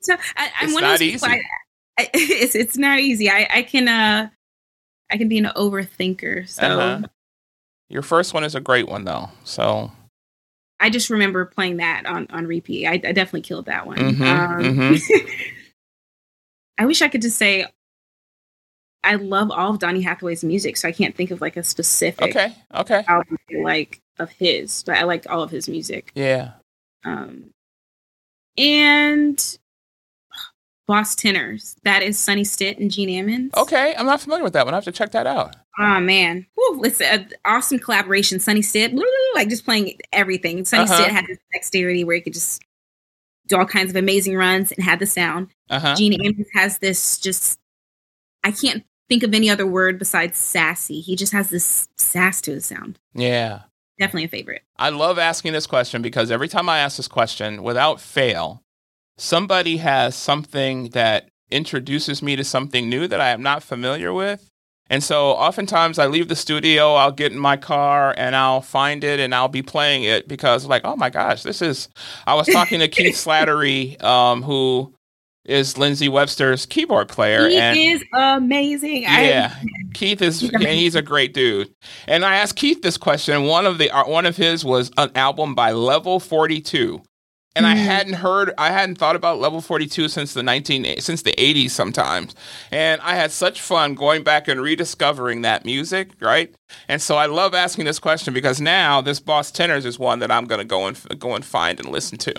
So 0.01 0.15
I, 0.35 0.49
I'm 0.61 0.69
It's 0.69 0.73
not 0.81 0.83
of 0.83 0.99
those 0.99 0.99
people. 0.99 1.27
easy. 1.27 1.41
I, 1.97 1.99
I, 2.03 2.09
it's 2.13 2.55
it's 2.55 2.77
not 2.77 2.99
easy. 2.99 3.29
I 3.29 3.47
I 3.53 3.61
can 3.61 3.87
uh 3.87 4.29
I 5.11 5.17
can 5.17 5.29
be 5.29 5.37
an 5.37 5.45
overthinker. 5.55 6.47
So 6.49 6.63
Uh-huh. 6.63 7.07
Your 7.89 8.01
first 8.01 8.33
one 8.33 8.43
is 8.43 8.55
a 8.55 8.59
great 8.59 8.87
one 8.87 9.05
though. 9.05 9.29
So 9.43 9.91
I 10.79 10.89
just 10.89 11.11
remember 11.11 11.45
playing 11.45 11.77
that 11.77 12.05
on 12.07 12.25
on 12.31 12.47
repeat. 12.47 12.87
I, 12.87 12.93
I 12.93 13.11
definitely 13.11 13.41
killed 13.41 13.67
that 13.67 13.85
one. 13.85 13.97
Mhm, 13.97 14.21
Um, 14.27 14.97
I 16.77 16.85
wish 16.85 17.01
I 17.01 17.07
could 17.07 17.21
just 17.21 17.37
say 17.37 17.65
I 19.03 19.15
love 19.15 19.51
all 19.51 19.71
of 19.71 19.79
Donny 19.79 20.01
Hathaway's 20.01 20.43
music, 20.43 20.77
so 20.77 20.87
I 20.87 20.91
can't 20.91 21.15
think 21.15 21.31
of 21.31 21.39
like 21.41 21.57
a 21.57 21.63
specific 21.63 22.35
okay, 22.35 22.55
okay, 22.73 23.03
album 23.07 23.37
I 23.51 23.61
like 23.61 24.01
of 24.17 24.31
his, 24.31 24.83
but 24.83 24.97
I 24.97 25.03
like 25.03 25.29
all 25.29 25.43
of 25.43 25.51
his 25.51 25.69
music. 25.69 26.11
yeah. 26.15 26.53
Um, 27.03 27.51
and 28.57 29.57
Boss 30.87 31.13
Tenors, 31.15 31.75
that 31.83 32.01
is 32.03 32.17
Sonny 32.17 32.43
Stitt 32.43 32.79
and 32.79 32.89
Gene 32.91 33.09
Ammons. 33.09 33.55
Okay, 33.55 33.93
I'm 33.95 34.05
not 34.07 34.21
familiar 34.21 34.43
with 34.43 34.53
that 34.53 34.65
one. 34.65 34.73
I 34.73 34.77
have 34.77 34.83
to 34.85 34.91
check 34.91 35.11
that 35.11 35.27
out. 35.27 35.55
Oh 35.77 35.99
man, 35.99 36.45
Woo, 36.57 36.83
it's 36.83 37.01
an 37.01 37.29
awesome 37.43 37.77
collaboration. 37.79 38.39
Sonny 38.39 38.61
Stitt, 38.63 38.93
like 39.35 39.49
just 39.49 39.65
playing 39.65 39.99
everything. 40.13 40.65
Sonny 40.65 40.83
Uh-huh. 40.83 40.95
Stitt 40.95 41.11
had 41.11 41.25
this 41.27 41.37
dexterity 41.53 42.03
where 42.03 42.15
he 42.15 42.21
could 42.21 42.33
just 42.33 42.61
do 43.47 43.57
all 43.57 43.65
kinds 43.65 43.91
of 43.91 43.95
amazing 43.95 44.35
runs 44.35 44.71
and 44.71 44.83
had 44.83 44.99
the 44.99 45.05
sound. 45.05 45.47
Uh 45.69 45.79
huh. 45.79 45.95
Gene 45.95 46.19
Ammons 46.19 46.47
has 46.53 46.79
this 46.79 47.17
just 47.19 47.59
I 48.43 48.51
can't 48.51 48.83
think 49.09 49.23
of 49.23 49.33
any 49.33 49.49
other 49.49 49.65
word 49.65 49.99
besides 49.99 50.37
sassy. 50.37 51.01
He 51.01 51.15
just 51.15 51.33
has 51.33 51.49
this 51.49 51.87
sass 51.97 52.41
to 52.41 52.51
his 52.51 52.65
sound. 52.65 52.99
Yeah. 53.13 53.61
Definitely 53.97 54.25
a 54.25 54.29
favorite. 54.29 54.63
I 54.77 54.89
love 54.89 55.17
asking 55.17 55.53
this 55.53 55.67
question 55.67 56.01
because 56.01 56.29
every 56.29 56.47
time 56.47 56.67
I 56.67 56.79
ask 56.79 56.97
this 56.97 57.07
question, 57.07 57.63
without 57.63 58.01
fail, 58.01 58.61
somebody 59.17 59.77
has 59.77 60.15
something 60.15 60.89
that 60.89 61.29
introduces 61.49 62.21
me 62.21 62.35
to 62.35 62.43
something 62.43 62.89
new 62.89 63.07
that 63.07 63.21
I 63.21 63.29
am 63.29 63.41
not 63.41 63.63
familiar 63.63 64.11
with. 64.11 64.49
And 64.89 65.03
so 65.03 65.29
oftentimes 65.29 65.97
I 65.97 66.05
leave 66.07 66.27
the 66.27 66.35
studio, 66.35 66.93
I'll 66.93 67.11
get 67.11 67.31
in 67.31 67.39
my 67.39 67.57
car 67.57 68.13
and 68.17 68.35
I'll 68.35 68.61
find 68.61 69.03
it 69.03 69.19
and 69.19 69.33
I'll 69.33 69.47
be 69.47 69.63
playing 69.63 70.03
it 70.03 70.27
because 70.27 70.65
like, 70.65 70.83
oh 70.85 70.95
my 70.95 71.09
gosh, 71.09 71.43
this 71.43 71.61
is 71.61 71.89
I 72.27 72.35
was 72.35 72.47
talking 72.47 72.79
to 72.79 72.87
Keith 72.87 73.15
Slattery, 73.25 74.01
um, 74.03 74.43
who 74.43 74.93
is 75.45 75.77
Lindsay 75.77 76.09
Webster's 76.09 76.65
keyboard 76.65 77.07
player. 77.07 77.47
He 77.47 77.57
and 77.57 77.77
is 77.77 78.03
amazing. 78.13 79.05
I- 79.07 79.27
yeah, 79.27 79.55
Keith 79.93 80.21
is 80.21 80.43
and 80.43 80.63
he's 80.63 80.95
a 80.95 81.01
great 81.01 81.33
dude. 81.33 81.73
And 82.07 82.25
I 82.25 82.35
asked 82.35 82.55
Keith 82.55 82.81
this 82.81 82.97
question. 82.97 83.45
One 83.45 83.65
of 83.65 83.77
the 83.77 83.89
uh, 83.89 84.07
one 84.07 84.25
of 84.25 84.35
his 84.37 84.65
was 84.65 84.91
an 84.97 85.11
album 85.15 85.55
by 85.55 85.71
Level 85.71 86.19
Forty 86.19 86.61
Two, 86.61 87.01
and 87.55 87.65
I 87.65 87.73
Mm. 87.75 87.77
hadn't 87.85 88.13
heard, 88.13 88.53
I 88.57 88.71
hadn't 88.71 88.95
thought 88.97 89.15
about 89.15 89.39
Level 89.39 89.61
Forty 89.61 89.87
Two 89.87 90.07
since 90.09 90.33
the 90.33 90.43
nineteen 90.43 90.99
since 90.99 91.21
the 91.21 91.39
eighties 91.41 91.73
sometimes. 91.73 92.35
And 92.71 92.99
I 93.01 93.15
had 93.15 93.31
such 93.31 93.61
fun 93.61 93.95
going 93.95 94.23
back 94.23 94.47
and 94.47 94.61
rediscovering 94.61 95.41
that 95.43 95.65
music, 95.65 96.09
right? 96.19 96.53
And 96.87 97.01
so 97.01 97.15
I 97.15 97.25
love 97.27 97.53
asking 97.53 97.85
this 97.85 97.99
question 97.99 98.33
because 98.33 98.59
now 98.61 99.01
this 99.01 99.19
Boss 99.19 99.51
Tenors 99.51 99.85
is 99.85 99.97
one 99.99 100.19
that 100.19 100.31
I'm 100.31 100.45
going 100.45 100.59
to 100.59 100.65
go 100.65 100.85
and 100.87 100.97
go 101.19 101.33
and 101.35 101.45
find 101.45 101.79
and 101.79 101.89
listen 101.89 102.17
to. 102.19 102.33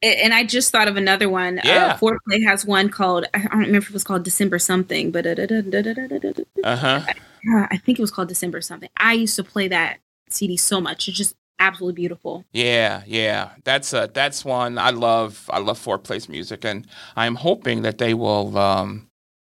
and 0.00 0.32
I 0.32 0.44
just 0.44 0.70
thought 0.70 0.86
of 0.86 0.96
another 0.96 1.28
one. 1.28 1.60
Yeah. 1.64 1.86
Uh, 1.86 1.98
Fourplay 1.98 2.44
has 2.46 2.64
one 2.64 2.88
called 2.88 3.26
I 3.34 3.38
don't 3.40 3.52
remember 3.58 3.78
if 3.78 3.88
it 3.88 3.92
was 3.92 4.04
called 4.04 4.22
December 4.22 4.58
something, 4.60 5.10
but 5.10 5.26
uh, 5.26 5.34
Uh 6.64 6.76
huh. 6.76 7.00
I 7.70 7.76
think 7.78 7.98
it 7.98 8.02
was 8.02 8.10
called 8.10 8.28
December 8.28 8.60
something. 8.60 8.88
I 8.96 9.14
used 9.14 9.36
to 9.36 9.44
play 9.44 9.68
that 9.68 9.98
CD 10.30 10.56
so 10.56 10.80
much. 10.80 11.08
It 11.08 11.12
just 11.12 11.34
absolutely 11.58 11.94
beautiful. 11.94 12.44
Yeah, 12.52 13.02
yeah, 13.06 13.50
that's 13.64 13.92
uh 13.94 14.08
that's 14.08 14.44
one 14.44 14.78
I 14.78 14.90
love. 14.90 15.48
I 15.52 15.58
love 15.58 15.78
Fourplay's 15.78 16.28
music, 16.28 16.64
and 16.64 16.86
I'm 17.16 17.36
hoping 17.36 17.82
that 17.82 17.98
they 17.98 18.14
will. 18.14 18.56
Um, 18.56 19.06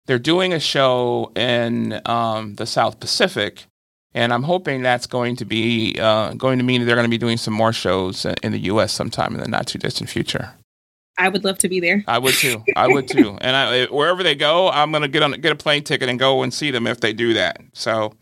they're 0.05 0.19
doing 0.19 0.53
a 0.53 0.59
show 0.59 1.31
in 1.35 2.01
um, 2.05 2.55
the 2.55 2.65
South 2.65 2.99
Pacific, 2.99 3.65
and 4.13 4.33
I'm 4.33 4.43
hoping 4.43 4.81
that's 4.81 5.05
going 5.05 5.35
to 5.37 5.45
be 5.45 5.97
uh, 5.99 6.33
going 6.33 6.59
to 6.59 6.63
mean 6.63 6.81
that 6.81 6.85
they're 6.85 6.95
going 6.95 7.05
to 7.05 7.09
be 7.09 7.17
doing 7.17 7.37
some 7.37 7.53
more 7.53 7.73
shows 7.73 8.25
in 8.25 8.35
in 8.43 8.51
the 8.51 8.59
U.S. 8.59 8.93
sometime 8.93 9.35
in 9.35 9.41
the 9.41 9.47
not 9.47 9.67
too 9.67 9.79
distant 9.79 10.09
future. 10.09 10.53
I 11.17 11.29
would 11.29 11.43
love 11.43 11.57
to 11.59 11.69
be 11.69 11.79
there. 11.79 12.03
I 12.07 12.19
would 12.19 12.35
too. 12.35 12.63
I 12.75 12.87
would 12.87 13.07
too. 13.07 13.37
And 13.41 13.55
I, 13.55 13.85
wherever 13.85 14.23
they 14.23 14.35
go, 14.35 14.69
I'm 14.69 14.91
going 14.91 15.01
to 15.01 15.07
get 15.07 15.23
on 15.23 15.31
get 15.31 15.51
a 15.51 15.55
plane 15.55 15.83
ticket 15.83 16.09
and 16.09 16.19
go 16.19 16.43
and 16.43 16.53
see 16.53 16.71
them 16.71 16.85
if 16.87 16.99
they 16.99 17.13
do 17.13 17.33
that. 17.33 17.59
So 17.73 18.13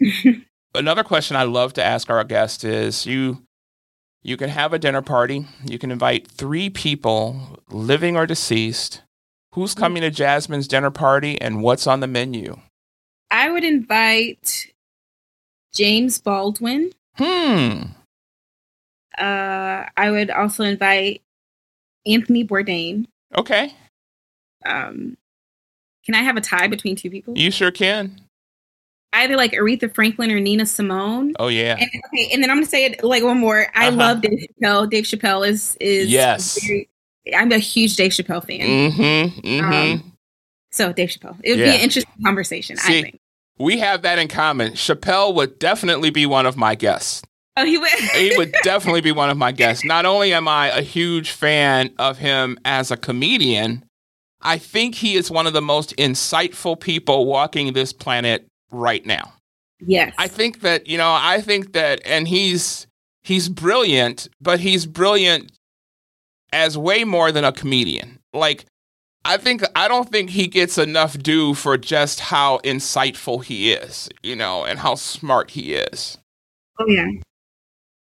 another 0.74 1.04
question 1.04 1.36
I 1.36 1.44
love 1.44 1.72
to 1.74 1.84
ask 1.84 2.10
our 2.10 2.24
guests 2.24 2.64
is 2.64 3.06
you 3.06 3.42
You 4.22 4.36
can 4.36 4.50
have 4.50 4.72
a 4.72 4.78
dinner 4.78 5.02
party. 5.02 5.46
You 5.64 5.78
can 5.78 5.90
invite 5.90 6.26
three 6.26 6.68
people, 6.68 7.58
living 7.70 8.16
or 8.16 8.26
deceased. 8.26 9.02
Who's 9.54 9.74
coming 9.74 10.02
to 10.02 10.10
Jazmin's 10.10 10.68
dinner 10.68 10.90
party 10.90 11.40
and 11.40 11.62
what's 11.62 11.86
on 11.86 12.00
the 12.00 12.06
menu? 12.06 12.60
I 13.30 13.50
would 13.50 13.64
invite 13.64 14.66
James 15.74 16.20
Baldwin. 16.20 16.92
Hmm. 17.16 17.82
Uh, 19.18 19.86
I 19.96 20.10
would 20.10 20.30
also 20.30 20.64
invite 20.64 21.22
Anthony 22.06 22.44
Bourdain. 22.44 23.06
Okay. 23.36 23.74
Um, 24.64 25.16
can 26.04 26.14
I 26.14 26.22
have 26.22 26.36
a 26.36 26.40
tie 26.40 26.68
between 26.68 26.96
two 26.96 27.10
people? 27.10 27.36
You 27.36 27.50
sure 27.50 27.70
can. 27.70 28.20
Either 29.12 29.36
like 29.36 29.52
Aretha 29.52 29.92
Franklin 29.92 30.30
or 30.30 30.38
Nina 30.40 30.64
Simone. 30.66 31.34
Oh, 31.40 31.48
yeah. 31.48 31.76
And, 31.78 31.90
okay, 32.06 32.30
and 32.32 32.42
then 32.42 32.50
I'm 32.50 32.58
gonna 32.58 32.66
say 32.66 32.84
it 32.84 33.02
like 33.02 33.24
one 33.24 33.38
more. 33.38 33.66
I 33.74 33.88
Uh-huh. 33.88 33.96
love 33.96 34.20
Dave 34.20 34.46
Chappelle. 34.62 34.88
Dave 34.88 35.04
Chappelle 35.04 35.46
is 35.48 35.76
is 35.80 36.08
Yes. 36.10 36.60
very- 36.62 36.88
I'm 37.36 37.50
a 37.52 37.58
huge 37.58 37.96
Dave 37.96 38.12
Chappelle 38.12 38.46
fan. 38.46 38.60
Mm-hmm. 38.92 39.40
Mm-hmm. 39.48 39.72
Um, 39.72 40.12
So 40.72 40.92
Dave 40.92 41.08
Chappelle. 41.08 41.36
It 41.42 41.50
would 41.50 41.58
be 41.64 41.68
an 41.68 41.80
interesting 41.80 42.12
conversation. 42.24 42.76
See, 42.76 42.98
I 42.98 43.02
think. 43.02 43.20
we 43.58 43.78
have 43.78 44.02
that 44.02 44.18
in 44.20 44.28
common. 44.28 44.72
Chappelle 44.74 45.34
would 45.34 45.58
definitely 45.58 46.10
be 46.10 46.24
one 46.26 46.46
of 46.46 46.56
my 46.56 46.74
guests. 46.76 47.22
Oh, 47.56 47.64
he 47.64 47.76
would. 47.78 47.90
he 47.90 48.36
would 48.38 48.52
definitely 48.62 49.00
be 49.00 49.10
one 49.12 49.28
of 49.28 49.36
my 49.36 49.50
guests. 49.50 49.84
Not 49.84 50.06
only 50.06 50.32
am 50.32 50.46
I 50.46 50.68
a 50.68 50.82
huge 50.82 51.32
fan 51.32 51.92
of 51.98 52.18
him 52.18 52.58
as 52.64 52.90
a 52.92 52.96
comedian, 52.96 53.84
I 54.40 54.56
think 54.56 54.94
he 54.94 55.16
is 55.16 55.30
one 55.30 55.48
of 55.48 55.52
the 55.52 55.60
most 55.60 55.94
insightful 55.96 56.78
people 56.78 57.26
walking 57.26 57.72
this 57.72 57.92
planet 57.92 58.46
right 58.70 59.04
now. 59.04 59.32
yes. 59.80 60.14
I 60.18 60.28
think 60.28 60.60
that, 60.60 60.86
you 60.86 60.98
know, 60.98 61.10
I 61.18 61.40
think 61.40 61.72
that 61.72 62.00
and 62.04 62.28
he's 62.28 62.86
he's 63.22 63.48
brilliant, 63.48 64.28
but 64.40 64.60
he's 64.60 64.86
brilliant 64.86 65.52
as 66.52 66.76
way 66.76 67.04
more 67.04 67.30
than 67.32 67.44
a 67.44 67.52
comedian. 67.52 68.18
Like 68.32 68.66
I 69.24 69.36
think 69.36 69.62
I 69.76 69.86
don't 69.88 70.08
think 70.10 70.30
he 70.30 70.46
gets 70.46 70.78
enough 70.78 71.18
due 71.18 71.54
for 71.54 71.76
just 71.76 72.20
how 72.20 72.58
insightful 72.64 73.44
he 73.44 73.72
is, 73.72 74.08
you 74.22 74.34
know, 74.36 74.64
and 74.64 74.78
how 74.78 74.94
smart 74.94 75.50
he 75.50 75.74
is. 75.74 76.16
Oh 76.78 76.86
yeah. 76.88 77.06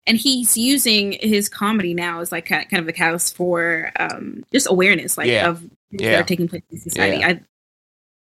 And 0.05 0.17
he's 0.17 0.57
using 0.57 1.17
his 1.19 1.49
comedy 1.49 1.93
now 1.93 2.21
as 2.21 2.31
like 2.31 2.45
kind 2.45 2.65
of 2.71 2.87
a 2.87 2.93
catalyst 2.93 3.35
for 3.35 3.91
um, 3.99 4.43
just 4.53 4.67
awareness, 4.69 5.17
like 5.17 5.27
Yeah. 5.27 5.49
of 5.49 5.63
Yeah. 5.91 6.11
that 6.11 6.21
are 6.21 6.23
taking 6.23 6.47
place 6.47 6.61
in 6.71 6.79
society. 6.79 7.17
Yeah. 7.19 7.27
I, 7.27 7.41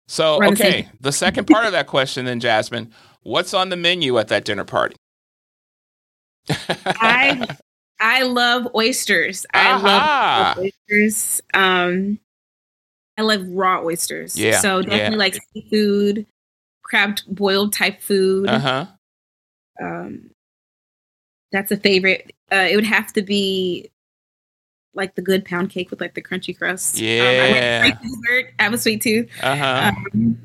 So, 0.08 0.38
We're 0.38 0.46
on 0.46 0.54
the 0.54 0.66
okay, 0.66 0.88
the 1.00 1.12
second 1.12 1.46
part 1.46 1.64
of 1.64 1.72
that 1.72 1.86
question 1.86 2.24
then, 2.26 2.40
Jazmin, 2.40 2.90
what's 3.22 3.54
on 3.54 3.68
the 3.70 3.76
menu 3.76 4.18
at 4.18 4.28
that 4.28 4.44
dinner 4.44 4.64
party? 4.64 4.96
I 6.48 7.46
I 8.00 8.22
love 8.22 8.68
oysters. 8.74 9.46
I 9.54 9.76
love 9.76 10.58
oysters. 10.58 11.40
Um, 11.54 12.18
I 13.16 13.22
love 13.22 13.46
raw 13.48 13.80
oysters. 13.82 14.36
Yeah, 14.36 14.58
So 14.60 14.82
definitely 14.82 15.18
like 15.18 15.38
seafood, 15.54 16.26
crab 16.82 17.18
boiled 17.28 17.72
type 17.72 18.02
food. 18.02 18.48
uh-huh. 18.48 18.86
Um, 19.80 20.30
that's 21.52 21.70
a 21.70 21.76
favorite. 21.76 22.32
Uh, 22.50 22.66
it 22.70 22.76
would 22.76 22.84
have 22.84 23.12
to 23.12 23.22
be 23.22 23.90
like 24.94 25.14
the 25.14 25.22
good 25.22 25.44
pound 25.44 25.70
cake 25.70 25.90
with 25.90 26.00
like 26.00 26.14
the 26.14 26.22
crunchy 26.22 26.56
crust. 26.56 26.96
Um, 26.96 27.02
I 27.02 27.04
Yeah. 27.04 27.82
dessert. 27.90 28.52
I 28.58 28.62
have 28.64 28.72
a 28.74 28.78
sweet 28.78 29.02
tooth. 29.02 29.28
Uh-huh. 29.42 29.90
Um, 30.14 30.38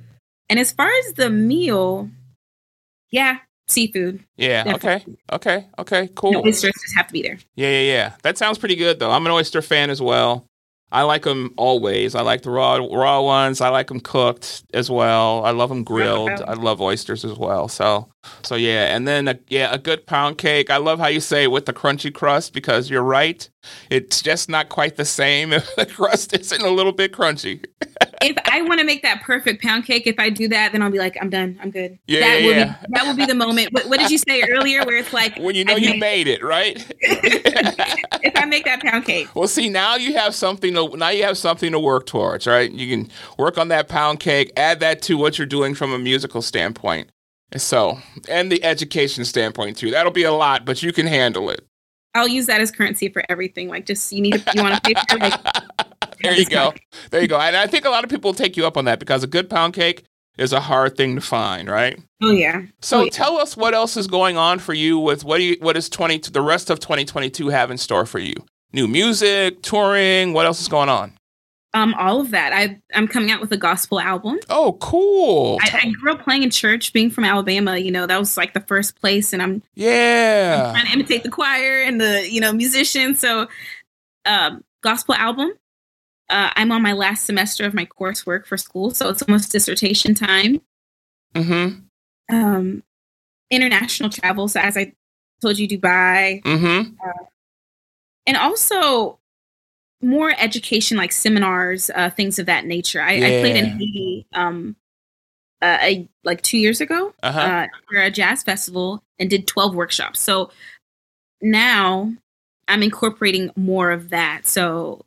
and 0.50 0.60
as 0.60 0.72
far 0.72 0.90
as 0.90 1.14
the 1.14 1.30
meal, 1.30 2.10
yeah, 3.12 3.40
seafood. 3.68 4.24
yeah, 4.38 4.64
okay. 4.68 4.72
definitely. 5.00 5.18
Okay. 5.34 5.66
Okay. 5.80 6.02
The 6.08 6.14
Cool. 6.14 6.38
oysters 6.46 6.72
just 6.82 6.96
have 6.96 7.08
to 7.08 7.14
be 7.14 7.22
there. 7.22 7.38
Yeah, 7.56 7.70
yeah, 7.72 7.82
yeah. 7.92 8.14
That 8.24 8.38
sounds 8.38 8.58
pretty 8.58 8.76
good 8.76 9.00
though. 9.00 9.12
I'm 9.12 9.26
an 9.26 9.32
oyster 9.32 9.62
fan 9.62 9.90
as 9.90 10.02
well. 10.02 10.46
I 10.92 11.04
like 11.04 11.24
them 11.24 11.54
always. 11.58 12.16
I 12.16 12.22
like 12.22 12.44
the 12.44 12.50
raw 12.50 12.76
raw 12.76 13.22
ones. 13.22 13.60
I 13.60 13.70
like 13.70 13.88
them 13.88 14.00
cooked 14.00 14.64
as 14.74 14.90
well. 14.90 15.44
I 15.44 15.52
love 15.52 15.68
them 15.70 15.84
grilled. 15.84 16.30
I 16.48 16.54
love 16.54 16.82
oysters 16.82 17.26
as 17.26 17.38
well. 17.38 17.68
So, 17.68 18.08
so 18.44 18.56
yeah. 18.56 18.96
And 18.96 19.06
then 19.06 19.28
a, 19.28 19.38
yeah, 19.50 19.74
a 19.74 19.78
good 19.78 20.06
pound 20.06 20.38
cake. 20.38 20.70
I 20.70 20.78
love 20.78 21.00
how 21.00 21.08
you 21.08 21.20
say 21.20 21.48
with 21.48 21.66
the 21.66 21.74
crunchy 21.74 22.14
crust 22.14 22.54
because 22.54 22.90
you're 22.90 23.04
right. 23.04 23.50
It's 23.90 24.22
just 24.22 24.48
not 24.48 24.70
quite 24.70 24.96
the 24.96 25.06
same 25.06 25.52
if 25.54 25.76
the 25.76 25.86
crust 25.86 26.34
isn't 26.34 26.62
a 26.62 26.70
little 26.70 26.94
bit 26.94 27.12
crunchy. 27.12 27.66
if 28.22 28.36
I 28.46 28.62
want 28.64 28.80
to 28.80 28.86
make 28.86 29.02
that 29.04 29.22
perfect 29.22 29.62
pound 29.62 29.86
cake, 29.86 30.08
if 30.08 30.16
I 30.20 30.30
do 30.30 30.48
that, 30.48 30.72
then 30.72 30.82
I'll 30.82 30.92
be 30.92 30.98
like, 30.98 31.18
I'm 31.22 31.30
done. 31.30 31.58
I'm 31.62 31.72
good. 31.72 31.98
Yeah, 32.08 32.22
that 32.22 32.42
yeah, 32.42 32.48
will 32.48 32.56
yeah. 32.56 32.66
be 32.66 32.86
that 32.90 33.06
will 33.06 33.16
be 33.16 33.26
the 33.26 33.36
moment. 33.36 33.74
What, 33.74 33.86
what 33.88 34.00
did 34.00 34.10
you 34.10 34.18
say 34.18 34.44
earlier? 34.50 34.84
Where 34.86 34.98
it's 34.98 35.14
like 35.14 35.38
When 35.38 35.56
you 35.56 35.66
know 35.66 35.74
I've 35.74 35.80
you 35.80 35.92
made- 35.92 36.00
made 36.00 36.28
it, 36.28 36.44
right? 36.44 36.86
if 37.02 38.36
I 38.36 38.46
make 38.46 38.66
that 38.66 38.82
pound 38.82 39.06
cake, 39.06 39.34
Well, 39.36 39.48
see, 39.48 39.70
now 39.70 39.96
you 39.96 40.16
have 40.16 40.34
something 40.36 40.74
to 40.74 40.96
now 40.98 41.10
you 41.10 41.24
have 41.24 41.38
something 41.38 41.72
to 41.72 41.80
work 41.80 42.06
towards, 42.06 42.48
right? 42.48 42.72
You 42.72 42.88
can 42.98 43.12
work 43.38 43.58
on 43.58 43.68
that 43.70 43.88
pound 43.88 44.20
cake, 44.20 44.52
add 44.58 44.80
that 44.80 45.02
to 45.04 45.18
what 45.18 45.38
you're 45.38 45.48
doing 45.48 45.76
from 45.76 45.94
a 45.94 46.00
musical 46.00 46.42
standpoint. 46.42 47.10
So, 47.56 48.00
and 48.28 48.52
the 48.52 48.64
education 48.64 49.24
standpoint 49.26 49.78
too. 49.78 49.92
That'll 49.92 50.12
be 50.12 50.24
a 50.24 50.34
lot, 50.34 50.66
but 50.66 50.84
you 50.84 50.92
can 50.92 51.08
handle 51.08 51.50
it. 51.50 51.66
I'll 52.16 52.28
use 52.28 52.48
that 52.48 52.60
as 52.62 52.72
currency 52.72 53.10
for 53.10 53.24
everything. 53.30 53.70
Like, 53.70 53.86
just 53.86 54.12
you 54.12 54.22
need 54.22 54.34
to, 54.34 54.52
you 54.56 54.64
want 54.64 54.76
to 54.76 54.82
pay 54.82 54.94
for 55.08 55.18
like 55.20 55.40
there 56.22 56.34
you 56.34 56.46
go. 56.46 56.74
There 57.12 57.22
you 57.22 57.28
go. 57.28 57.40
And 57.40 57.56
I 57.56 57.68
think 57.68 57.86
a 57.86 57.90
lot 57.90 58.04
of 58.04 58.10
people 58.10 58.34
take 58.34 58.58
you 58.58 58.66
up 58.66 58.78
on 58.78 58.86
that 58.86 59.00
because 59.00 59.24
a 59.24 59.28
good 59.28 59.50
pound 59.50 59.74
cake 59.74 60.04
is 60.38 60.54
a 60.54 60.60
hard 60.60 60.96
thing 60.96 61.16
to 61.16 61.22
find, 61.22 61.68
right? 61.70 62.00
oh 62.22 62.32
yeah. 62.32 62.62
So 62.82 63.00
Oh, 63.00 63.04
yeah. 63.04 63.10
tell 63.12 63.38
us 63.38 63.56
what 63.58 63.74
else 63.74 63.98
is 63.98 64.08
going 64.08 64.38
on 64.38 64.60
for 64.60 64.74
you 64.74 64.98
with 65.00 65.24
what 65.24 65.38
do 65.38 65.44
you 65.44 65.58
what 65.60 65.76
is 65.78 65.90
20 65.90 66.20
the 66.32 66.42
rest 66.42 66.70
of 66.70 66.80
2022 66.80 67.50
have 67.50 67.72
in 67.72 67.78
store 67.78 68.06
for 68.06 68.20
you? 68.20 68.36
New 68.74 68.88
music, 68.88 69.62
touring, 69.62 70.34
what 70.34 70.46
else 70.46 70.60
is 70.62 70.68
going 70.68 70.90
on? 70.90 71.14
um, 71.74 71.94
all 71.96 72.22
of 72.22 72.32
that. 72.32 72.54
I 72.54 72.80
I'm 72.96 73.08
coming 73.08 73.30
out 73.30 73.40
with 73.40 73.52
a 73.52 73.58
gospel 73.58 74.00
album. 74.00 74.40
Oh, 74.50 74.78
cool. 74.82 75.60
I, 75.62 75.82
I 75.84 75.90
grew 75.92 76.14
up 76.14 76.24
playing 76.24 76.42
in 76.44 76.50
church, 76.50 76.92
being 76.92 77.12
from 77.12 77.24
Alabama. 77.24 77.78
You 77.78 77.92
know, 77.92 78.08
that 78.08 78.18
was 78.18 78.36
like 78.36 78.54
the 78.54 78.62
first 78.62 79.00
place, 79.00 79.32
and 79.32 79.42
I'm 79.44 79.62
yeah. 79.76 80.64
I'm 80.68 80.74
trying 80.74 80.86
to 80.88 80.94
imitate 80.94 81.24
the 81.24 81.30
choir 81.30 81.82
and 81.82 82.02
the 82.02 82.28
you 82.28 82.42
know 82.42 82.52
musicians. 82.52 83.20
So, 83.20 83.48
um, 84.26 84.64
gospel 84.82 85.14
album. 85.16 85.52
Uh, 86.30 86.52
I'm 86.56 86.72
on 86.72 86.82
my 86.82 86.94
last 86.94 87.26
semester 87.26 87.66
of 87.66 87.74
my 87.74 87.86
coursework 87.86 88.46
for 88.46 88.58
school, 88.58 88.92
so 88.92 89.10
it's 89.10 89.22
almost 89.22 89.52
dissertation 89.52 90.14
time. 90.14 90.62
Mhm. 91.34 91.84
Um, 92.30 92.84
international 93.50 94.10
travel, 94.10 94.48
so 94.50 94.60
as 94.60 94.76
I 94.76 94.94
told 95.42 95.58
you, 95.58 95.68
Dubai, 95.68 96.42
Mhm. 96.44 96.96
and 98.26 98.38
also 98.38 99.20
more 100.02 100.34
education, 100.38 100.98
like 100.98 101.12
seminars, 101.12 101.90
uh, 101.96 102.10
things 102.10 102.38
of 102.40 102.46
that 102.46 102.66
nature. 102.66 103.02
I, 103.02 103.14
I 103.16 103.30
played 103.40 103.56
in 103.56 103.66
Haiti, 103.66 104.28
um, 104.34 104.76
uh, 105.62 105.78
a, 105.82 106.10
like 106.24 106.42
two 106.44 106.58
years 106.60 106.82
ago 106.82 107.16
Uh-huh. 107.24 107.40
uh, 107.40 107.68
for 107.90 107.98
a 108.00 108.12
jazz 108.12 108.44
festival 108.44 109.04
and 109.18 109.30
did 109.30 109.48
12 109.48 109.74
workshops. 109.74 110.20
So 110.20 110.52
now 111.42 112.14
I'm 112.68 112.84
incorporating 112.84 113.50
more 113.56 113.90
of 113.92 114.10
that. 114.10 114.46
So 114.48 115.06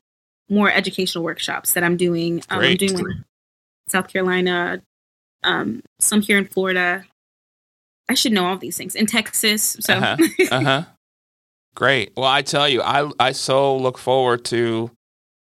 more 0.50 0.70
educational 0.70 1.24
workshops 1.24 1.72
that 1.72 1.84
I'm 1.84 1.96
doing. 1.96 2.42
Um, 2.50 2.60
I'm 2.60 2.76
doing 2.76 2.94
one 2.94 3.10
in 3.10 3.24
South 3.88 4.08
Carolina, 4.08 4.82
um, 5.42 5.82
some 5.98 6.20
here 6.20 6.36
in 6.38 6.46
Florida. 6.46 7.04
I 8.08 8.14
should 8.14 8.32
know 8.32 8.46
all 8.46 8.58
these 8.58 8.76
things 8.76 8.94
in 8.94 9.06
Texas. 9.06 9.76
So 9.80 9.94
Uh-huh. 9.94 10.16
uh-huh. 10.50 10.82
Great. 11.76 12.12
Well, 12.16 12.26
I 12.26 12.42
tell 12.42 12.68
you, 12.68 12.82
I 12.82 13.10
I 13.20 13.32
so 13.32 13.76
look 13.76 13.96
forward 13.96 14.44
to 14.46 14.90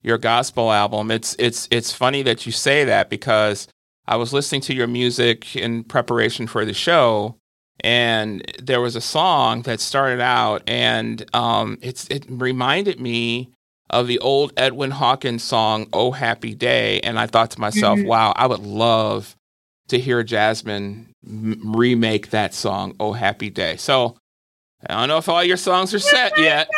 your 0.02 0.18
gospel 0.18 0.70
album. 0.72 1.10
It's 1.10 1.34
it's 1.38 1.66
it's 1.70 1.92
funny 1.92 2.22
that 2.22 2.46
you 2.46 2.52
say 2.52 2.84
that 2.84 3.10
because 3.10 3.66
I 4.06 4.16
was 4.16 4.32
listening 4.32 4.60
to 4.62 4.74
your 4.74 4.86
music 4.86 5.56
in 5.56 5.84
preparation 5.84 6.46
for 6.46 6.64
the 6.64 6.74
show 6.74 7.36
and 7.80 8.44
there 8.62 8.80
was 8.80 8.96
a 8.96 9.00
song 9.00 9.62
that 9.62 9.80
started 9.80 10.20
out 10.20 10.62
and 10.66 11.24
um 11.34 11.78
it's 11.82 12.06
it 12.08 12.24
reminded 12.28 13.00
me 13.00 13.50
of 13.92 14.06
the 14.06 14.18
old 14.20 14.52
Edwin 14.56 14.90
Hawkins 14.90 15.42
song 15.44 15.86
Oh 15.92 16.10
Happy 16.12 16.54
Day 16.54 17.00
and 17.00 17.18
I 17.18 17.26
thought 17.26 17.50
to 17.52 17.60
myself, 17.60 17.98
Mhm. 17.98 18.06
wow, 18.06 18.32
I 18.36 18.46
would 18.46 18.60
love 18.60 19.36
to 19.88 19.98
hear 19.98 20.24
Jazmin 20.24 21.06
m- 21.26 21.60
remake 21.76 22.30
that 22.30 22.54
song 22.54 22.94
Oh 22.98 23.12
Happy 23.12 23.50
Day. 23.50 23.76
So 23.76 24.16
I 24.88 24.94
don't 24.94 25.08
know 25.08 25.18
if 25.18 25.28
all 25.28 25.44
your 25.44 25.56
songs 25.56 25.92
are 25.94 25.98
set 25.98 26.36
yet. 26.38 26.68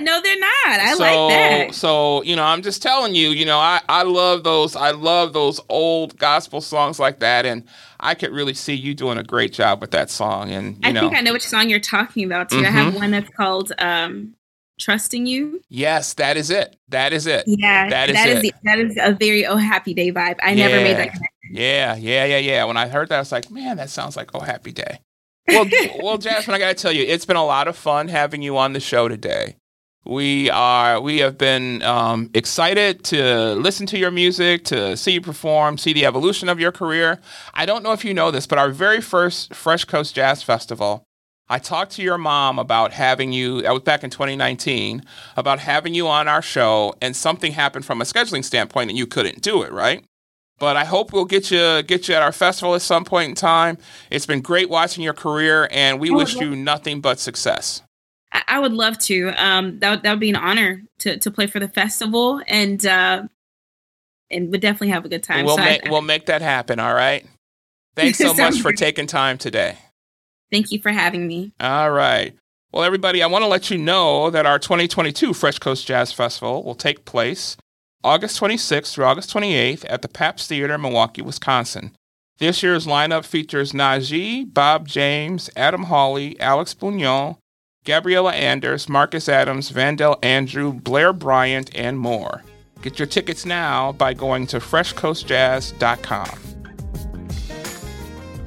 No, 0.00 0.20
they're 0.22 0.38
not. 0.38 0.80
I 0.80 0.94
so, 0.94 1.02
like 1.02 1.34
that. 1.34 1.74
So, 1.74 2.22
you 2.22 2.36
know, 2.36 2.44
I'm 2.44 2.62
just 2.62 2.82
telling 2.82 3.14
you, 3.14 3.30
you 3.30 3.46
know, 3.46 3.58
I, 3.58 3.80
I 3.88 4.02
love 4.02 4.44
those 4.44 4.76
I 4.76 4.90
love 4.90 5.32
those 5.32 5.60
old 5.70 6.16
gospel 6.18 6.60
songs 6.60 7.00
like 7.00 7.20
that 7.20 7.46
and 7.46 7.64
I 7.98 8.14
could 8.14 8.30
really 8.30 8.54
see 8.54 8.74
you 8.74 8.94
doing 8.94 9.16
a 9.18 9.24
great 9.24 9.52
job 9.52 9.80
with 9.80 9.90
that 9.92 10.10
song 10.10 10.50
and 10.50 10.74
you 10.76 10.80
I 10.90 10.92
know 10.92 11.00
think 11.00 11.16
I 11.16 11.20
know 11.22 11.32
which 11.32 11.46
song 11.48 11.68
you're 11.70 11.80
talking 11.80 12.24
about 12.24 12.50
too. 12.50 12.58
I 12.58 12.70
have 12.70 12.92
Mhm. 12.92 12.96
one 12.96 13.10
that's 13.10 13.30
called 13.30 13.72
um, 13.78 14.34
"Trusting 14.78 15.26
You." 15.26 15.60
Yes, 15.68 16.14
that 16.14 16.36
is 16.36 16.50
it. 16.50 16.76
That 16.88 17.12
is 17.12 17.26
it. 17.26 17.44
Yeah, 17.46 17.88
That 17.88 18.10
is 18.10 18.16
that 18.16 18.28
is 18.28 18.44
it. 18.44 18.54
that 18.64 18.78
is 18.78 18.96
a 19.00 19.12
very 19.14 19.46
oh 19.46 19.56
happy 19.56 19.94
day 19.94 20.12
vibe. 20.12 20.36
I 20.42 20.54
never 20.54 20.76
made 20.76 20.96
that 20.96 21.12
connection. 21.12 21.28
Yeah, 21.50 21.96
yeah, 21.96 22.24
yeah, 22.24 22.38
yeah. 22.38 22.64
When 22.64 22.76
I 22.76 22.88
heard 22.88 23.08
that 23.08 23.16
I 23.16 23.18
was 23.20 23.32
like, 23.32 23.50
man, 23.50 23.76
that 23.78 23.90
sounds 23.90 24.16
like 24.16 24.30
Oh 24.34 24.40
Happy 24.40 24.72
Day. 24.72 25.00
well, 25.48 25.64
well, 26.02 26.18
Jazmin, 26.18 26.52
I 26.54 26.58
got 26.58 26.68
to 26.68 26.74
tell 26.82 26.92
you, 26.92 27.02
it's 27.04 27.24
been 27.24 27.36
a 27.36 27.44
lot 27.44 27.68
of 27.68 27.76
fun 27.76 28.08
having 28.08 28.42
you 28.42 28.58
on 28.58 28.72
the 28.74 28.80
show 28.80 29.08
today. 29.08 29.56
We 30.04 30.48
are 30.50 31.00
we 31.00 31.18
have 31.18 31.36
been 31.36 31.82
um, 31.82 32.30
excited 32.34 33.04
to 33.04 33.54
listen 33.54 33.86
to 33.88 33.98
your 33.98 34.10
music, 34.10 34.64
to 34.66 34.96
see 34.96 35.12
you 35.12 35.20
perform, 35.20 35.76
see 35.76 35.92
the 35.92 36.06
evolution 36.06 36.48
of 36.48 36.58
your 36.60 36.72
career. 36.72 37.20
I 37.52 37.66
don't 37.66 37.82
know 37.82 37.92
if 37.92 38.04
you 38.04 38.14
know 38.14 38.30
this, 38.30 38.46
but 38.46 38.58
our 38.58 38.70
very 38.70 39.00
first 39.02 39.54
Fresh 39.54 39.84
Coast 39.86 40.14
Jazz 40.14 40.42
Festival, 40.42 41.04
I 41.50 41.58
talked 41.58 41.92
to 41.92 42.02
your 42.02 42.18
mom 42.18 42.58
about 42.58 42.92
having 42.92 43.32
you. 43.32 43.62
That 43.62 43.72
was 43.72 43.82
back 43.82 44.04
in 44.04 44.10
2019 44.10 45.02
about 45.36 45.60
having 45.60 45.94
you 45.94 46.06
on 46.06 46.28
our 46.28 46.42
show, 46.42 46.94
and 47.00 47.16
something 47.16 47.52
happened 47.52 47.84
from 47.86 48.00
a 48.00 48.04
scheduling 48.04 48.44
standpoint, 48.44 48.90
and 48.90 48.98
you 48.98 49.06
couldn't 49.06 49.40
do 49.42 49.62
it, 49.62 49.72
right? 49.72 50.04
But 50.58 50.76
I 50.76 50.84
hope 50.84 51.12
we'll 51.12 51.24
get 51.24 51.50
you 51.50 51.82
get 51.84 52.08
you 52.08 52.14
at 52.14 52.22
our 52.22 52.32
festival 52.32 52.74
at 52.74 52.82
some 52.82 53.04
point 53.04 53.30
in 53.30 53.34
time. 53.34 53.78
It's 54.10 54.26
been 54.26 54.40
great 54.40 54.68
watching 54.68 55.04
your 55.04 55.14
career, 55.14 55.68
and 55.70 56.00
we 56.00 56.10
wish 56.10 56.34
you 56.34 56.54
nothing 56.56 57.00
but 57.00 57.18
success. 57.18 57.82
I, 58.32 58.42
I 58.48 58.58
would 58.58 58.72
love 58.72 58.98
to. 59.00 59.28
Um, 59.42 59.78
that 59.78 59.90
would, 59.90 60.02
that 60.02 60.10
would 60.10 60.20
be 60.20 60.30
an 60.30 60.36
honor 60.36 60.82
to 60.98 61.16
to 61.18 61.30
play 61.30 61.46
for 61.46 61.60
the 61.60 61.68
festival, 61.68 62.42
and 62.46 62.84
uh, 62.84 63.22
and 64.30 64.50
would 64.50 64.60
definitely 64.60 64.88
have 64.88 65.04
a 65.04 65.08
good 65.08 65.22
time. 65.22 65.46
We'll 65.46 65.56
So 65.56 65.62
I- 65.62 65.66
make 65.66 65.84
we'll 65.84 66.02
make 66.02 66.26
that 66.26 66.42
happen. 66.42 66.78
All 66.80 66.94
right. 66.94 67.24
Thanks 67.96 68.18
so 68.18 68.34
much 68.34 68.60
for 68.60 68.72
taking 68.72 69.06
time 69.06 69.38
today. 69.38 69.78
Thank 70.50 70.70
you 70.72 70.80
for 70.80 70.90
having 70.90 71.26
me. 71.26 71.52
All 71.60 71.90
right. 71.90 72.34
Well, 72.72 72.84
everybody, 72.84 73.22
I 73.22 73.26
want 73.26 73.42
to 73.42 73.48
let 73.48 73.70
you 73.70 73.78
know 73.78 74.30
that 74.30 74.46
our 74.46 74.58
2022 74.58 75.32
Fresh 75.32 75.58
Coast 75.58 75.86
Jazz 75.86 76.12
Festival 76.12 76.62
will 76.62 76.74
take 76.74 77.04
place 77.04 77.56
August 78.04 78.40
26th 78.40 78.92
through 78.92 79.06
August 79.06 79.32
28th 79.34 79.84
at 79.88 80.02
the 80.02 80.08
Pabst 80.08 80.48
Theater 80.48 80.74
in 80.74 80.80
Milwaukee, 80.82 81.22
Wisconsin. 81.22 81.96
This 82.38 82.62
year's 82.62 82.86
lineup 82.86 83.24
features 83.24 83.72
Najee, 83.72 84.52
Bob 84.52 84.86
James, 84.86 85.50
Adam 85.56 85.84
Hawley, 85.84 86.38
Alex 86.38 86.74
Bugnon, 86.74 87.36
Gabriella 87.84 88.32
Anders, 88.32 88.88
Marcus 88.88 89.28
Adams, 89.28 89.72
Vandell 89.72 90.22
Andrew, 90.22 90.72
Blair 90.72 91.12
Bryant, 91.12 91.74
and 91.74 91.98
more. 91.98 92.44
Get 92.82 92.98
your 92.98 93.06
tickets 93.06 93.44
now 93.44 93.92
by 93.92 94.14
going 94.14 94.46
to 94.48 94.58
freshcoastjazz.com. 94.60 96.38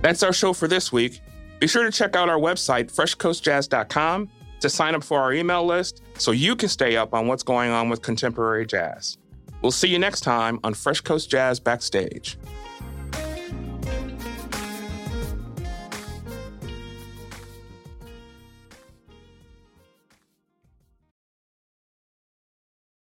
That's 0.02 0.24
our 0.24 0.32
show 0.34 0.54
for 0.54 0.68
this 0.68 0.92
week. 0.92 1.22
Be 1.62 1.68
sure 1.68 1.84
to 1.84 1.92
check 1.92 2.16
out 2.16 2.28
our 2.28 2.40
website, 2.40 2.92
freshcoastjazz.com, 2.92 4.30
to 4.62 4.70
sign 4.70 4.96
up 4.96 5.04
for 5.04 5.20
our 5.22 5.32
email 5.32 5.64
list 5.64 6.02
so 6.18 6.32
you 6.32 6.56
can 6.56 6.68
stay 6.68 6.98
up 6.98 7.14
on 7.14 7.28
what's 7.28 7.44
going 7.44 7.70
on 7.70 7.88
with 7.88 8.02
contemporary 8.02 8.66
jazz. 8.66 9.20
We'll 9.62 9.72
see 9.72 9.88
you 9.88 10.00
next 10.00 10.22
time 10.22 10.60
on 10.64 10.74
Fresh 10.74 11.02
Coast 11.02 11.30
Jazz 11.30 11.60
Backstage. 11.60 12.36